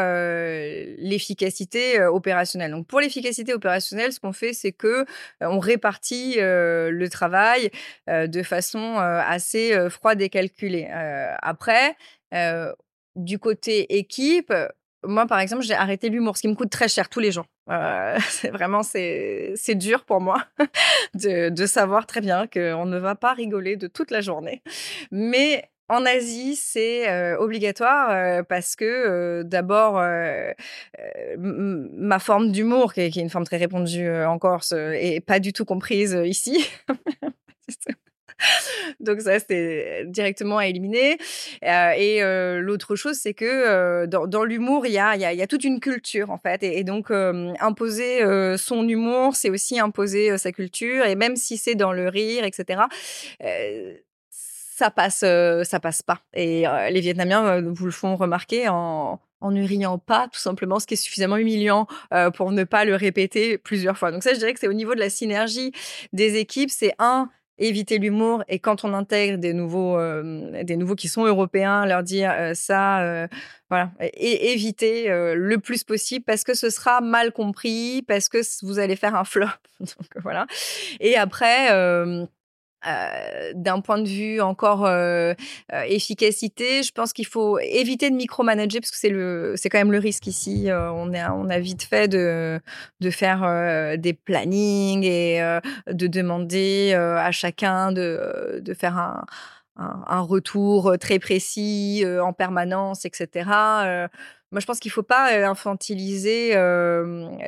l'efficacité 0.97 2.01
opérationnelle. 2.05 2.71
Donc, 2.71 2.87
pour 2.87 3.01
l'efficacité 3.01 3.53
opérationnelle, 3.53 4.13
ce 4.13 4.21
qu'on 4.21 4.31
fait, 4.31 4.53
c'est 4.53 4.71
que 4.71 5.05
on 5.41 5.59
répartit 5.59 6.35
le 6.37 7.07
travail 7.09 7.69
de 8.07 8.43
façon 8.43 8.97
assez 8.97 9.89
froide 9.89 10.21
et 10.21 10.29
calculée. 10.29 10.87
après, 11.41 11.95
du 13.15 13.39
côté 13.39 13.97
équipe, 13.97 14.53
moi, 15.03 15.27
par 15.27 15.39
exemple, 15.39 15.63
j'ai 15.63 15.73
arrêté 15.73 16.09
l'humour, 16.09 16.37
ce 16.37 16.41
qui 16.41 16.47
me 16.47 16.55
coûte 16.55 16.69
très 16.69 16.87
cher 16.87 17.09
tous 17.09 17.19
les 17.19 17.31
jours. 17.31 17.45
Euh, 17.69 18.17
c'est 18.29 18.49
vraiment 18.49 18.83
c'est 18.83 19.53
c'est 19.55 19.75
dur 19.75 20.05
pour 20.05 20.21
moi 20.21 20.43
de, 21.15 21.49
de 21.49 21.65
savoir 21.65 22.05
très 22.05 22.21
bien 22.21 22.47
qu'on 22.47 22.85
ne 22.85 22.97
va 22.97 23.15
pas 23.15 23.33
rigoler 23.33 23.75
de 23.75 23.87
toute 23.87 24.11
la 24.11 24.21
journée. 24.21 24.61
Mais 25.11 25.69
en 25.87 26.03
Asie, 26.05 26.55
c'est 26.55 27.09
euh, 27.09 27.37
obligatoire 27.37 28.09
euh, 28.09 28.43
parce 28.43 28.75
que 28.75 29.43
d'abord 29.43 30.01
ma 31.37 32.19
forme 32.19 32.51
d'humour, 32.51 32.93
qui, 32.93 33.01
est 33.01 33.15
une 33.15 33.29
forme 33.29 33.45
très 33.45 33.57
répandue 33.57 34.09
en 34.09 34.39
Corse, 34.39 34.71
est 34.73 35.23
pas 35.25 35.39
du 35.39 35.53
tout 35.53 35.65
comprise 35.65 36.19
ici. 36.25 36.67
Donc 38.99 39.21
ça, 39.21 39.39
c'était 39.39 40.03
directement 40.05 40.57
à 40.57 40.67
éliminer. 40.67 41.17
Euh, 41.63 41.91
et 41.95 42.21
euh, 42.21 42.59
l'autre 42.59 42.95
chose, 42.95 43.17
c'est 43.17 43.33
que 43.33 43.45
euh, 43.45 44.07
dans, 44.07 44.43
l'humour, 44.43 44.85
il 44.85 44.93
y 44.93 44.99
a, 44.99 45.15
y, 45.15 45.37
y 45.37 45.41
a, 45.41 45.47
toute 45.47 45.63
une 45.63 45.79
culture, 45.79 46.29
en 46.31 46.37
fait. 46.37 46.63
Et, 46.63 46.83
donc, 46.83 47.11
imposer 47.11 48.21
son 48.57 48.87
humour, 48.87 49.35
c'est 49.35 49.49
aussi 49.49 49.79
imposer 49.79 50.37
sa 50.37 50.51
culture. 50.51 51.05
Et 51.05 51.15
même 51.15 51.35
si 51.35 51.57
c'est 51.57 51.75
dans 51.75 51.91
le 51.91 52.09
rire, 52.09 52.43
etc., 52.43 52.81
ça 54.29 54.91
passe, 54.91 55.23
ça 55.63 55.79
passe 55.79 56.01
pas. 56.01 56.21
Et 56.33 56.65
les 56.91 56.99
Vietnamiens 56.99 57.61
vous 57.61 57.85
le 57.85 57.91
font 57.91 58.15
remarquer 58.15 58.67
en, 58.67 59.19
en 59.41 59.51
ne 59.51 59.65
riant 59.65 59.97
pas, 59.97 60.27
tout 60.31 60.39
simplement, 60.39 60.79
ce 60.79 60.85
qui 60.85 60.93
est 60.93 60.97
suffisamment 60.97 61.37
humiliant 61.37 61.87
pour 62.35 62.51
ne 62.51 62.63
pas 62.63 62.85
le 62.85 62.95
répéter 62.95 63.57
plusieurs 63.57 63.97
fois. 63.97 64.11
Donc 64.11 64.21
ça, 64.21 64.33
je 64.33 64.39
dirais 64.39 64.53
que 64.53 64.59
c'est 64.59 64.67
au 64.67 64.73
niveau 64.73 64.93
de 64.93 64.99
la 64.99 65.09
synergie 65.09 65.71
des 66.13 66.35
équipes, 66.35 66.69
c'est 66.69 66.93
un, 66.99 67.29
éviter 67.57 67.97
l'humour 67.99 68.43
et 68.47 68.59
quand 68.59 68.83
on 68.83 68.93
intègre 68.93 69.37
des 69.37 69.53
nouveaux 69.53 69.97
euh, 69.97 70.63
des 70.63 70.75
nouveaux 70.75 70.95
qui 70.95 71.07
sont 71.07 71.25
européens 71.25 71.85
leur 71.85 72.03
dire 72.03 72.31
euh, 72.35 72.53
ça 72.53 73.01
euh, 73.01 73.27
voilà 73.69 73.91
et 74.01 74.51
éviter 74.51 75.07
le 75.09 75.57
plus 75.57 75.83
possible 75.83 76.25
parce 76.25 76.43
que 76.43 76.53
ce 76.53 76.69
sera 76.69 77.01
mal 77.01 77.31
compris 77.31 78.03
parce 78.07 78.29
que 78.29 78.39
vous 78.65 78.79
allez 78.79 78.95
faire 78.95 79.15
un 79.15 79.23
flop. 79.25 79.47
Donc 79.79 80.09
voilà. 80.21 80.45
Et 80.99 81.15
après 81.15 81.69
euh, 82.87 83.51
d'un 83.55 83.81
point 83.81 83.97
de 83.97 84.07
vue 84.07 84.41
encore 84.41 84.85
euh, 84.85 85.33
euh, 85.73 85.81
efficacité, 85.87 86.83
je 86.83 86.91
pense 86.91 87.13
qu'il 87.13 87.25
faut 87.25 87.57
éviter 87.59 88.09
de 88.09 88.15
micromanager 88.15 88.79
parce 88.79 88.91
que 88.91 88.97
c'est 88.97 89.09
le, 89.09 89.53
c'est 89.55 89.69
quand 89.69 89.79
même 89.79 89.91
le 89.91 89.99
risque 89.99 90.27
ici. 90.27 90.67
on 90.69 91.13
a, 91.13 91.31
on 91.31 91.49
a 91.49 91.59
vite 91.59 91.83
fait 91.83 92.07
de 92.07 92.59
de 92.99 93.09
faire 93.09 93.97
des 93.97 94.13
plannings 94.13 95.03
et 95.03 95.39
de 95.87 96.07
demander 96.07 96.93
à 96.93 97.31
chacun 97.31 97.91
de 97.91 98.59
de 98.61 98.73
faire 98.73 98.97
un 98.97 99.25
un, 99.77 100.21
retour 100.21 100.95
très 100.99 101.19
précis 101.19 102.03
en 102.21 102.31
permanence, 102.31 103.03
etc. 103.05 104.07
Moi, 104.55 104.61
je 104.61 104.67
pense 104.67 104.79
qu'il 104.79 104.87
ne 104.87 104.93
faut 104.93 105.03
pas 105.03 105.37
infantiliser 105.45 106.51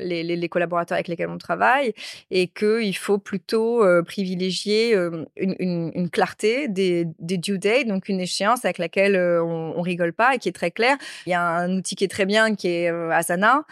les, 0.01 0.49
collaborateurs 0.49 0.97
avec 0.97 1.07
lesquels 1.07 1.29
on 1.29 1.37
travaille 1.37 1.93
et 2.31 2.49
qu'il 2.49 2.97
faut 2.97 3.17
plutôt 3.17 3.81
privilégier 4.03 4.93
une, 5.37 6.09
clarté 6.11 6.67
des, 6.67 7.05
due 7.17 7.59
dates, 7.59 7.87
donc 7.87 8.09
une 8.09 8.19
échéance 8.19 8.65
avec 8.65 8.77
laquelle 8.77 9.15
on, 9.15 9.77
ne 9.77 9.81
rigole 9.81 10.11
pas 10.11 10.35
et 10.35 10.37
qui 10.37 10.49
est 10.49 10.51
très 10.51 10.69
claire. 10.69 10.97
Il 11.25 11.29
y 11.29 11.33
a 11.33 11.41
un 11.41 11.77
outil 11.77 11.95
qui 11.95 12.03
est 12.03 12.09
très 12.09 12.25
bien, 12.25 12.55
qui 12.55 12.67
est 12.67 12.89
Asana, 12.89 13.63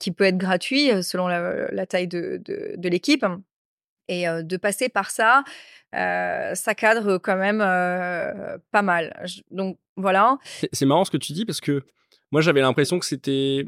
qui 0.00 0.10
peut 0.10 0.24
être 0.24 0.38
gratuit 0.38 0.90
selon 1.04 1.28
la, 1.28 1.86
taille 1.86 2.08
de, 2.08 2.88
l'équipe. 2.88 3.24
Et 4.08 4.26
de 4.26 4.56
passer 4.56 4.88
par 4.88 5.12
ça, 5.12 5.44
ça 5.92 6.74
cadre 6.76 7.18
quand 7.18 7.36
même 7.36 7.60
pas 8.72 8.82
mal. 8.82 9.24
Donc 9.52 9.78
voilà. 9.94 10.38
C'est 10.72 10.86
marrant 10.86 11.04
ce 11.04 11.12
que 11.12 11.16
tu 11.16 11.32
dis 11.32 11.44
parce 11.44 11.60
que 11.60 11.84
moi, 12.30 12.40
j'avais 12.40 12.60
l'impression 12.60 12.98
que 12.98 13.06
c'était 13.06 13.66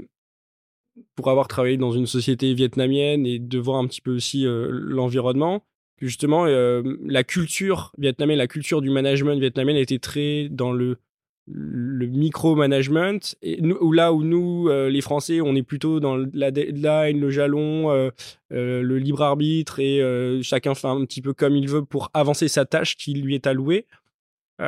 pour 1.14 1.30
avoir 1.30 1.48
travaillé 1.48 1.76
dans 1.76 1.92
une 1.92 2.06
société 2.06 2.52
vietnamienne 2.54 3.26
et 3.26 3.38
de 3.38 3.58
voir 3.58 3.78
un 3.78 3.86
petit 3.86 4.00
peu 4.00 4.14
aussi 4.14 4.44
l'environnement, 4.46 5.64
justement 5.98 6.44
la 6.44 7.24
culture 7.24 7.92
vietnamienne, 7.96 8.38
la 8.38 8.46
culture 8.46 8.82
du 8.82 8.90
management 8.90 9.38
vietnamien 9.38 9.74
était 9.76 9.98
très 9.98 10.48
dans 10.50 10.72
le 10.72 10.98
micro-management, 11.46 13.36
et 13.42 13.58
là 13.92 14.12
où 14.12 14.22
nous, 14.22 14.68
les 14.68 15.00
Français, 15.00 15.40
on 15.40 15.54
est 15.54 15.62
plutôt 15.62 15.98
dans 15.98 16.16
la 16.34 16.50
deadline, 16.50 17.18
le 17.18 17.30
jalon, 17.30 18.10
le 18.50 18.98
libre 18.98 19.22
arbitre, 19.22 19.80
et 19.80 20.40
chacun 20.42 20.74
fait 20.74 20.88
un 20.88 21.04
petit 21.06 21.22
peu 21.22 21.32
comme 21.32 21.56
il 21.56 21.68
veut 21.68 21.84
pour 21.84 22.10
avancer 22.12 22.48
sa 22.48 22.66
tâche 22.66 22.96
qui 22.96 23.14
lui 23.14 23.34
est 23.34 23.46
allouée. 23.46 23.86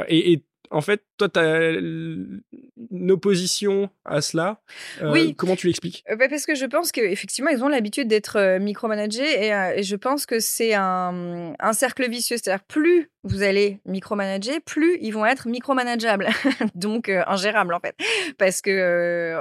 et 0.09 0.43
en 0.75 0.81
fait, 0.81 1.05
toi, 1.19 1.29
tu 1.29 1.39
as 1.39 1.71
une 1.71 2.43
opposition 3.11 3.91
à 4.05 4.21
cela. 4.21 4.61
Euh, 5.03 5.13
oui. 5.13 5.35
Comment 5.37 5.55
tu 5.55 5.69
l'expliques? 5.69 6.05
Euh, 6.11 6.17
bah, 6.17 6.29
Parce 6.29 6.47
que 6.47 6.57
je 6.57 6.67
pense 6.67 6.91
qu'effectivement, 6.91 7.51
ils 7.51 7.63
ont 7.63 7.69
l'habitude 7.69 8.09
d'être 8.09 8.37
euh, 8.37 8.59
micromanagés 8.59 9.47
et, 9.47 9.83
je 9.85 9.97
pense 9.97 10.27
que 10.27 10.41
c'est 10.41 10.75
un, 10.75 11.55
cercle 11.73 12.11
vicieux. 12.11 12.39
C'est-à-dire, 12.39 12.65
plus 12.65 13.09
vous 13.23 13.45
allez 13.45 13.79
micromanager, 13.87 14.61
plus 14.61 14.99
ils 15.01 15.13
vont 15.13 15.25
être 15.25 15.47
micromanageables. 15.47 16.29
Donc, 16.75 17.09
ingérables, 17.09 17.73
en 17.73 17.81
fait. 17.81 17.95
Parce 18.37 18.61
que 18.61 19.37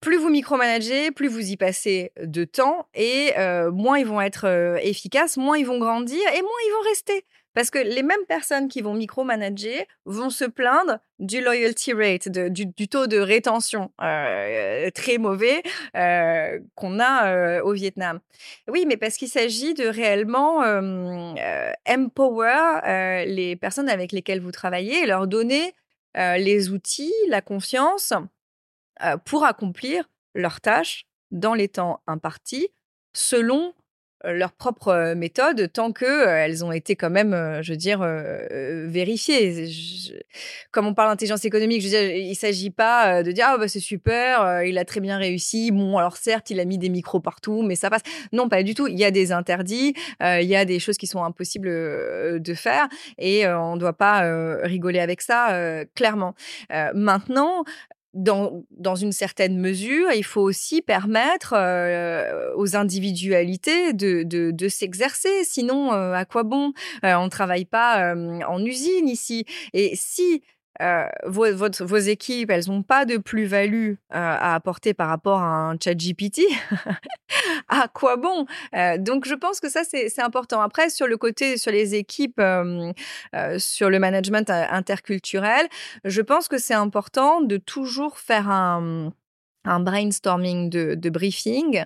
plus 0.00 0.16
vous 0.16 0.28
micromanagez, 0.28 1.12
plus 1.12 1.28
vous 1.28 1.50
y 1.50 1.56
passez 1.56 2.10
de 2.20 2.44
temps 2.44 2.88
et 2.94 3.32
moins 3.72 3.98
ils 3.98 4.06
vont 4.06 4.20
être 4.20 4.78
efficaces, 4.82 5.36
moins 5.36 5.56
ils 5.56 5.66
vont 5.66 5.78
grandir 5.78 6.20
et 6.34 6.42
moins 6.42 6.60
ils 6.66 6.72
vont 6.72 6.88
rester. 6.88 7.24
Parce 7.54 7.70
que 7.70 7.78
les 7.78 8.02
mêmes 8.02 8.24
personnes 8.28 8.68
qui 8.68 8.80
vont 8.80 8.94
micromanager 8.94 9.86
vont 10.04 10.30
se 10.30 10.44
plaindre 10.44 10.98
du 11.18 11.40
loyalty 11.40 11.92
rate, 11.92 12.28
du, 12.28 12.88
taux 12.88 13.06
de 13.06 13.18
rétention 13.18 13.90
euh, 14.00 14.88
très 14.90 15.18
mauvais 15.18 15.62
euh, 15.96 16.60
qu'on 16.76 17.00
a 17.00 17.28
euh, 17.28 17.62
au 17.62 17.72
Vietnam. 17.72 18.20
Oui, 18.68 18.84
mais 18.86 18.96
parce 18.96 19.16
qu'il 19.16 19.28
s'agit 19.28 19.74
de 19.74 19.86
réellement 19.86 20.60
empower 21.88 23.24
les 23.26 23.56
personnes 23.56 23.88
avec 23.88 24.12
lesquelles 24.12 24.40
vous 24.40 24.52
travaillez 24.52 25.02
et 25.02 25.06
leur 25.06 25.26
donner 25.26 25.74
les 26.14 26.70
outils, 26.70 27.14
la 27.28 27.40
confiance 27.40 28.12
pour 29.24 29.44
accomplir 29.44 30.08
leurs 30.34 30.60
tâches 30.60 31.06
dans 31.30 31.54
les 31.54 31.68
temps 31.68 32.00
impartis 32.06 32.68
selon 33.12 33.74
leur 34.24 34.52
propre 34.52 35.14
méthode 35.14 35.72
tant 35.72 35.92
que 35.92 36.26
elles 36.28 36.64
ont 36.64 36.72
été 36.72 36.96
quand 36.96 37.10
même, 37.10 37.60
je 37.62 37.72
veux 37.72 37.76
dire, 37.76 38.00
vérifiées. 38.86 39.68
comme 40.70 40.86
on 40.86 40.94
parle 40.94 41.10
d'intelligence 41.10 41.44
économique, 41.44 41.80
je 41.80 41.86
veux 41.86 41.90
dire, 41.90 42.16
il 42.16 42.34
s'agit 42.34 42.70
pas 42.70 43.22
de 43.22 43.32
dire 43.32 43.46
ah 43.48 43.58
bah 43.58 43.68
c'est 43.68 43.80
super, 43.80 44.62
il 44.62 44.78
a 44.78 44.84
très 44.84 45.00
bien 45.00 45.18
réussi. 45.18 45.70
Bon 45.70 45.96
alors 45.98 46.16
certes 46.16 46.50
il 46.50 46.60
a 46.60 46.64
mis 46.64 46.78
des 46.78 46.88
micros 46.88 47.20
partout, 47.20 47.62
mais 47.62 47.76
ça 47.76 47.90
passe. 47.90 48.02
Non 48.32 48.48
pas 48.48 48.62
du 48.62 48.74
tout. 48.74 48.86
Il 48.86 48.98
y 48.98 49.04
a 49.04 49.10
des 49.10 49.32
interdits, 49.32 49.94
il 50.20 50.46
y 50.46 50.56
a 50.56 50.64
des 50.64 50.78
choses 50.78 50.98
qui 50.98 51.06
sont 51.06 51.24
impossibles 51.24 51.68
de 51.68 52.54
faire 52.54 52.88
et 53.18 53.46
on 53.48 53.74
ne 53.74 53.80
doit 53.80 53.96
pas 53.96 54.22
rigoler 54.62 55.00
avec 55.00 55.22
ça 55.22 55.84
clairement. 55.94 56.34
maintenant 56.94 57.64
dans, 58.12 58.64
dans, 58.70 58.96
une 58.96 59.12
certaine 59.12 59.58
mesure, 59.58 60.10
il 60.12 60.24
faut 60.24 60.40
aussi 60.40 60.82
permettre 60.82 61.54
euh, 61.56 62.52
aux 62.56 62.76
individualités 62.76 63.92
de, 63.92 64.68
s'exercer. 64.68 65.44
Sinon, 65.44 65.92
euh, 65.92 66.12
à 66.12 66.24
quoi 66.24 66.42
bon? 66.42 66.72
Euh, 67.04 67.14
On 67.14 67.28
travaille 67.28 67.64
pas 67.64 68.14
en 68.14 68.64
usine 68.64 69.08
ici. 69.08 69.44
Et 69.72 69.92
si 69.94 70.42
euh, 70.80 71.06
vos, 71.26 71.46
vos, 71.80 71.96
équipes, 71.96 72.50
elles 72.50 72.68
n'ont 72.68 72.82
pas 72.82 73.04
de 73.04 73.18
plus-value 73.18 73.92
euh, 73.92 73.94
à 74.10 74.54
apporter 74.54 74.94
par 74.94 75.08
rapport 75.08 75.40
à 75.40 75.70
un 75.70 75.76
chat 75.82 75.94
GPT, 75.94 76.42
à 77.68 77.88
quoi 77.88 78.16
bon? 78.16 78.46
Euh, 78.74 78.96
Donc, 78.98 79.26
je 79.26 79.34
pense 79.34 79.60
que 79.60 79.68
ça, 79.68 79.82
c'est 79.84 80.20
important. 80.20 80.60
Après, 80.60 80.88
sur 80.90 81.06
le 81.06 81.16
côté, 81.16 81.58
sur 81.58 81.72
les 81.72 81.94
équipes, 81.94 82.40
sur 83.58 83.90
le 83.90 83.98
management 83.98 84.48
interculturel, 84.50 85.68
je 86.04 86.22
pense 86.22 86.48
que 86.48 86.58
c'est 86.58 86.74
important 86.74 87.40
de 87.40 87.56
toujours 87.56 88.18
faire 88.18 88.48
un 88.48 89.12
un 89.66 89.80
brainstorming 89.80 90.70
de, 90.70 91.10
briefing 91.10 91.84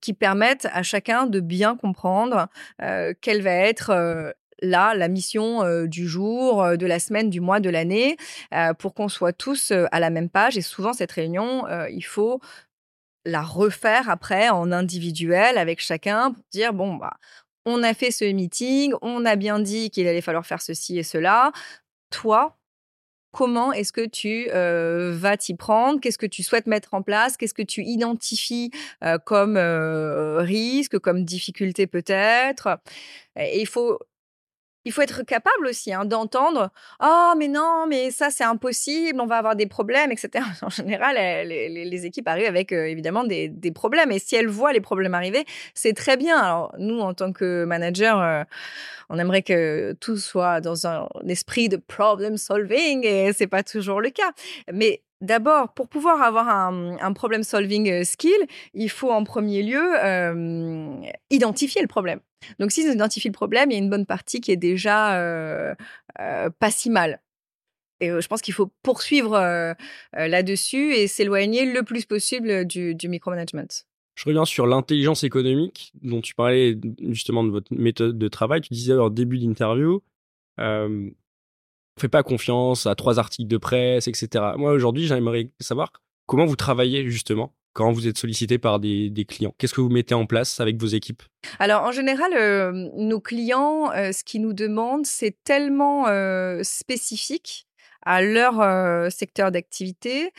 qui 0.00 0.12
permette 0.12 0.66
à 0.72 0.82
chacun 0.82 1.26
de 1.26 1.38
bien 1.38 1.76
comprendre 1.76 2.48
quelle 3.20 3.42
va 3.42 3.52
être 3.52 4.34
là 4.60 4.94
la 4.94 5.08
mission 5.08 5.84
du 5.86 6.08
jour, 6.08 6.76
de 6.76 6.86
la 6.86 6.98
semaine, 6.98 7.30
du 7.30 7.40
mois, 7.40 7.60
de 7.60 7.70
l'année, 7.70 8.16
pour 8.78 8.94
qu'on 8.94 9.08
soit 9.08 9.32
tous 9.32 9.72
à 9.72 10.00
la 10.00 10.10
même 10.10 10.28
page. 10.28 10.56
Et 10.56 10.62
souvent, 10.62 10.92
cette 10.92 11.12
réunion, 11.12 11.64
il 11.88 12.04
faut 12.04 12.40
la 13.24 13.42
refaire 13.42 14.08
après 14.08 14.48
en 14.48 14.72
individuel 14.72 15.58
avec 15.58 15.80
chacun 15.80 16.30
pour 16.30 16.42
dire 16.50 16.72
bon 16.72 16.94
bah 16.94 17.14
on 17.66 17.82
a 17.82 17.92
fait 17.92 18.10
ce 18.10 18.24
meeting, 18.24 18.94
on 19.02 19.26
a 19.26 19.36
bien 19.36 19.58
dit 19.58 19.90
qu'il 19.90 20.08
allait 20.08 20.22
falloir 20.22 20.46
faire 20.46 20.62
ceci 20.62 20.98
et 20.98 21.02
cela. 21.02 21.52
Toi, 22.10 22.56
comment 23.32 23.72
est-ce 23.72 23.92
que 23.92 24.06
tu 24.06 24.48
vas 24.48 25.36
t'y 25.36 25.54
prendre? 25.54 26.00
Qu'est-ce 26.00 26.16
que 26.16 26.24
tu 26.24 26.42
souhaites 26.42 26.66
mettre 26.66 26.94
en 26.94 27.02
place? 27.02 27.36
Qu'est-ce 27.36 27.52
que 27.52 27.60
tu 27.60 27.82
identifies 27.82 28.70
comme 29.26 29.58
risque, 29.58 30.98
comme 30.98 31.24
difficulté 31.24 31.86
peut-être? 31.86 32.78
Et 33.36 33.60
il 33.60 33.66
faut 33.66 33.98
il 34.84 34.92
faut 34.92 35.02
être 35.02 35.22
capable 35.22 35.66
aussi 35.66 35.92
hein, 35.92 36.04
d'entendre 36.04 36.70
oh 37.02 37.32
mais 37.36 37.48
non 37.48 37.86
mais 37.88 38.10
ça 38.10 38.30
c'est 38.30 38.44
impossible 38.44 39.20
on 39.20 39.26
va 39.26 39.36
avoir 39.36 39.56
des 39.56 39.66
problèmes 39.66 40.12
etc 40.12 40.44
en 40.62 40.70
général 40.70 41.16
les, 41.46 42.06
équipes 42.06 42.28
arrivent 42.28 42.46
avec 42.48 42.72
euh, 42.72 42.86
évidemment 42.86 43.24
des, 43.24 43.72
problèmes 43.74 44.12
et 44.12 44.18
si 44.18 44.36
elles 44.36 44.48
voient 44.48 44.72
les 44.72 44.80
problèmes 44.80 45.14
arriver 45.14 45.44
c'est 45.74 45.92
très 45.92 46.16
bien. 46.16 46.38
Alors 46.38 46.74
nous 46.78 47.00
en 47.00 47.14
tant 47.14 47.32
que 47.32 47.64
manager 47.64 48.20
euh, 48.20 48.44
on 49.10 49.18
aimerait 49.18 49.42
que 49.42 49.96
tout 50.00 50.16
soit 50.16 50.60
dans 50.60 50.86
un 50.86 51.08
esprit 51.26 51.68
de 51.68 51.76
problem 51.76 52.36
solving 52.36 53.04
et 53.04 53.32
c'est 53.32 53.46
pas 53.46 53.62
toujours 53.62 54.00
le 54.00 54.10
cas. 54.10 54.32
Mais 54.72 55.02
D'abord, 55.20 55.74
pour 55.74 55.88
pouvoir 55.88 56.22
avoir 56.22 56.48
un, 56.48 57.12
problem 57.12 57.42
solving 57.42 57.90
euh, 57.90 58.04
skill, 58.04 58.38
il 58.72 58.88
faut 58.88 59.10
en 59.10 59.24
premier 59.24 59.64
lieu 59.64 59.82
identifier 61.30 61.82
le 61.82 61.88
problème. 61.88 62.20
Donc, 62.60 62.70
si 62.70 62.86
on 62.88 62.92
identifie 62.92 63.28
le 63.28 63.32
problème, 63.32 63.70
il 63.70 63.74
y 63.74 63.76
a 63.76 63.82
une 63.82 63.90
bonne 63.90 64.06
partie 64.06 64.40
qui 64.40 64.52
est 64.52 64.56
déjà 64.56 65.18
euh, 65.18 65.74
euh, 66.20 66.50
pas 66.50 66.70
si 66.70 66.88
mal. 66.88 67.20
Et 68.00 68.10
je 68.10 68.26
pense 68.28 68.42
qu'il 68.42 68.54
faut 68.54 68.70
poursuivre 68.84 69.36
là-dessus 70.12 70.94
et 70.94 71.08
s'éloigner 71.08 71.64
le 71.64 71.82
plus 71.82 72.04
possible 72.04 72.64
du, 72.64 72.96
micromanagement. 73.08 73.66
Je 74.14 74.24
reviens 74.24 74.44
sur 74.44 74.68
l'intelligence 74.68 75.24
économique 75.24 75.92
dont 76.02 76.20
tu 76.20 76.36
parlais 76.36 76.78
justement 77.08 77.42
de 77.42 77.50
votre 77.50 77.74
méthode 77.74 78.16
de 78.16 78.28
travail. 78.28 78.60
Tu 78.60 78.72
disais 78.72 78.94
en 78.94 79.10
début 79.10 79.38
d'interview, 79.38 80.00
fait 81.98 82.08
pas 82.08 82.22
confiance 82.22 82.86
à 82.86 82.94
trois 82.94 83.18
articles 83.18 83.48
de 83.48 83.58
presse, 83.58 84.08
etc. 84.08 84.52
Moi, 84.56 84.72
aujourd'hui, 84.72 85.06
j'aimerais 85.06 85.50
savoir 85.60 85.92
comment 86.26 86.46
vous 86.46 86.56
travaillez 86.56 87.08
justement 87.10 87.54
quand 87.78 87.92
vous 87.92 88.08
êtes 88.08 88.18
sollicité 88.18 88.58
par 88.58 88.80
des, 88.80 89.12
clients 89.28 89.54
Qu'est-ce 89.56 89.72
que 89.72 89.80
vous 89.80 89.88
mettez 89.88 90.14
en 90.14 90.26
place 90.26 90.58
avec 90.58 90.80
vos 90.80 90.88
équipes? 90.88 91.22
Alors, 91.60 91.84
en 91.84 91.92
général, 91.92 92.32
euh, 92.34 92.72
nos 92.96 93.20
clients, 93.20 93.92
euh, 93.92 94.10
ce 94.10 94.24
qu'ils 94.24 94.42
nous 94.42 94.52
demandent, 94.52 95.06
c'est 95.06 95.36
tellement 95.44 96.08
euh, 96.08 96.60
spécifique 96.64 97.68
à 98.02 98.20
leur 98.22 99.12
secteur 99.12 99.52
d'activité 99.52 100.32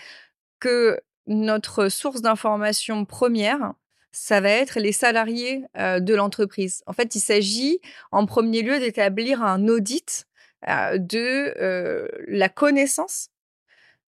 que 0.59 0.99
notre 1.27 1.89
source 1.89 2.21
d'information 2.21 3.05
première, 3.05 3.73
ça 4.11 4.41
va 4.41 4.49
être 4.49 4.79
les 4.79 4.91
salariés 4.91 5.65
de 5.75 6.15
l'entreprise. 6.15 6.81
En 6.87 6.93
fait, 6.93 7.13
il 7.13 7.19
s'agit 7.19 7.79
en 8.11 8.25
premier 8.25 8.63
lieu 8.63 8.79
d'établir 8.79 9.43
un 9.43 9.67
audit 9.67 10.25
de 10.67 12.09
la 12.27 12.49
connaissance 12.49 13.29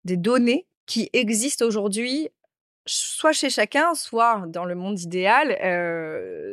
des 0.05 0.17
données 0.17 0.67
qui 0.85 1.09
existent 1.13 1.65
aujourd'hui 1.65 2.29
soit 2.85 3.33
chez 3.33 3.51
chacun, 3.51 3.93
soit 3.93 4.45
dans 4.47 4.65
le 4.65 4.73
monde 4.73 4.99
idéal, 4.99 5.49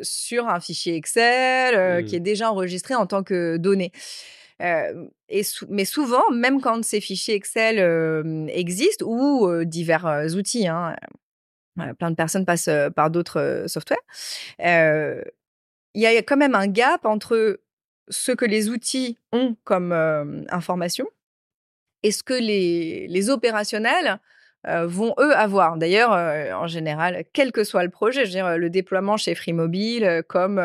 sur 0.03 0.49
un 0.49 0.61
fichier 0.61 0.94
Excel 0.97 2.05
qui 2.05 2.16
est 2.16 2.20
mmh. 2.20 2.22
déjà 2.22 2.51
enregistré 2.51 2.94
en 2.94 3.07
tant 3.07 3.22
que 3.22 3.57
données. 3.57 3.92
et 4.61 5.42
mais 5.70 5.84
souvent, 5.86 6.30
même 6.30 6.61
quand 6.61 6.84
ces 6.84 7.01
fichiers 7.01 7.34
Excel 7.34 7.78
existent 8.51 9.07
ou 9.07 9.64
divers 9.64 10.26
outils, 10.36 10.68
hein, 10.68 10.94
plein 11.99 12.11
de 12.11 12.16
personnes 12.16 12.44
passent 12.44 12.68
par 12.94 13.11
d'autres 13.11 13.64
softwares, 13.66 13.99
il 14.59 16.03
y 16.03 16.07
a 16.07 16.22
quand 16.22 16.36
même 16.36 16.55
un 16.55 16.66
gap 16.66 17.07
entre 17.07 17.61
ce 18.09 18.33
que 18.33 18.45
les 18.45 18.69
outils 18.69 19.19
ont 19.33 19.57
comme 19.65 19.93
information 20.51 21.07
et 22.03 22.13
ce 22.13 22.23
que 22.23 22.35
les, 22.35 23.07
les 23.09 23.31
opérationnels 23.31 24.21
vont 24.65 25.15
eux 25.21 25.33
avoir. 25.37 25.77
D'ailleurs, 25.77 26.11
en 26.61 26.67
général, 26.67 27.25
quel 27.33 27.53
que 27.53 27.63
soit 27.63 27.85
le 27.85 27.91
projet, 27.91 28.23
je 28.23 28.31
veux 28.31 28.33
dire, 28.33 28.59
le 28.59 28.69
déploiement 28.69 29.17
chez 29.17 29.37
Free 29.37 29.53
Mobile, 29.53 30.25
comme 30.29 30.61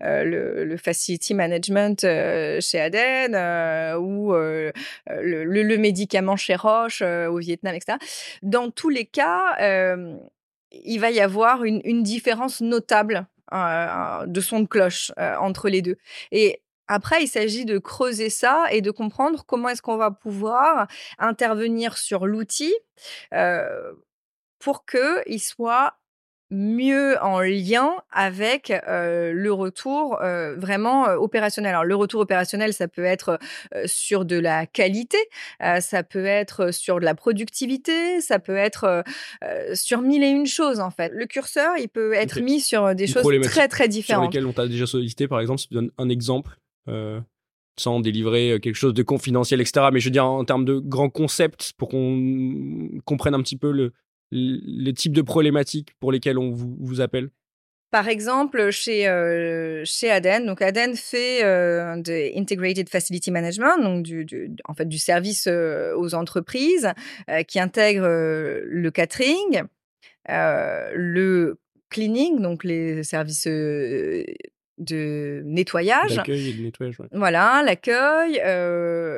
le, 0.00 0.76
facility 0.76 1.32
management 1.32 2.00
chez 2.00 2.80
Aden 2.80 3.36
ou 4.00 4.32
le, 4.32 4.72
le, 5.06 5.76
médicament 5.78 6.36
chez 6.36 6.56
Roche 6.56 7.02
au 7.02 7.38
Vietnam, 7.38 7.74
etc. 7.76 7.98
Dans 8.42 8.70
tous 8.70 8.88
les 8.88 9.04
cas, 9.04 9.56
il 10.72 10.98
va 10.98 11.10
y 11.12 11.20
avoir 11.20 11.62
une, 11.62 11.80
une 11.84 12.02
différence 12.02 12.60
notable 12.60 13.26
de 13.52 14.40
son 14.40 14.60
de 14.60 14.66
cloche 14.66 15.12
entre 15.16 15.68
les 15.68 15.82
deux. 15.82 15.98
Et 16.32 16.60
après, 16.88 17.22
il 17.22 17.28
s'agit 17.28 17.64
de 17.64 17.78
creuser 17.78 18.30
ça 18.30 18.66
et 18.70 18.80
de 18.80 18.90
comprendre 18.90 19.44
comment 19.46 19.68
est-ce 19.68 19.82
qu'on 19.82 19.96
va 19.96 20.10
pouvoir 20.10 20.86
intervenir 21.18 21.98
sur 21.98 22.26
l'outil 22.26 22.74
pour 24.58 24.84
qu'il 24.86 25.40
soit 25.40 25.94
mieux 26.52 27.20
en 27.22 27.40
lien 27.40 27.96
avec 28.12 28.72
le 28.86 29.50
retour 29.50 30.20
vraiment 30.56 31.06
opérationnel. 31.14 31.70
Alors 31.70 31.84
le 31.84 31.96
retour 31.96 32.20
opérationnel, 32.20 32.72
ça 32.72 32.86
peut 32.86 33.04
être 33.04 33.40
sur 33.84 34.24
de 34.24 34.38
la 34.38 34.64
qualité, 34.66 35.18
ça 35.80 36.04
peut 36.04 36.24
être 36.24 36.72
sur 36.72 37.00
de 37.00 37.04
la 37.04 37.16
productivité, 37.16 38.20
ça 38.20 38.38
peut 38.38 38.56
être 38.56 39.02
sur 39.74 40.02
mille 40.02 40.22
et 40.22 40.28
une 40.28 40.46
choses 40.46 40.78
en 40.78 40.90
fait. 40.90 41.10
Le 41.12 41.26
curseur, 41.26 41.76
il 41.78 41.88
peut 41.88 42.12
être 42.12 42.40
mis 42.40 42.60
sur 42.60 42.94
des 42.94 43.08
choses 43.08 43.26
très 43.42 43.66
très 43.66 43.88
différentes. 43.88 44.26
Sur 44.26 44.30
lesquelles 44.30 44.46
on 44.46 44.52
t'a 44.52 44.68
déjà 44.68 44.86
sollicité, 44.86 45.26
par 45.26 45.40
exemple, 45.40 45.58
si 45.58 45.66
tu 45.66 45.74
donnes 45.74 45.90
un 45.98 46.08
exemple. 46.08 46.56
Sans 47.78 48.00
délivrer 48.00 48.58
quelque 48.62 48.74
chose 48.74 48.94
de 48.94 49.02
confidentiel, 49.02 49.60
etc. 49.60 49.88
Mais 49.92 50.00
je 50.00 50.06
veux 50.06 50.12
dire, 50.12 50.24
en 50.24 50.44
termes 50.44 50.64
de 50.64 50.78
grands 50.78 51.10
concepts, 51.10 51.72
pour 51.76 51.88
qu'on 51.88 52.88
comprenne 53.04 53.34
un 53.34 53.42
petit 53.42 53.56
peu 53.58 53.70
le, 53.70 53.92
les 54.30 54.92
types 54.92 55.12
de 55.12 55.22
problématiques 55.22 55.94
pour 56.00 56.12
lesquelles 56.12 56.38
on 56.38 56.50
vous, 56.50 57.00
appelle 57.00 57.30
par 57.92 58.08
exemple, 58.08 58.70
chez, 58.72 59.08
euh, 59.08 59.82
chez 59.86 60.10
Aden, 60.10 60.44
donc 60.44 60.60
Aden 60.60 60.96
fait 60.96 61.42
euh, 61.44 61.96
de 61.96 62.36
Integrated 62.36 62.90
Facility 62.90 63.30
Management, 63.30 63.80
donc 63.80 64.02
du, 64.02 64.26
en 64.66 64.74
fait 64.74 64.86
du 64.86 64.98
service 64.98 65.46
euh, 65.46 65.94
aux 65.96 66.14
entreprises 66.14 66.92
qui 67.46 67.58
intègre 67.58 68.06
le 68.06 68.90
catering, 68.90 69.62
le 70.28 71.58
cleaning, 71.88 72.42
donc 72.42 72.64
les 72.64 73.02
services 73.02 73.48
de 74.78 75.42
nettoyage. 75.44 76.16
L'accueil 76.16 76.50
et 76.50 76.52
le 76.52 76.64
nettoyage. 76.64 76.96
Voilà, 77.12 77.62
l'accueil, 77.64 78.40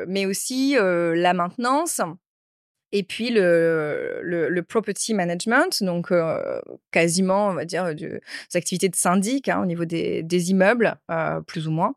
mais 0.06 0.26
aussi 0.26 0.76
la 0.78 1.32
maintenance 1.34 2.00
et 2.92 3.02
puis 3.02 3.30
le, 3.30 4.20
le, 4.22 4.62
property 4.62 5.14
management, 5.14 5.82
donc 5.82 6.10
euh, 6.10 6.60
quasiment, 6.90 7.48
on 7.48 7.54
va 7.54 7.64
dire, 7.64 7.94
des 7.94 8.20
activités 8.54 8.88
de 8.88 8.96
syndic 8.96 9.48
hein, 9.48 9.60
au 9.62 9.66
niveau 9.66 9.84
des, 9.84 10.22
des 10.22 10.50
immeubles, 10.50 10.96
euh, 11.10 11.40
plus 11.42 11.68
ou 11.68 11.70
moins. 11.70 11.94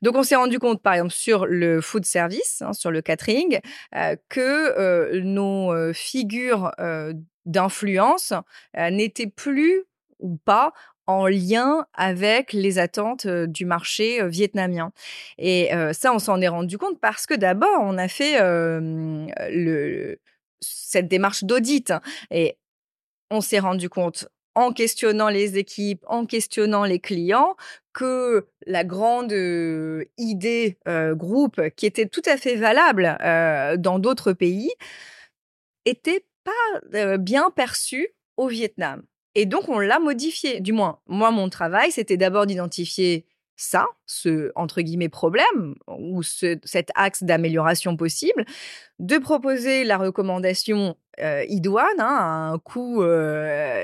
Donc 0.00 0.16
on 0.16 0.22
s'est 0.22 0.36
rendu 0.36 0.58
compte, 0.58 0.82
par 0.82 0.94
exemple, 0.94 1.12
sur 1.12 1.46
le 1.46 1.80
food 1.80 2.04
service, 2.04 2.62
hein, 2.62 2.72
sur 2.72 2.90
le 2.90 3.02
catering, 3.02 3.60
euh, 3.94 4.16
que 4.28 5.20
nos 5.20 5.92
figures 5.92 6.72
d'influence 7.44 8.32
n'étaient 8.76 9.26
plus 9.26 9.84
ou 10.18 10.36
pas 10.36 10.72
en 11.06 11.26
lien 11.26 11.86
avec 11.94 12.52
les 12.52 12.78
attentes 12.78 13.26
du 13.26 13.64
marché 13.64 14.26
vietnamien. 14.28 14.92
Et 15.38 15.70
ça, 15.92 16.12
on 16.12 16.18
s'en 16.18 16.40
est 16.40 16.48
rendu 16.48 16.78
compte 16.78 17.00
parce 17.00 17.26
que 17.26 17.34
d'abord, 17.34 17.80
on 17.80 17.98
a 17.98 18.08
fait 18.08 18.36
cette 20.60 21.08
démarche 21.08 21.44
d'audit 21.44 21.90
hein, 21.90 22.00
et 22.30 22.56
on 23.30 23.40
s'est 23.40 23.58
rendu 23.58 23.88
compte 23.88 24.28
en 24.54 24.72
questionnant 24.72 25.28
les 25.28 25.56
équipes, 25.56 26.04
en 26.06 26.26
questionnant 26.26 26.84
les 26.84 27.00
clients, 27.00 27.56
que 27.94 28.46
la 28.66 28.84
grande 28.84 29.32
idée 30.18 30.78
groupe 30.86 31.70
qui 31.70 31.86
était 31.86 32.06
tout 32.06 32.22
à 32.26 32.36
fait 32.36 32.56
valable 32.56 33.16
dans 33.78 33.98
d'autres 33.98 34.32
pays 34.32 34.70
était 35.84 36.26
pas 36.44 37.16
bien 37.18 37.50
perçue 37.50 38.08
au 38.36 38.46
Vietnam. 38.46 39.02
Et 39.34 39.46
donc, 39.46 39.68
on 39.68 39.78
l'a 39.78 39.98
modifié. 39.98 40.60
Du 40.60 40.72
moins, 40.72 40.98
moi, 41.06 41.30
mon 41.30 41.48
travail, 41.48 41.90
c'était 41.90 42.16
d'abord 42.16 42.46
d'identifier 42.46 43.26
ça, 43.56 43.86
ce 44.06 44.50
entre 44.56 44.80
guillemets 44.80 45.08
problème 45.08 45.74
ou 45.86 46.22
cet 46.22 46.90
axe 46.94 47.22
d'amélioration 47.22 47.96
possible, 47.96 48.44
de 48.98 49.18
proposer 49.18 49.84
la 49.84 49.98
recommandation 49.98 50.96
idoine 51.48 52.00
hein, 52.00 52.16
à 52.18 52.24
un 52.52 52.58
coût 52.58 53.04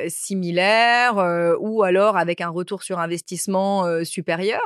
similaire 0.09 1.57
ou 1.61 1.82
alors 1.82 2.16
avec 2.16 2.40
un 2.40 2.49
retour 2.49 2.82
sur 2.82 2.99
investissement 2.99 4.05
supérieur. 4.05 4.62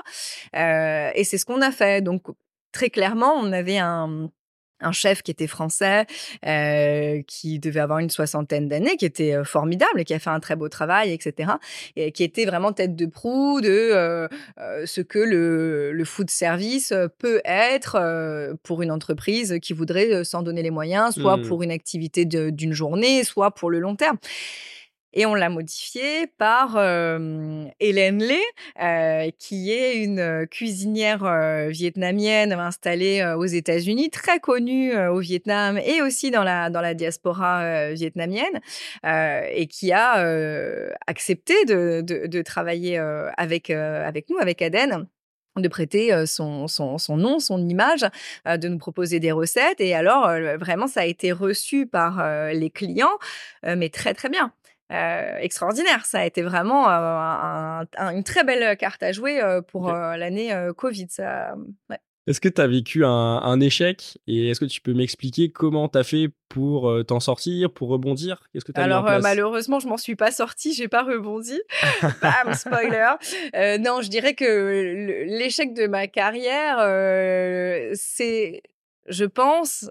et 0.55 1.25
c'est 1.25 1.39
ce 1.39 1.45
qu'on 1.45 1.61
a 1.61 1.73
fait. 1.73 2.03
Donc 2.03 2.23
très 2.73 2.89
clairement, 2.89 3.35
on 3.35 3.53
avait 3.53 3.79
un 3.79 4.31
un 4.83 4.93
chef 4.93 5.23
qui 5.23 5.31
était 5.31 5.47
français, 5.47 6.07
euh, 6.47 7.23
qui 7.27 7.59
devait 7.59 7.81
avoir 7.81 7.99
une 7.99 8.11
soixantaine 8.11 8.69
d'années, 8.69 8.97
qui 8.97 9.05
était 9.05 9.35
euh, 9.35 9.45
formidable 9.45 10.05
qui 10.05 10.15
a 10.15 10.19
fait 10.19 10.31
un 10.31 10.41
très 10.41 10.57
beau 10.57 10.69
travail, 10.69 11.13
etc. 11.13 11.53
Et 11.97 12.13
qui 12.13 12.25
était 12.25 12.45
vraiment 12.45 12.73
tête 12.73 12.97
de 12.97 13.07
proue 13.07 13.61
de 13.61 13.69
euh, 13.69 14.29
ce 14.85 15.01
que 15.01 15.19
le, 15.19 15.93
le 15.93 16.05
food 16.05 16.31
service 16.31 16.93
peut 17.19 17.41
être 17.45 18.57
pour 18.63 18.83
une 18.83 18.91
entreprise 18.91 19.59
qui 19.63 19.73
voudrait 19.73 20.25
s'en 20.25 20.43
donner 20.43 20.63
les 20.63 20.71
moyens, 20.71 21.15
soit 21.15 21.37
mmh. 21.37 21.47
pour 21.47 21.63
une 21.63 21.71
activité 21.71 22.25
d'une 22.25 22.73
journée, 22.73 23.25
soit 23.25 23.53
pour 23.53 23.71
le 23.71 23.81
long 23.81 23.97
terme. 23.97 24.19
Et 25.15 25.27
on 25.27 25.35
l'a 25.35 25.51
modifié 25.51 26.27
par 26.39 26.77
Hélène 27.81 28.23
Lé, 28.23 28.41
qui 29.39 29.71
est 29.71 30.03
une 30.03 30.47
cuisinière 30.51 31.69
vietnamienne 31.69 32.53
installée 32.53 33.35
aux 33.37 33.45
États-Unis, 33.45 34.11
très 34.11 34.41
connue 34.41 34.97
au 35.09 35.19
Vietnam 35.19 35.79
et 35.79 36.01
aussi 36.03 36.31
dans 36.31 36.45
la, 36.45 36.71
dans 36.71 36.81
la 36.81 36.95
diaspora 36.95 37.93
vietnamienne, 37.93 38.61
et 39.05 39.67
qui 39.67 39.93
a 39.93 40.15
accepté 41.07 41.65
de, 41.67 42.01
de, 42.01 42.27
de 42.27 42.43
travailler 42.43 42.99
avec, 43.37 43.71
avec 43.71 44.31
nous, 44.31 44.39
avec 44.39 44.63
Aden 44.63 45.07
de 45.57 45.69
prêter 45.69 46.25
son, 46.25 46.67
son, 46.67 46.97
son, 46.97 47.19
nom, 47.19 47.39
son 47.39 47.69
image, 47.69 48.07
de 48.47 48.69
nous 48.69 48.79
proposer 48.79 49.21
des 49.21 49.33
recettes. 49.33 49.83
Et 49.83 49.95
alors, 49.95 50.29
vraiment, 50.59 50.87
ça 50.87 51.01
a 51.03 51.05
été 51.05 51.31
reçu 51.31 51.87
par 51.87 52.25
les 52.55 52.71
clients, 52.71 53.19
mais 53.63 53.91
très, 53.91 54.15
très 54.15 54.31
bien. 54.31 54.55
Euh, 54.93 55.39
extraordinaire. 55.39 56.05
Ça 56.05 56.21
a 56.21 56.27
été 56.27 56.43
vraiment 56.43 56.89
euh, 56.91 57.85
une 58.13 58.25
très 58.25 58.45
belle 58.45 58.77
carte 58.77 59.03
à 59.03 59.13
jouer 59.13 59.41
euh, 59.41 59.63
pour 59.63 59.91
l'année 59.91 60.55
Covid. 60.77 61.09
Est-ce 62.29 62.41
que 62.41 62.49
tu 62.49 62.61
as 62.61 62.69
vécu 62.69 63.05
un, 63.05 63.61
échec? 63.61 64.19
Et 64.27 64.51
est-ce 64.51 64.61
que 64.61 64.65
tu 64.67 64.81
peux 64.81 64.93
m'expliquer 64.93 65.51
comment 65.51 65.89
tu 65.89 65.99
as 65.99 66.05
fait 66.05 66.29
pour 66.49 66.93
t'en 67.07 67.21
sortir, 67.21 67.73
pour 67.73 67.89
rebondir? 67.89 68.43
Qu'est-ce 68.53 68.65
que 68.65 68.73
Alors 68.79 69.05
malheureusement, 69.21 69.81
je 69.81 69.89
m'en 69.89 69.97
suis 69.97 70.15
pas 70.15 70.31
sortie, 70.31 70.73
j'ai 70.75 70.89
pas 70.89 71.03
rebondi. 71.03 71.61
Bam, 72.23 72.55
spoiler. 72.55 73.15
non, 73.81 74.03
je 74.03 74.09
dirais 74.09 74.35
que 74.35 75.25
l'échec 75.27 75.75
de 75.75 75.87
ma 75.87 76.07
carrière, 76.07 76.77
c'est, 77.95 78.63
je 79.09 79.25
pense, 79.25 79.91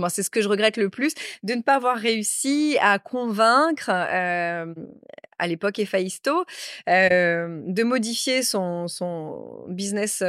moi, 0.00 0.10
c'est 0.10 0.22
ce 0.22 0.30
que 0.30 0.40
je 0.40 0.48
regrette 0.48 0.76
le 0.76 0.90
plus, 0.90 1.14
de 1.42 1.54
ne 1.54 1.62
pas 1.62 1.76
avoir 1.76 1.96
réussi 1.96 2.76
à 2.80 2.98
convaincre, 2.98 3.90
euh, 3.90 4.74
à 5.38 5.46
l'époque 5.46 5.78
Efaisto, 5.78 6.44
euh, 6.88 7.62
de 7.66 7.82
modifier 7.82 8.42
son, 8.42 8.88
son 8.88 9.64
business 9.68 10.22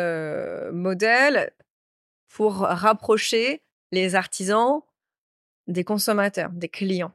model 0.71 1.51
pour 2.27 2.59
rapprocher 2.59 3.61
les 3.91 4.15
artisans 4.15 4.81
des 5.67 5.83
consommateurs, 5.83 6.49
des 6.51 6.69
clients. 6.69 7.13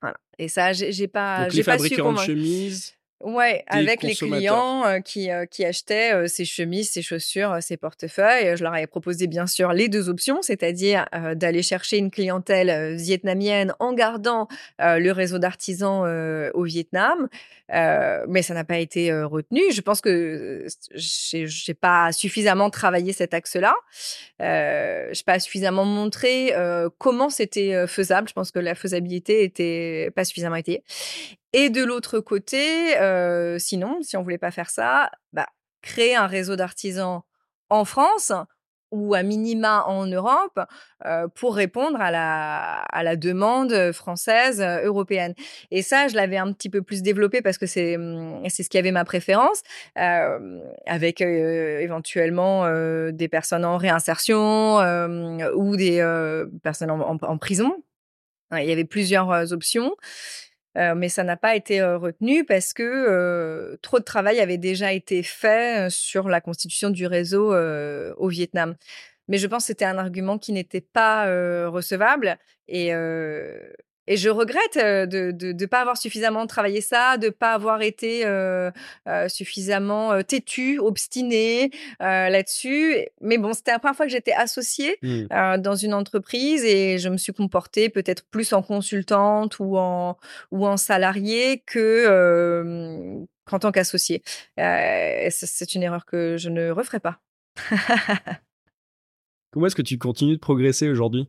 Voilà. 0.00 0.18
Et 0.38 0.48
ça, 0.48 0.72
j'ai 0.72 1.08
pas, 1.08 1.48
j'ai 1.48 1.64
pas 1.64 1.78
su 1.78 1.96
de 1.96 2.16
chemises 2.16 2.94
Ouais, 3.22 3.64
avec 3.68 4.02
les 4.02 4.14
clients 4.14 5.00
qui, 5.04 5.28
qui 5.50 5.64
achetaient 5.64 6.28
ces 6.28 6.44
chemises, 6.44 6.90
ces 6.90 7.02
chaussures, 7.02 7.58
ces 7.60 7.76
portefeuilles. 7.76 8.56
Je 8.56 8.62
leur 8.62 8.74
avais 8.74 8.86
proposé 8.86 9.26
bien 9.26 9.46
sûr 9.46 9.72
les 9.72 9.88
deux 9.88 10.08
options, 10.08 10.42
c'est-à-dire 10.42 11.06
d'aller 11.34 11.62
chercher 11.62 11.98
une 11.98 12.10
clientèle 12.10 12.96
vietnamienne 12.96 13.74
en 13.78 13.92
gardant 13.92 14.48
le 14.78 15.10
réseau 15.10 15.38
d'artisans 15.38 16.50
au 16.54 16.64
Vietnam, 16.64 17.28
mais 17.68 18.42
ça 18.42 18.54
n'a 18.54 18.64
pas 18.64 18.78
été 18.78 19.12
retenu. 19.12 19.60
Je 19.72 19.80
pense 19.80 20.00
que 20.00 20.66
j'ai 20.94 21.74
pas 21.74 22.12
suffisamment 22.12 22.70
travaillé 22.70 23.12
cet 23.12 23.34
axe-là. 23.34 23.74
Euh, 24.40 25.08
je 25.12 25.18
n'ai 25.20 25.24
pas 25.24 25.38
suffisamment 25.38 25.84
montré 25.84 26.52
comment 26.98 27.30
c'était 27.30 27.86
faisable. 27.86 28.28
Je 28.28 28.34
pense 28.34 28.50
que 28.50 28.58
la 28.58 28.74
faisabilité 28.74 29.44
était 29.44 30.10
pas 30.14 30.24
suffisamment 30.24 30.56
étayée. 30.56 30.82
Et 31.52 31.70
de 31.70 31.84
l'autre 31.84 32.20
côté, 32.20 32.96
euh, 32.98 33.58
sinon, 33.58 33.98
si 34.02 34.16
on 34.16 34.22
voulait 34.22 34.38
pas 34.38 34.50
faire 34.50 34.70
ça, 34.70 35.10
bah, 35.32 35.46
créer 35.82 36.14
un 36.14 36.26
réseau 36.26 36.56
d'artisans 36.56 37.22
en 37.68 37.84
France 37.84 38.32
ou 38.92 39.14
à 39.14 39.22
minima 39.22 39.84
en 39.86 40.06
Europe 40.06 40.60
euh, 41.06 41.26
pour 41.34 41.56
répondre 41.56 42.00
à 42.00 42.10
la, 42.10 42.82
à 42.82 43.02
la 43.02 43.16
demande 43.16 43.92
française, 43.92 44.60
euh, 44.60 44.84
européenne. 44.84 45.34
Et 45.70 45.82
ça, 45.82 46.08
je 46.08 46.14
l'avais 46.14 46.36
un 46.36 46.52
petit 46.52 46.68
peu 46.68 46.82
plus 46.82 47.02
développé 47.02 47.40
parce 47.40 47.58
que 47.58 47.66
c'est 47.66 47.96
mmh, 47.96 48.48
c'est 48.50 48.62
ce 48.62 48.70
qui 48.70 48.78
avait 48.78 48.92
ma 48.92 49.04
préférence, 49.04 49.62
euh, 49.98 50.60
avec 50.86 51.20
euh, 51.20 51.80
éventuellement 51.80 52.64
euh, 52.66 53.12
des 53.12 53.28
personnes 53.28 53.64
en 53.64 53.78
réinsertion 53.78 54.76
ou 55.54 55.76
des 55.76 56.02
personnes 56.62 56.90
en, 56.90 57.38
prison. 57.38 57.74
Il 58.52 58.64
y 58.64 58.72
avait 58.72 58.84
plusieurs 58.84 59.52
options. 59.52 59.96
Euh, 60.78 60.94
mais 60.94 61.08
ça 61.08 61.22
n'a 61.22 61.36
pas 61.36 61.54
été 61.54 61.82
retenu 61.82 62.44
parce 62.44 62.72
que 62.72 63.76
trop 63.82 63.98
de 63.98 64.04
travail 64.04 64.40
avait 64.40 64.58
déjà 64.58 64.92
été 64.92 65.22
fait 65.22 65.90
sur 65.90 66.28
la 66.28 66.40
constitution 66.40 66.90
du 66.90 67.06
réseau 67.06 67.54
au 67.54 68.28
Vietnam. 68.28 68.76
Mais 69.28 69.38
je 69.38 69.46
pense 69.46 69.64
que 69.64 69.66
c'était 69.68 69.84
un 69.84 69.98
argument 69.98 70.38
qui 70.38 70.52
n'était 70.52 70.80
pas 70.80 71.26
recevable 71.68 72.38
et 72.68 72.92
et 74.06 74.16
je 74.16 74.28
regrette 74.28 74.76
de 74.76 75.52
ne 75.52 75.66
pas 75.66 75.80
avoir 75.80 75.96
suffisamment 75.96 76.46
travaillé 76.46 76.80
ça, 76.80 77.16
de 77.16 77.26
ne 77.26 77.30
pas 77.30 77.52
avoir 77.52 77.82
été 77.82 78.24
suffisamment 79.28 80.22
têtu, 80.22 80.78
obstiné 80.78 81.70
là-dessus. 82.00 83.06
Mais 83.20 83.38
bon, 83.38 83.52
c'était 83.52 83.72
la 83.72 83.78
première 83.78 83.96
fois 83.96 84.06
que 84.06 84.12
j'étais 84.12 84.32
associée 84.32 84.96
mmh. 85.02 85.58
dans 85.58 85.76
une 85.76 85.94
entreprise 85.94 86.64
et 86.64 86.98
je 86.98 87.08
me 87.08 87.16
suis 87.16 87.32
comportée 87.32 87.88
peut-être 87.88 88.24
plus 88.30 88.52
en 88.52 88.62
consultante 88.62 89.58
ou 89.60 89.76
en, 89.76 90.16
ou 90.50 90.66
en 90.66 90.76
salariée 90.76 91.62
que 91.66 93.26
qu'en 93.44 93.58
tant 93.58 93.72
qu'associée. 93.72 94.22
c'est 94.56 95.74
une 95.74 95.82
erreur 95.82 96.06
que 96.06 96.36
je 96.36 96.48
ne 96.48 96.70
referai 96.70 97.00
pas. 97.00 97.20
Comment 99.52 99.66
est-ce 99.66 99.76
que 99.76 99.82
tu 99.82 99.98
continues 99.98 100.36
de 100.36 100.40
progresser 100.40 100.88
aujourd'hui? 100.88 101.28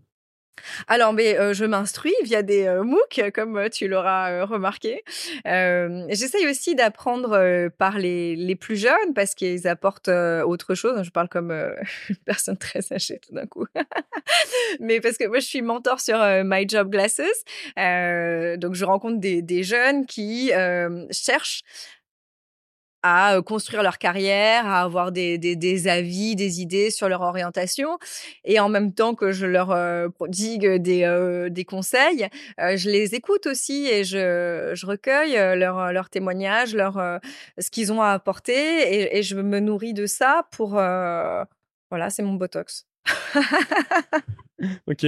Alors, 0.88 1.14
mais 1.14 1.38
euh, 1.38 1.54
je 1.54 1.66
m'instruis 1.66 2.14
via 2.24 2.42
des 2.42 2.66
euh, 2.66 2.84
MOOC, 2.84 3.32
comme 3.34 3.58
euh, 3.58 3.70
tu 3.70 3.88
l'auras 3.88 4.46
remarqué. 4.46 5.04
J'essaye 5.46 6.48
aussi 6.48 6.76
d'apprendre 6.76 7.70
par 7.78 7.98
les, 7.98 8.36
les, 8.36 8.56
plus 8.56 8.76
jeunes 8.76 9.14
parce 9.16 9.36
qu'ils 9.36 9.68
apportent 9.68 10.10
autre 10.10 10.76
chose. 10.76 11.04
Je 11.04 11.10
parle 11.10 11.30
comme 11.30 11.52
une 12.10 12.16
personne 12.26 12.58
très 12.58 12.94
âgée 12.94 13.20
tout 13.20 13.34
d'un 13.34 13.46
coup. 13.46 13.66
mais 14.80 15.02
parce 15.02 15.18
que 15.18 15.28
moi, 15.28 15.40
je 15.40 15.46
suis 15.46 15.62
mentor 15.62 16.00
sur 16.00 16.18
My 16.44 16.68
Job 16.68 16.90
Glasses. 16.90 17.22
donc, 18.58 18.76
je 18.76 18.86
rencontre 18.86 19.20
des, 19.20 19.42
des 19.42 19.64
jeunes 19.64 20.06
qui 20.06 20.52
cherchent 21.12 21.64
à 23.04 23.42
construire 23.46 23.84
leur 23.84 23.98
carrière, 23.98 24.66
à 24.66 24.82
avoir 24.82 25.12
des, 25.12 25.38
des, 25.38 25.56
des, 25.56 25.88
avis, 25.88 26.36
des 26.36 26.62
idées 26.62 26.90
sur 26.90 27.10
leur 27.10 27.22
orientation. 27.22 28.00
Et 28.46 28.60
en 28.60 28.70
même 28.70 28.94
temps 28.94 29.14
que 29.14 29.32
je 29.32 29.46
leur 29.46 29.76
prodigue 30.14 30.66
des, 30.78 31.48
des 31.52 31.66
conseils, 31.66 32.28
je 32.58 32.90
les 32.90 33.14
écoute 33.16 33.46
aussi 33.46 33.88
et 33.88 34.04
je, 34.04 34.72
je 34.74 34.86
recueille 34.86 35.34
leurs 35.58 35.92
leur 35.92 36.10
témoignages, 36.10 36.74
leur, 36.74 37.20
ce 37.58 37.70
qu'ils 37.70 37.92
ont 37.92 38.02
à 38.02 38.12
apporter 38.12 38.54
et, 38.54 39.18
et, 39.18 39.24
je 39.24 39.36
me 39.36 39.60
nourris 39.60 39.94
de 39.94 40.06
ça 40.06 40.48
pour... 40.52 40.70
voilà, 40.70 42.10
c'est 42.10 42.24
mon 42.24 42.34
Botox. 42.34 42.88
ok. 44.88 45.06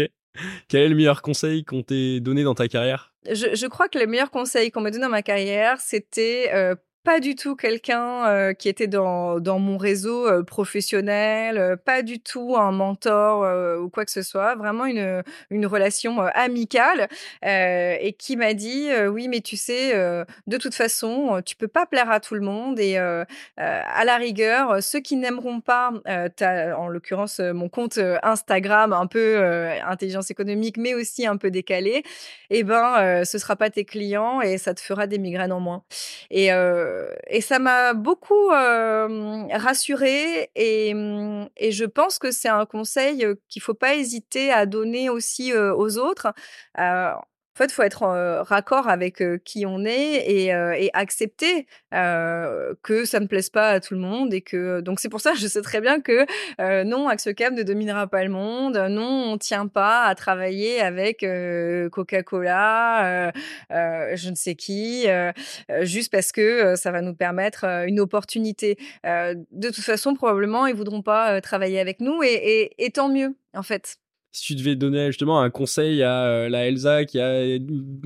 Quel 0.68 0.82
est 0.82 0.90
le 0.90 0.96
meilleur 0.96 1.22
conseil 1.22 1.64
qu'on 1.64 1.84
t'ait 1.84 2.20
donné 2.20 2.44
dans 2.44 2.56
ta 2.56 2.68
carrière? 2.68 3.14
Je, 3.30 3.56
je, 3.56 3.68
crois 3.68 3.88
que 3.88 3.98
le 3.98 4.08
meilleur 4.08 4.32
conseil 4.32 4.72
qu'on 4.72 4.82
m'a 4.82 4.92
donné 4.92 5.04
dans 5.04 5.10
ma 5.10 5.22
carrière, 5.22 5.80
c'était 5.80 6.52
euh, 6.54 6.76
pas 7.06 7.20
du 7.20 7.36
tout 7.36 7.56
quelqu'un 7.56 8.54
qui 8.56 8.68
était 8.68 8.88
dans, 8.88 9.40
dans 9.40 9.60
mon 9.60 9.78
réseau 9.78 10.44
professionnel, 10.44 11.78
pas 11.86 12.02
du 12.02 12.20
tout 12.20 12.56
un 12.58 12.72
mentor 12.72 13.80
ou 13.80 13.90
quoi 13.90 14.06
que 14.06 14.12
ce 14.12 14.24
soit, 14.24 14.56
vraiment 14.56 14.86
une, 14.86 15.24
une 15.52 15.68
relation 15.68 16.20
amicale 16.20 17.08
et 17.44 18.16
qui 18.18 18.36
m'a 18.36 18.54
dit 18.54 18.88
oui 19.08 19.28
mais 19.28 19.42
tu 19.42 19.56
sais 19.56 19.94
de 20.48 20.58
toute 20.58 20.74
façon 20.74 21.42
tu 21.46 21.56
peux 21.56 21.68
pas 21.68 21.86
plaire 21.86 22.10
à 22.10 22.20
tout 22.20 22.34
le 22.34 22.42
monde 22.42 22.80
et 22.80 22.98
à 22.98 24.06
la 24.06 24.18
rigueur 24.18 24.82
ceux 24.82 25.00
qui 25.00 25.16
n'aimeront 25.16 25.62
pas 25.62 25.92
en 26.10 26.88
l'occurrence 26.88 27.40
mon 27.40 27.70
compte 27.70 28.00
Instagram 28.24 28.94
un 28.94 29.06
peu 29.06 29.44
intelligence 29.86 30.32
économique 30.32 30.78
mais 30.78 30.96
aussi 30.96 31.28
un 31.28 31.38
peu 31.38 31.52
décalé 31.52 32.04
et 32.50 32.60
eh 32.60 32.64
ben 32.64 33.24
ce 33.24 33.38
sera 33.38 33.56
pas 33.56 33.70
tes 33.70 33.86
clients 33.86 34.42
et 34.42 34.58
ça 34.58 34.74
te 34.74 34.82
fera 34.82 35.06
des 35.06 35.20
migraines 35.20 35.52
en 35.52 35.60
moins 35.60 35.84
et 36.32 36.52
et 37.28 37.42
ça 37.42 37.60
m'a 37.60 37.94
beaucoup 37.94 38.48
rassurée 38.50 40.50
et, 40.56 40.94
mmh, 40.94 41.50
et, 41.58 41.72
je 41.72 41.86
pense 41.86 42.20
que 42.20 42.32
c'est 42.32 42.50
un 42.50 42.66
conseil 42.66 43.26
qu'il 43.50 43.62
faut 43.62 43.74
pas 43.74 43.96
hésiter 43.96 44.52
à 44.52 44.66
donner 44.66 45.10
aussi 45.10 45.54
aux 45.54 45.98
autres. 45.98 46.34
En 47.56 47.58
fait, 47.58 47.72
faut 47.72 47.84
être 47.84 48.04
en 48.04 48.44
raccord 48.44 48.90
avec 48.90 49.24
qui 49.46 49.66
on 49.66 49.86
est 49.86 50.18
et, 50.28 50.48
et 50.48 50.90
accepter 50.94 51.68
que 51.92 53.06
ça 53.06 53.22
ne 53.22 53.28
plaise 53.28 53.50
pas 53.50 53.70
à 53.70 53.80
tout 53.80 53.94
le 53.94 54.02
monde 54.02 54.34
et 54.34 54.42
que 54.42 54.82
donc 54.82 55.00
c'est 55.00 55.08
pour 55.08 55.22
ça 55.22 55.32
que 55.32 55.38
je 55.38 55.48
sais 55.48 55.62
très 55.62 55.80
bien 55.80 56.02
que 56.02 56.26
non, 56.84 57.08
Axocam 57.08 57.56
ne 57.56 57.64
dominera 57.64 58.08
pas 58.08 58.26
le 58.26 58.30
monde, 58.30 58.76
non, 58.90 59.32
on 59.32 59.38
tient 59.38 59.68
pas 59.68 60.04
à 60.04 60.16
travailler 60.16 60.82
avec 60.82 61.26
Coca-Cola, 61.92 63.32
je 63.70 64.30
ne 64.30 64.36
sais 64.36 64.56
qui, 64.56 65.06
juste 65.82 66.12
parce 66.12 66.34
que 66.34 66.76
ça 66.76 66.92
va 66.92 67.02
nous 67.02 67.16
permettre 67.16 67.64
une 67.88 68.02
opportunité. 68.02 68.78
de 69.06 69.70
toute 69.70 69.86
façon, 69.86 70.14
probablement, 70.14 70.68
ils 70.68 70.76
voudront 70.76 71.02
pas 71.02 71.40
travailler 71.40 71.80
avec 71.80 72.02
nous 72.02 72.22
et, 72.22 72.34
et, 72.34 72.86
et 72.86 72.92
tant 72.92 73.08
mieux 73.08 73.36
en 73.54 73.64
fait 73.64 73.98
si 74.36 74.44
tu 74.44 74.56
devais 74.56 74.76
donner 74.76 75.08
justement 75.08 75.40
un 75.40 75.50
conseil 75.50 76.04
à 76.04 76.26
euh, 76.26 76.50
la 76.50 76.68
Elsa 76.68 77.06
qui, 77.06 77.22
a, 77.22 77.58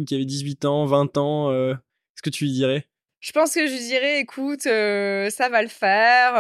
qui 0.06 0.16
avait 0.16 0.26
18 0.26 0.66
ans, 0.66 0.86
20 0.86 1.18
ans, 1.18 1.52
euh, 1.52 1.74
est-ce 1.74 2.22
que 2.22 2.30
tu 2.30 2.44
lui 2.46 2.52
dirais? 2.52 2.88
Je 3.20 3.32
pense 3.32 3.56
que 3.56 3.66
je 3.66 3.72
lui 3.72 3.80
dirais, 3.80 4.20
écoute, 4.20 4.66
euh, 4.68 5.30
ça 5.32 5.50
va 5.50 5.62
le 5.64 5.68
faire, 5.68 6.34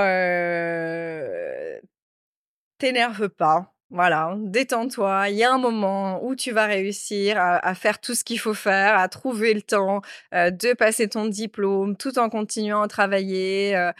t'énerve 2.78 3.30
pas. 3.30 3.74
Voilà, 3.90 4.36
détends-toi. 4.38 5.30
Il 5.30 5.38
y 5.38 5.44
a 5.44 5.52
un 5.52 5.58
moment 5.58 6.24
où 6.24 6.36
tu 6.36 6.52
vas 6.52 6.68
réussir 6.68 7.38
à, 7.40 7.74
faire 7.74 8.00
tout 8.00 8.14
ce 8.14 8.24
qu'il 8.24 8.40
faut 8.40 8.54
faire, 8.54 8.96
à 8.96 9.10
trouver 9.10 9.56
le 9.56 9.64
temps 9.64 10.02
de 10.32 10.74
passer 10.76 11.10
ton 11.10 11.26
diplôme 11.26 11.98
tout 11.98 12.20
en 12.20 12.30
continuant 12.30 12.84
à 12.84 12.88
travailler. 12.88 13.92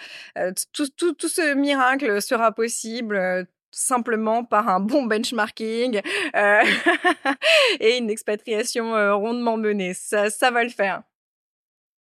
tout, 0.74 0.88
tout, 0.96 1.14
tout, 1.14 1.28
ce 1.28 1.56
miracle 1.56 2.22
sera 2.22 2.52
possible 2.52 3.48
simplement 3.72 4.44
par 4.44 4.70
un 4.70 4.80
bon 4.80 5.04
benchmarking 5.04 6.02
euh, 6.36 6.62
et 7.80 7.98
une 7.98 8.10
expatriation 8.10 8.96
euh, 8.96 9.16
rondement 9.16 9.58
menée. 9.58 9.94
Ça, 9.94 10.30
ça 10.30 10.52
va 10.52 10.64
le 10.64 10.70
faire. 10.70 11.04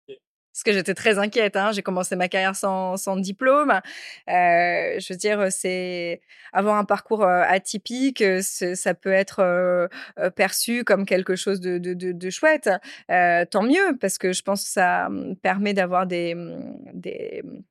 Parce 0.08 0.64
que 0.64 0.72
j'étais 0.72 0.94
très 0.94 1.20
inquiète. 1.20 1.58
Hein. 1.58 1.74
J'ai 1.74 1.82
commencé 1.82 2.16
ma 2.16 2.30
carrière 2.30 2.56
sans, 2.56 2.96
sans 2.96 3.18
diplôme. 3.18 3.72
Euh, 3.72 5.00
je 5.00 5.14
veux 5.14 5.18
dire, 5.18 5.52
c'est 5.52 6.22
avoir 6.54 6.78
un 6.78 6.86
parcours 6.86 7.26
atypique, 7.26 8.24
ça 8.42 8.94
peut 8.94 9.12
être 9.12 9.90
perçu 10.38 10.86
comme 10.86 11.06
quelque 11.06 11.36
chose 11.36 11.60
de, 11.60 11.78
de, 11.78 11.94
de, 11.94 12.14
de 12.14 12.30
chouette. 12.30 12.70
tant 13.10 13.64
mieux, 13.64 13.98
parce 14.00 14.18
que 14.18 14.32
je 14.32 14.44
pense 14.44 14.64
que 14.64 14.70
ça 14.70 15.08
hum, 15.08 15.36
permet 15.36 15.74
d'avoir 15.74 16.08
des, 16.08 16.34
hum, 16.36 16.78
des 16.94 17.42
hum, 17.44 17.62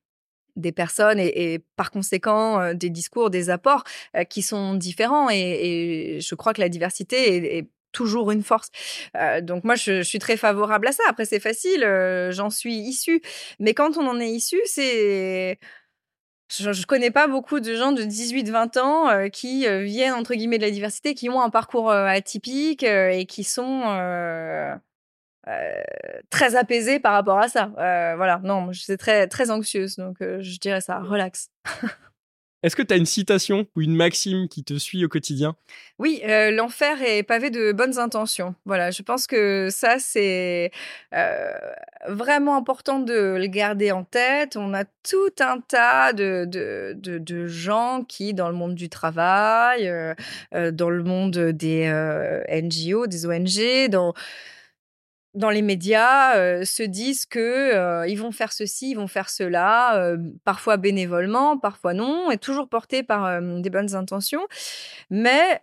des 0.55 0.71
personnes 0.71 1.19
et, 1.19 1.59
par 1.75 1.91
conséquent 1.91 2.73
des 2.73 2.89
discours, 2.89 3.29
des 3.29 3.49
apports 3.49 3.83
qui 4.29 4.41
sont 4.41 4.75
différents. 4.75 5.29
Et, 5.29 6.19
je 6.21 6.35
crois 6.35 6.53
que 6.53 6.61
la 6.61 6.69
diversité 6.69 7.57
est, 7.57 7.69
toujours 7.91 8.31
une 8.31 8.43
force. 8.43 8.71
Donc 9.41 9.63
moi, 9.63 9.75
je, 9.75 10.01
suis 10.01 10.19
très 10.19 10.35
favorable 10.35 10.87
à 10.87 10.91
ça. 10.91 11.03
Après, 11.07 11.23
c'est 11.23 11.39
facile, 11.39 11.79
j'en 12.31 12.49
suis 12.49 12.75
issue. 12.75 13.21
Mais 13.59 13.73
quand 13.73 13.97
on 13.97 14.05
en 14.07 14.19
est 14.19 14.29
issu, 14.29 14.59
c'est... 14.65 15.59
Je, 16.59 16.69
ne 16.69 16.85
connais 16.85 17.09
pas 17.09 17.27
beaucoup 17.27 17.61
de 17.61 17.73
gens 17.73 17.93
de 17.93 18.03
18-20 18.03 18.79
ans 18.79 19.29
qui 19.29 19.65
viennent, 19.85 20.13
entre 20.13 20.35
guillemets, 20.35 20.57
de 20.57 20.65
la 20.65 20.71
diversité, 20.71 21.13
qui 21.13 21.29
ont 21.29 21.41
un 21.41 21.49
parcours 21.49 21.89
atypique 21.89 22.83
et 22.83 23.25
qui 23.27 23.45
sont 23.45 23.83
euh, 25.47 25.81
très 26.31 26.55
apaisée 26.55 26.99
par 26.99 27.13
rapport 27.13 27.37
à 27.37 27.47
ça. 27.47 27.71
Euh, 27.77 28.15
voilà, 28.15 28.41
non, 28.43 28.71
je 28.71 28.81
suis 28.81 28.97
très, 28.97 29.27
très 29.27 29.51
anxieuse, 29.51 29.95
donc 29.97 30.17
euh, 30.21 30.41
je 30.41 30.57
dirais 30.57 30.81
ça, 30.81 30.99
relax. 30.99 31.49
Est-ce 32.63 32.75
que 32.75 32.81
tu 32.81 32.95
as 32.95 32.97
une 32.97 33.05
citation 33.05 33.67
ou 33.75 33.81
une 33.81 33.95
maxime 33.95 34.47
qui 34.49 34.63
te 34.63 34.73
suit 34.73 35.05
au 35.05 35.07
quotidien? 35.07 35.55
Oui, 35.99 36.23
l'enfer 36.25 36.99
est 37.03 37.21
pavé 37.21 37.51
de 37.51 37.71
bonnes 37.73 37.99
intentions. 37.99 38.55
Voilà, 38.65 38.89
je 38.89 39.03
pense 39.03 39.27
que 39.27 39.67
ça, 39.69 39.99
c'est 39.99 40.71
vraiment 42.07 42.57
important 42.57 42.97
de 42.97 43.35
le 43.37 43.45
garder 43.45 43.91
en 43.91 44.03
tête. 44.03 44.57
On 44.57 44.73
a 44.73 44.83
tout 44.83 45.35
un 45.41 45.59
tas 45.59 46.11
de, 46.13 46.45
de, 46.47 46.95
de, 46.97 47.19
de 47.19 47.45
gens 47.45 48.03
qui, 48.03 48.33
dans 48.33 48.49
le 48.49 48.55
monde 48.55 48.73
du 48.73 48.89
travail, 48.89 49.87
dans 50.51 50.89
le 50.89 51.03
monde 51.03 51.37
des 51.37 51.87
NGO, 52.49 53.05
des 53.05 53.27
ONG, 53.27 53.91
dans 53.91 54.15
dans 55.35 55.49
les 55.49 55.61
médias 55.61 56.37
euh, 56.37 56.63
se 56.63 56.81
disent 56.81 57.25
que 57.25 57.39
euh, 57.39 58.07
ils 58.07 58.15
vont 58.15 58.31
faire 58.31 58.53
ceci, 58.53 58.91
ils 58.91 58.95
vont 58.95 59.07
faire 59.07 59.29
cela, 59.29 59.97
euh, 59.97 60.17
parfois 60.45 60.77
bénévolement, 60.77 61.57
parfois 61.57 61.93
non, 61.93 62.31
et 62.31 62.37
toujours 62.37 62.69
portés 62.69 63.03
par 63.03 63.41
des 63.41 63.69
bonnes 63.69 63.95
intentions. 63.95 64.47
Mais 65.09 65.61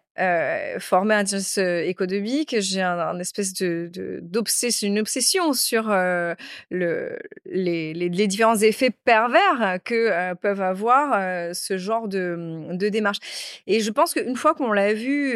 formé 0.79 1.15
à 1.15 1.19
intelligence 1.19 1.57
économique, 1.57 2.57
j'ai 2.59 2.83
un, 2.83 3.19
espèce 3.19 3.55
de, 3.55 3.91
d'obsession, 4.23 4.87
une 4.89 4.99
obsession 4.99 5.55
sur 5.55 5.89
le, 5.89 7.19
les, 7.47 7.95
les, 7.95 8.27
différents 8.27 8.57
effets 8.57 8.91
pervers 8.91 9.79
que 9.85 10.35
peuvent 10.35 10.61
avoir 10.61 11.55
ce 11.55 11.79
genre 11.79 12.09
de, 12.09 12.77
de 12.77 12.89
démarche. 12.91 13.19
Et 13.67 13.81
je 13.81 13.91
pense 13.91 14.13
qu'une 14.13 14.37
fois 14.37 14.55
qu'on 14.55 14.73
l'a 14.73 14.93
vu 14.93 15.33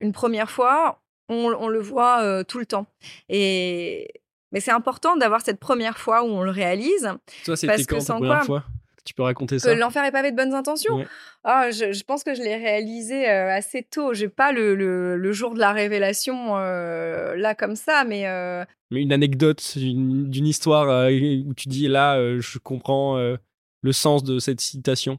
une 0.00 0.12
première 0.12 0.50
fois, 0.50 1.00
on, 1.28 1.68
le 1.68 1.80
voit 1.80 2.44
tout 2.44 2.58
le 2.58 2.66
temps. 2.66 2.86
Et 3.28 4.08
mais 4.52 4.60
c'est 4.60 4.70
important 4.70 5.16
d'avoir 5.16 5.42
cette 5.42 5.60
première 5.60 5.98
fois 5.98 6.22
où 6.24 6.28
on 6.28 6.42
le 6.42 6.50
réalise. 6.50 7.10
Toi, 7.44 7.56
c'était 7.56 7.84
quand 7.84 7.98
ta 7.98 8.14
première 8.14 8.44
fois? 8.44 8.64
Tu 9.04 9.14
peux 9.14 9.22
raconter 9.22 9.58
ça? 9.58 9.72
Que 9.72 9.78
l'enfer 9.78 10.04
est 10.04 10.12
pavé 10.12 10.32
de 10.32 10.36
bonnes 10.36 10.52
intentions. 10.52 11.02
Ah, 11.42 11.70
je, 11.70 12.02
pense 12.04 12.24
que 12.24 12.34
je 12.34 12.42
l'ai 12.42 12.56
réalisé 12.56 13.26
euh, 13.28 13.50
assez 13.50 13.82
tôt. 13.82 14.12
J'ai 14.12 14.28
pas 14.28 14.52
le, 14.52 14.74
le, 14.74 15.32
jour 15.32 15.54
de 15.54 15.58
la 15.58 15.72
révélation 15.72 16.58
euh, 16.58 17.34
là 17.36 17.54
comme 17.54 17.74
ça, 17.74 18.04
mais. 18.04 18.26
Euh, 18.26 18.64
mais 18.90 19.00
une 19.00 19.12
anecdote 19.12 19.78
d'une 19.78 20.46
histoire 20.46 21.10
où 21.10 21.54
tu 21.54 21.68
dis 21.68 21.88
là, 21.88 22.38
je 22.38 22.58
comprends 22.58 23.16
le 23.16 23.92
sens 23.92 24.24
de 24.24 24.38
cette 24.38 24.60
citation 24.60 25.18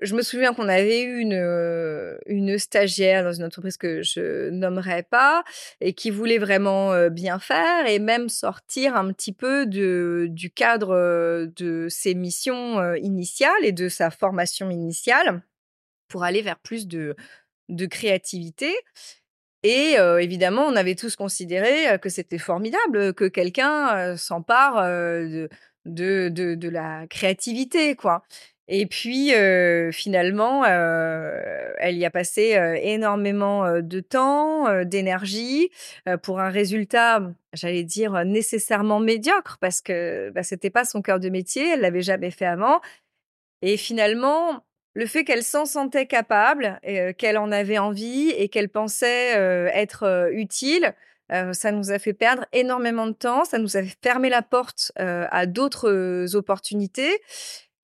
je 0.00 0.14
me 0.14 0.22
souviens 0.22 0.54
qu'on 0.54 0.68
avait 0.68 1.02
eu 1.02 1.18
une, 1.18 1.34
euh, 1.34 2.58
stagiaire 2.58 3.24
dans 3.24 3.32
une 3.32 3.44
entreprise 3.44 3.76
que 3.76 4.02
je 4.02 4.50
nommerai 4.50 5.02
pas 5.02 5.42
et 5.80 5.92
qui 5.92 6.10
voulait 6.10 6.38
vraiment 6.38 6.92
euh, 6.92 7.08
bien 7.08 7.38
faire 7.38 7.86
et 7.86 7.98
même 7.98 8.28
sortir 8.28 8.96
un 8.96 9.12
petit 9.12 9.32
peu 9.32 9.66
du 9.66 10.50
cadre 10.54 10.94
euh, 10.94 11.46
de 11.56 11.88
ses 11.88 12.14
missions 12.14 12.94
initiales 12.94 13.64
et 13.64 13.72
de 13.72 13.88
sa 13.88 14.10
formation 14.10 14.70
initiale 14.70 15.42
pour 16.08 16.24
aller 16.24 16.42
vers 16.42 16.58
plus 16.58 16.86
de, 16.86 17.16
créativité. 17.90 18.74
Et 19.64 19.96
évidemment, 20.20 20.66
on 20.66 20.76
avait 20.76 20.94
tous 20.94 21.16
considéré 21.16 21.98
que 22.00 22.08
c'était 22.08 22.38
formidable 22.38 23.12
que 23.12 23.24
quelqu'un 23.24 24.16
s'empare 24.16 24.86
de, 25.84 26.28
de, 26.28 26.68
la 26.68 27.06
créativité, 27.08 27.96
quoi. 27.96 28.22
Et 28.70 28.84
puis 28.84 29.32
finalement, 29.92 30.64
elle 30.64 31.96
y 31.96 32.04
a 32.04 32.10
passé 32.10 32.58
énormément 32.82 33.80
de 33.80 34.00
temps, 34.00 34.84
d'énergie 34.84 35.70
pour 36.22 36.40
un 36.40 36.50
résultat, 36.50 37.22
j'allais 37.54 37.84
dire 37.84 38.24
nécessairement 38.26 39.00
médiocre 39.00 39.56
parce 39.58 39.80
que 39.80 40.30
bah, 40.30 40.42
c'était 40.42 40.68
pas 40.68 40.84
son 40.84 41.00
cœur 41.00 41.18
de 41.18 41.30
métier, 41.30 41.70
elle 41.70 41.80
l'avait 41.80 42.02
jamais 42.02 42.30
fait 42.30 42.44
avant. 42.44 42.82
Et 43.62 43.78
finalement, 43.78 44.64
le 44.92 45.06
fait 45.06 45.24
qu'elle 45.24 45.42
s'en 45.42 45.64
sentait 45.64 46.06
capable, 46.06 46.78
qu'elle 47.16 47.38
en 47.38 47.50
avait 47.50 47.78
envie 47.78 48.28
et 48.36 48.50
qu'elle 48.50 48.68
pensait 48.68 49.30
être 49.72 50.28
utile, 50.32 50.94
ça 51.30 51.72
nous 51.72 51.90
a 51.90 51.98
fait 51.98 52.12
perdre 52.12 52.44
énormément 52.52 53.06
de 53.06 53.12
temps, 53.12 53.46
ça 53.46 53.58
nous 53.58 53.78
a 53.78 53.82
fermé 54.02 54.28
la 54.28 54.42
porte 54.42 54.92
à 54.96 55.46
d'autres 55.46 56.36
opportunités. 56.36 57.22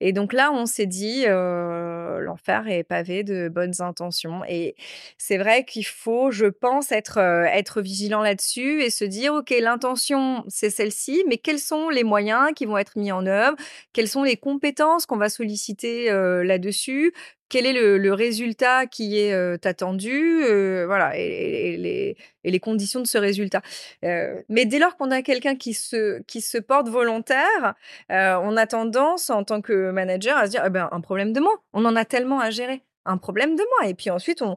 Et 0.01 0.13
donc 0.13 0.33
là, 0.33 0.53
on 0.53 0.67
s'est 0.67 0.87
dit, 0.87 1.25
l'enfer 1.27 2.69
est 2.69 2.85
pavé 2.85 3.23
de 3.25 3.49
bonnes 3.49 3.81
intentions. 3.81 4.43
Et 4.49 4.75
c'est 5.19 5.39
vrai 5.39 5.65
qu'il 5.65 5.87
faut, 5.87 6.31
je 6.31 6.47
pense, 6.47 6.93
être, 6.93 7.81
vigilant 7.81 8.23
là-dessus 8.23 8.83
et 8.83 8.91
se 8.91 9.05
dire, 9.05 9.35
OK, 9.35 9.55
l'intention, 9.61 10.45
c'est 10.49 10.71
celle-ci, 10.71 11.25
mais 11.29 11.39
quels 11.39 11.59
sont 11.59 11.89
les 11.89 12.05
moyens 12.05 12.51
qui 12.55 12.67
vont 12.67 12.79
être 12.79 12.99
mis 12.99 13.13
en 13.13 13.27
œuvre? 13.27 13.57
Quelles 13.93 14.09
sont 14.09 14.23
les 14.25 14.37
compétences 14.37 15.07
qu'on 15.07 15.17
va 15.17 15.29
solliciter 15.29 16.11
là-dessus? 16.45 17.13
Quel 17.49 17.67
est 17.67 17.73
le, 17.73 18.13
résultat 18.13 18.87
qui 18.87 19.19
est 19.19 19.67
attendu, 19.67 20.43
voilà, 20.87 21.17
et, 21.17 22.17
les, 22.45 22.61
conditions 22.61 23.01
de 23.01 23.07
ce 23.07 23.19
résultat. 23.19 23.63
mais 24.03 24.65
dès 24.65 24.79
lors 24.79 24.97
qu'on 24.97 25.11
a 25.11 25.23
quelqu'un 25.23 25.57
qui 25.57 25.75
se, 25.75 26.21
qui 26.23 26.41
se 26.41 26.59
porte 26.59 26.89
volontaire, 26.89 27.75
on 28.09 28.57
a 28.57 28.67
tendance, 28.67 29.31
en 29.31 29.45
tant 29.45 29.61
que 29.61 29.91
manager, 29.91 30.37
à 30.37 30.47
se 30.47 30.51
dire, 30.53 30.63
«Eh 30.67 30.71
ben, 30.71 30.89
un 30.91 31.01
problème 31.01 31.33
de 31.33 31.41
moi, 31.41 31.55
on 31.73 31.85
en 31.85 31.97
a 31.97 32.05
tellement 32.05 32.41
à 32.41 32.51
gérer, 32.51 32.83
un 33.05 33.19
problème 33.19 33.57
de 33.57 33.65
moi. 33.77 33.89
Et 33.89 33.95
puis 33.95 34.11
ensuite, 34.11 34.43
on, 34.43 34.57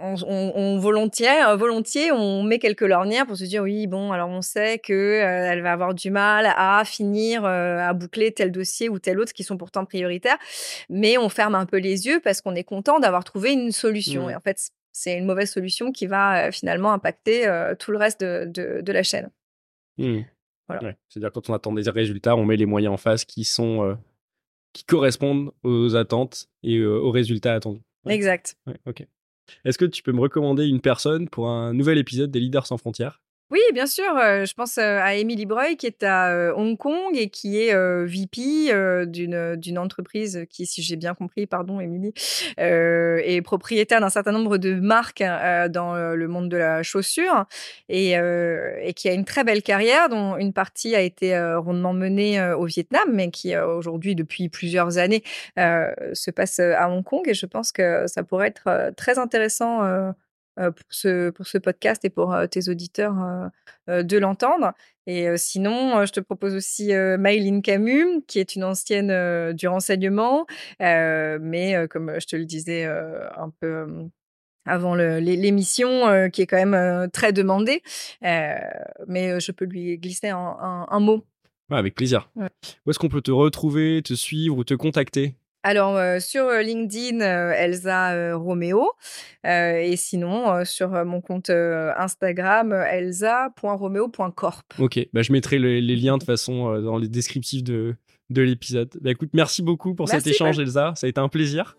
on, 0.00 0.78
volontiers, 0.78 1.42
euh, 1.46 1.56
volontiers, 1.56 2.12
on 2.12 2.42
met 2.42 2.58
quelques 2.58 2.82
lornières 2.82 3.26
pour 3.26 3.36
se 3.36 3.44
dire 3.44 3.62
oui, 3.62 3.86
bon, 3.86 4.12
alors 4.12 4.28
on 4.28 4.42
sait 4.42 4.78
que 4.78 4.92
euh, 4.92 5.50
elle 5.52 5.62
va 5.62 5.72
avoir 5.72 5.94
du 5.94 6.10
mal 6.10 6.52
à 6.56 6.82
finir, 6.84 7.44
euh, 7.44 7.78
à 7.78 7.92
boucler 7.92 8.32
tel 8.32 8.52
dossier 8.52 8.88
ou 8.88 8.98
tel 8.98 9.18
autre 9.20 9.32
qui 9.32 9.44
sont 9.44 9.56
pourtant 9.56 9.84
prioritaires, 9.84 10.38
mais 10.88 11.18
on 11.18 11.28
ferme 11.28 11.54
un 11.54 11.66
peu 11.66 11.78
les 11.78 12.06
yeux 12.06 12.20
parce 12.20 12.40
qu'on 12.40 12.54
est 12.54 12.64
content 12.64 13.00
d'avoir 13.00 13.24
trouvé 13.24 13.52
une 13.52 13.72
solution. 13.72 14.26
Mmh. 14.26 14.30
Et 14.30 14.34
en 14.36 14.40
fait, 14.40 14.70
c'est 14.92 15.16
une 15.16 15.26
mauvaise 15.26 15.50
solution 15.50 15.92
qui 15.92 16.06
va 16.06 16.50
finalement 16.50 16.92
impacter 16.92 17.46
tout 17.78 17.92
le 17.92 17.98
reste 17.98 18.20
de, 18.20 18.92
la 18.92 19.02
chaîne. 19.02 19.30
Mmh. 19.98 20.20
C'est-à-dire 21.08 21.32
quand 21.32 21.48
on 21.50 21.54
attend 21.54 21.72
des 21.72 21.88
résultats, 21.88 22.36
on 22.36 22.44
met 22.44 22.56
les 22.56 22.66
moyens 22.66 22.94
en 22.94 22.96
face 22.96 23.24
qui 23.24 23.44
sont 23.44 23.96
qui 24.72 24.84
correspondent 24.84 25.52
aux 25.62 25.94
attentes 25.94 26.48
et 26.62 26.84
aux 26.84 27.10
résultats 27.10 27.54
attendus. 27.54 27.82
Exact. 28.06 28.56
ok. 28.86 29.06
Est-ce 29.64 29.78
que 29.78 29.84
tu 29.84 30.02
peux 30.02 30.12
me 30.12 30.20
recommander 30.20 30.66
une 30.66 30.80
personne 30.80 31.28
pour 31.28 31.48
un 31.48 31.74
nouvel 31.74 31.98
épisode 31.98 32.30
des 32.30 32.40
Leaders 32.40 32.66
sans 32.66 32.78
frontières? 32.78 33.20
Oui, 33.50 33.60
bien 33.72 33.86
sûr. 33.86 34.04
je 34.04 34.54
pense 34.54 34.78
à 34.78 35.14
Emily 35.14 35.46
Breuil 35.46 35.76
qui 35.76 35.86
est 35.86 36.02
à 36.02 36.54
Hong 36.56 36.76
Kong 36.76 37.16
et 37.16 37.28
qui 37.30 37.58
est 37.58 37.74
VP 38.04 39.06
d'une 39.06 39.56
d'une 39.56 39.78
entreprise 39.78 40.46
qui, 40.50 40.66
si 40.66 40.82
j'ai 40.82 40.96
bien 40.96 41.14
compris, 41.14 41.46
pardon 41.46 41.80
Emily, 41.80 42.12
est 42.58 43.42
propriétaire 43.42 44.00
d'un 44.00 44.10
certain 44.10 44.32
nombre 44.32 44.58
de 44.58 44.74
marques 44.74 45.22
dans 45.70 45.94
le 46.14 46.28
monde 46.28 46.48
de 46.48 46.56
la 46.56 46.82
chaussure 46.82 47.46
et, 47.88 48.12
et 48.12 48.92
qui 48.94 49.08
a 49.08 49.12
une 49.12 49.24
très 49.24 49.44
belle 49.44 49.62
carrière 49.62 50.08
dont 50.08 50.36
une 50.36 50.52
partie 50.52 50.94
a 50.94 51.00
été 51.00 51.38
rondement 51.56 51.92
menée 51.92 52.42
au 52.52 52.66
Vietnam, 52.66 53.08
mais 53.12 53.30
qui 53.30 53.56
aujourd'hui 53.56 54.14
depuis 54.14 54.48
plusieurs 54.48 54.98
années 54.98 55.22
se 55.56 56.30
passe 56.30 56.58
à 56.58 56.90
Hong 56.90 57.04
Kong 57.04 57.26
et 57.26 57.34
je 57.34 57.46
pense 57.46 57.72
que 57.72 58.06
ça 58.06 58.22
pourrait 58.22 58.48
être 58.48 58.92
très 58.96 59.18
intéressant 59.18 59.84
euh, 59.84 60.12
pour, 60.58 60.86
ce, 60.90 61.30
pour 61.30 61.46
ce 61.46 61.58
podcast 61.58 62.04
et 62.04 62.10
pour 62.10 62.32
euh, 62.32 62.46
tes 62.46 62.68
auditeurs 62.68 63.14
euh, 63.88 64.02
de 64.02 64.18
l'entendre. 64.18 64.72
Et 65.06 65.36
sinon, 65.38 66.04
je 66.04 66.12
te 66.12 66.20
propose 66.20 66.54
aussi 66.54 66.92
Maïline 66.92 67.62
Camus, 67.62 68.22
qui 68.26 68.40
est 68.40 68.56
une 68.56 68.64
ancienne 68.64 69.54
du 69.54 69.66
renseignement, 69.66 70.44
mais 70.80 71.86
comme 71.88 72.20
je 72.20 72.26
te 72.26 72.36
le 72.36 72.44
disais 72.44 72.84
un 72.84 73.50
peu 73.58 73.86
avant 74.66 74.94
l'émission, 74.94 76.28
qui 76.28 76.42
est 76.42 76.46
quand 76.46 76.62
même 76.62 77.08
très 77.10 77.32
demandée. 77.32 77.82
mais 78.20 79.40
je 79.40 79.50
peux 79.50 79.64
lui 79.64 79.96
glisser 79.96 80.28
un, 80.28 81.00
mot. 81.00 81.24
avec 81.70 81.94
plaisir. 81.94 82.30
Où 82.36 82.90
est-ce 82.90 82.98
qu'on 82.98 83.08
peut 83.08 83.22
te 83.22 83.30
retrouver, 83.30 84.02
te 84.02 84.12
suivre 84.12 84.58
ou 84.58 84.64
te 84.64 84.74
contacter? 84.74 85.36
Alors, 85.68 85.98
euh, 85.98 86.18
sur 86.18 86.46
euh, 86.46 86.62
LinkedIn, 86.62 87.20
euh, 87.20 87.52
Elsa 87.52 88.34
Romeo. 88.36 88.90
et 89.44 89.96
sinon, 89.96 90.64
sur 90.64 90.88
mon 91.04 91.20
compte 91.20 91.50
Instagram, 91.50 92.72
elsa.romeo.corp. 92.72 94.74
Ok, 94.78 94.98
bah, 95.12 95.20
je 95.20 95.32
mettrai 95.32 95.58
les, 95.58 95.96
liens 95.96 96.16
de 96.16 96.22
façon 96.22 96.80
dans 96.80 96.96
les 96.96 97.08
descriptifs 97.08 97.62
de, 97.62 97.96
de 98.30 98.42
l'épisode. 98.42 98.88
Bah, 99.02 99.10
écoute, 99.10 99.30
merci 99.34 99.62
beaucoup 99.62 99.94
pour 99.94 100.08
cet 100.08 100.26
échange, 100.26 100.58
Elsa. 100.58 100.94
Ça 100.96 101.06
a 101.06 101.10
été 101.10 101.20
un 101.20 101.28
plaisir. 101.28 101.76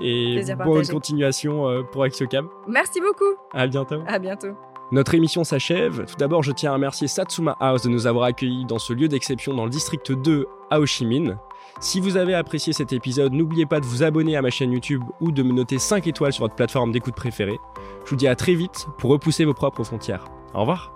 Et 0.00 0.40
bonne 0.64 0.86
continuation 0.86 1.84
pour 1.92 2.04
Axiocam. 2.04 2.48
Merci 2.68 3.00
beaucoup. 3.00 3.36
À 3.52 3.66
bientôt. 3.66 4.02
À 4.06 4.20
bientôt. 4.20 4.56
Notre 4.92 5.14
émission 5.14 5.42
s'achève. 5.42 6.04
Tout 6.04 6.16
d'abord, 6.18 6.42
je 6.42 6.52
tiens 6.52 6.72
à 6.72 6.74
remercier 6.74 7.08
Satsuma 7.08 7.56
House 7.60 7.80
de 7.80 7.88
nous 7.88 8.06
avoir 8.06 8.24
accueillis 8.24 8.66
dans 8.66 8.78
ce 8.78 8.92
lieu 8.92 9.08
d'exception 9.08 9.54
dans 9.54 9.64
le 9.64 9.70
district 9.70 10.12
2 10.12 10.46
à 10.70 10.80
Ho 10.80 10.84
Chi 10.84 11.06
Minh. 11.06 11.38
Si 11.80 11.98
vous 11.98 12.18
avez 12.18 12.34
apprécié 12.34 12.74
cet 12.74 12.92
épisode, 12.92 13.32
n'oubliez 13.32 13.64
pas 13.64 13.80
de 13.80 13.86
vous 13.86 14.02
abonner 14.02 14.36
à 14.36 14.42
ma 14.42 14.50
chaîne 14.50 14.70
YouTube 14.70 15.02
ou 15.22 15.32
de 15.32 15.42
me 15.42 15.52
noter 15.52 15.78
5 15.78 16.06
étoiles 16.06 16.34
sur 16.34 16.44
votre 16.44 16.56
plateforme 16.56 16.92
d'écoute 16.92 17.14
préférée. 17.14 17.58
Je 18.04 18.10
vous 18.10 18.16
dis 18.16 18.28
à 18.28 18.36
très 18.36 18.52
vite 18.52 18.86
pour 18.98 19.10
repousser 19.10 19.46
vos 19.46 19.54
propres 19.54 19.82
frontières. 19.82 20.26
Au 20.52 20.60
revoir 20.60 20.92